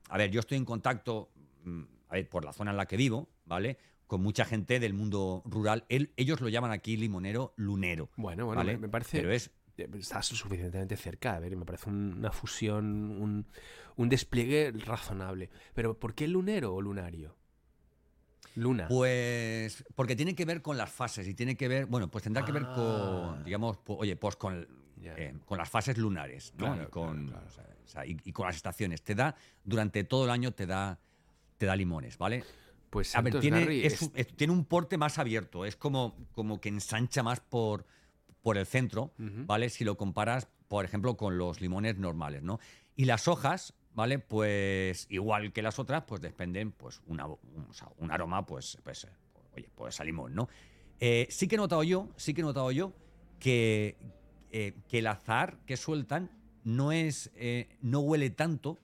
[0.09, 1.31] a ver, yo estoy en contacto,
[1.63, 3.77] mm, a ver, por la zona en la que vivo, ¿vale?
[4.07, 5.85] Con mucha gente del mundo rural.
[5.89, 8.09] El- ellos lo llaman aquí limonero lunero.
[8.15, 8.77] Bueno, bueno, ¿vale?
[8.77, 9.17] me, parece...
[9.17, 12.85] Pero es Estás suficientemente cerca, a ver, me parece un- una fusión,
[13.21, 13.45] un,
[13.97, 15.49] un despliegue razonable.
[15.73, 17.35] Pero ¿por qué lunero o lunario?
[18.55, 18.87] Luna.
[18.87, 22.45] Pues porque tiene que ver con las fases y tiene que ver, bueno, pues tendrá
[22.45, 22.73] que ver Ah.
[22.75, 24.65] con, digamos, po- oye, pues con,
[25.03, 26.67] eh, con las fases lunares, ¿no?
[26.67, 27.47] Claro, y, con, claro, claro.
[27.47, 29.01] o sea, o sea, y- y con las estaciones.
[29.03, 29.35] Te da,
[29.65, 30.99] durante todo el año te da,
[31.57, 32.45] te da limones, ¿vale?
[32.89, 35.75] Pues A ver, tiene, Garri, es es- un- es- tiene un porte más abierto, es
[35.75, 37.85] como, como que ensancha más por,
[38.45, 39.11] por el centro.
[39.47, 39.69] ¿vale?
[39.69, 42.59] Si lo comparas, por ejemplo, con los limones normales, ¿no?
[42.95, 44.19] Y las hojas, ¿vale?
[44.19, 48.77] Pues igual que las otras, pues desprenden pues, una- un, o sea, un aroma, pues,
[48.83, 49.07] pues,
[49.55, 50.47] oye, pues a limón, ¿no?
[50.99, 52.93] Eh, sí que he notado yo, sí que he notado yo
[53.39, 53.97] que,
[54.51, 56.29] eh, que el azar que sueltan
[56.63, 58.77] no es, eh, no huele tanto,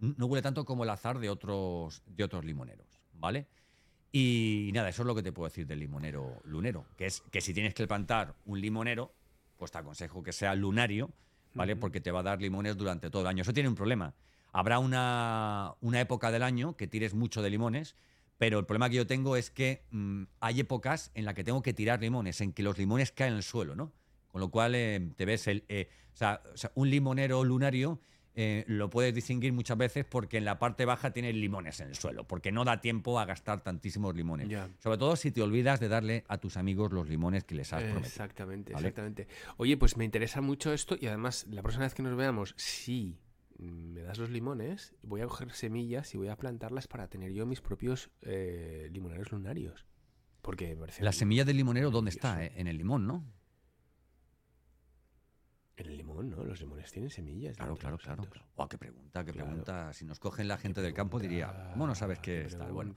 [0.00, 3.46] no huele tanto como el azar de otros, de otros limoneros, ¿vale?
[4.16, 7.40] Y nada, eso es lo que te puedo decir del limonero lunero, que es que
[7.40, 9.12] si tienes que plantar un limonero,
[9.56, 11.10] pues te aconsejo que sea lunario,
[11.52, 11.74] ¿vale?
[11.74, 13.42] Porque te va a dar limones durante todo el año.
[13.42, 14.14] Eso tiene un problema.
[14.52, 17.96] Habrá una, una época del año que tires mucho de limones,
[18.38, 21.60] pero el problema que yo tengo es que mm, hay épocas en las que tengo
[21.60, 23.90] que tirar limones, en que los limones caen en el suelo, ¿no?
[24.28, 25.64] Con lo cual eh, te ves el.
[25.68, 27.98] eh, o, sea, o sea, un limonero lunario
[28.36, 31.94] eh, lo puedes distinguir muchas veces porque en la parte baja tiene limones en el
[31.94, 34.48] suelo, porque no da tiempo a gastar tantísimos limones.
[34.80, 37.82] Sobre todo si te olvidas de darle a tus amigos los limones que les has
[37.82, 38.06] prometido.
[38.06, 38.88] Exactamente, ¿vale?
[38.88, 39.28] exactamente.
[39.56, 43.18] Oye, pues me interesa mucho esto y además la próxima vez que nos veamos, si
[43.56, 47.46] me das los limones, voy a coger semillas y voy a plantarlas para tener yo
[47.46, 49.86] mis propios eh, limoneros lunarios.
[50.42, 51.02] Porque me parece...
[51.02, 52.44] La semilla del limonero, ¿dónde está?
[52.44, 53.24] Eh, En el limón, ¿no?
[55.76, 56.44] En el limón, ¿no?
[56.44, 57.56] Los limones tienen semillas.
[57.56, 58.22] Claro, claro, claro.
[58.54, 59.48] Guau, qué pregunta, qué Claro.
[59.48, 59.92] pregunta.
[59.92, 62.70] Si nos cogen la gente del campo diría, ¿cómo no sabes qué qué está?
[62.70, 62.94] Bueno.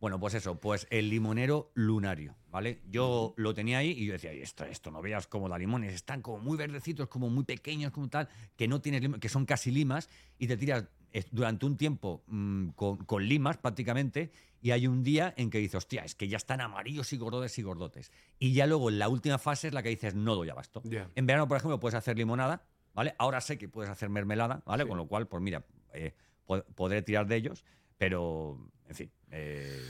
[0.00, 2.80] Bueno, pues eso, pues el limonero lunario, ¿vale?
[2.88, 5.92] Yo lo tenía ahí y yo decía, "Oye, esto, esto no veas como da limones,
[5.92, 9.44] están como muy verdecitos, como muy pequeños, como tal, que no tienes lim- que son
[9.44, 10.08] casi limas,
[10.38, 14.30] y te tiras eh, durante un tiempo mm, con, con limas prácticamente,
[14.60, 17.58] y hay un día en que dices, hostia, es que ya están amarillos y gordotes
[17.58, 18.12] y gordotes.
[18.38, 20.82] Y ya luego en la última fase es la que dices, no doy abasto.
[21.14, 22.62] En verano, por ejemplo, puedes hacer limonada,
[22.94, 23.14] ¿vale?
[23.18, 24.82] Ahora sé que puedes hacer mermelada, ¿vale?
[24.84, 24.88] Sí.
[24.88, 25.64] Con lo cual, pues mira,
[25.94, 26.14] eh,
[26.46, 27.64] po- podré tirar de ellos,
[27.98, 28.58] pero,
[28.88, 29.10] en fin.
[29.30, 29.80] eh,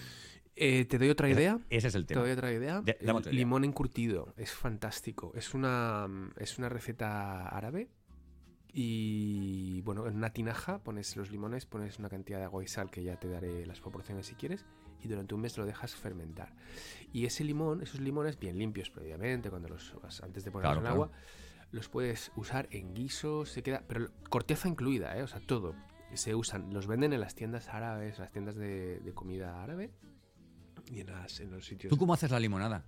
[0.63, 1.59] Eh, ¿Te doy otra idea?
[1.71, 2.23] Ese es el Te tema.
[2.23, 2.83] doy otra idea.
[2.83, 3.39] De- dame El otra idea.
[3.39, 4.35] limón encurtido.
[4.37, 5.33] Es fantástico.
[5.35, 6.07] Es una,
[6.37, 7.89] es una receta árabe.
[8.73, 12.91] Y bueno, en una tinaja pones los limones, pones una cantidad de agua y sal
[12.91, 14.65] que ya te daré las proporciones si quieres.
[15.03, 16.55] Y durante un mes lo dejas fermentar.
[17.13, 20.83] Y ese limón, esos limones bien limpios previamente, cuando los antes de ponerlos Claro, en
[20.83, 20.95] claro.
[21.05, 21.11] agua,
[21.73, 25.23] los puedes usar en guisos, se queda, pero corteza incluida, ¿eh?
[25.23, 25.75] o sea, todo.
[26.15, 29.93] Se usan, los venden en las tiendas árabes, en las tiendas de, de comida árabe
[30.91, 31.91] y en, las- en los sitios.
[31.91, 32.85] ¿Tú cómo haces la limonada?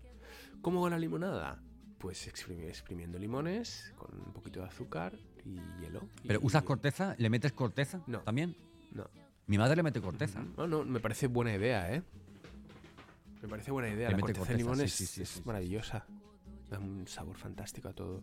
[0.60, 1.62] ¿Cómo hago la limonada?
[1.98, 6.00] Pues exprimi- exprimiendo limones con un poquito de azúcar y hielo.
[6.26, 7.14] ¿Pero y- usas corteza?
[7.18, 8.20] ¿Le metes corteza No.
[8.20, 8.56] también?
[8.92, 9.08] No.
[9.46, 10.42] Mi madre le mete corteza.
[10.56, 12.02] No, no, me parece buena idea, ¿eh?
[13.42, 14.08] Me parece buena idea.
[14.08, 16.06] Le La corteza de limón sí, es, sí, sí, es sí, sí, maravillosa.
[16.70, 18.22] Da un sabor fantástico a todo.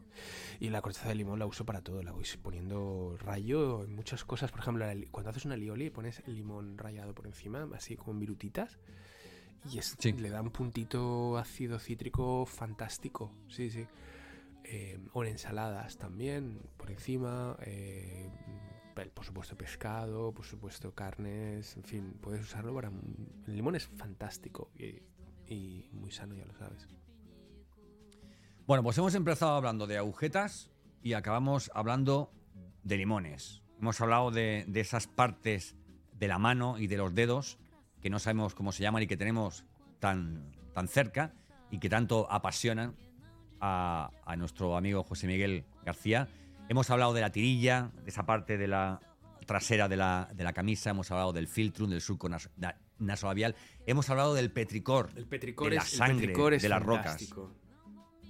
[0.59, 2.01] Y la corteza de limón la uso para todo.
[2.01, 4.49] La voy poniendo rayo en muchas cosas.
[4.51, 8.19] Por ejemplo, cuando haces una lioli pones el limón rayado por encima, así como en
[8.19, 8.79] virutitas.
[9.69, 13.31] Y es- le da un puntito ácido cítrico fantástico.
[13.49, 13.85] Sí, sí.
[14.71, 17.57] Eh, o en ensaladas también, por encima.
[17.61, 18.29] eh,
[19.13, 22.89] por supuesto pescado, por supuesto carnes, en fin, puedes usarlo para...
[23.47, 25.01] El limón es fantástico y,
[25.47, 26.87] y muy sano, ya lo sabes.
[28.67, 30.69] Bueno, pues hemos empezado hablando de agujetas
[31.01, 32.31] y acabamos hablando
[32.83, 33.63] de limones.
[33.79, 35.75] Hemos hablado de, de esas partes
[36.13, 37.57] de la mano y de los dedos
[38.01, 39.65] que no sabemos cómo se llaman y que tenemos
[39.99, 41.33] tan, tan cerca
[41.71, 42.95] y que tanto apasionan
[43.61, 46.27] a, a nuestro amigo José Miguel García.
[46.67, 48.99] Hemos hablado de la tirilla, de esa parte de la
[49.45, 53.55] trasera de la, de la camisa, hemos hablado del filtrum, del surco nas- na- nasolabial,
[53.87, 56.83] hemos hablado del petricor, El petricor de la es, el sangre, petricor es de las
[56.83, 57.17] rocas.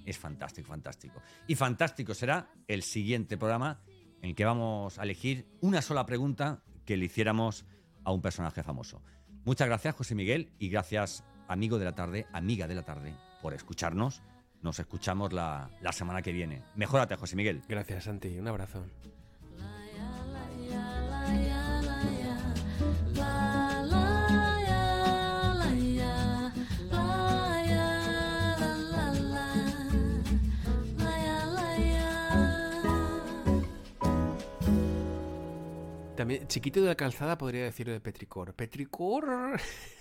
[0.06, 1.22] Es fantástico, fantástico.
[1.48, 3.82] Y fantástico será el siguiente programa
[4.22, 7.66] en el que vamos a elegir una sola pregunta que le hiciéramos
[8.06, 9.04] a un personaje famoso.
[9.44, 13.54] Muchas gracias, José Miguel, y gracias, amigo de la tarde, amiga de la tarde, por
[13.54, 14.22] escucharnos.
[14.62, 16.64] Nos escuchamos la, la semana que viene.
[16.76, 17.62] Mejórate, José Miguel.
[17.68, 18.38] Gracias, Santi.
[18.38, 18.86] Un abrazo.
[36.20, 38.54] También, chiquito de la calzada podría decirlo de Petricor.
[38.54, 39.58] Petricor.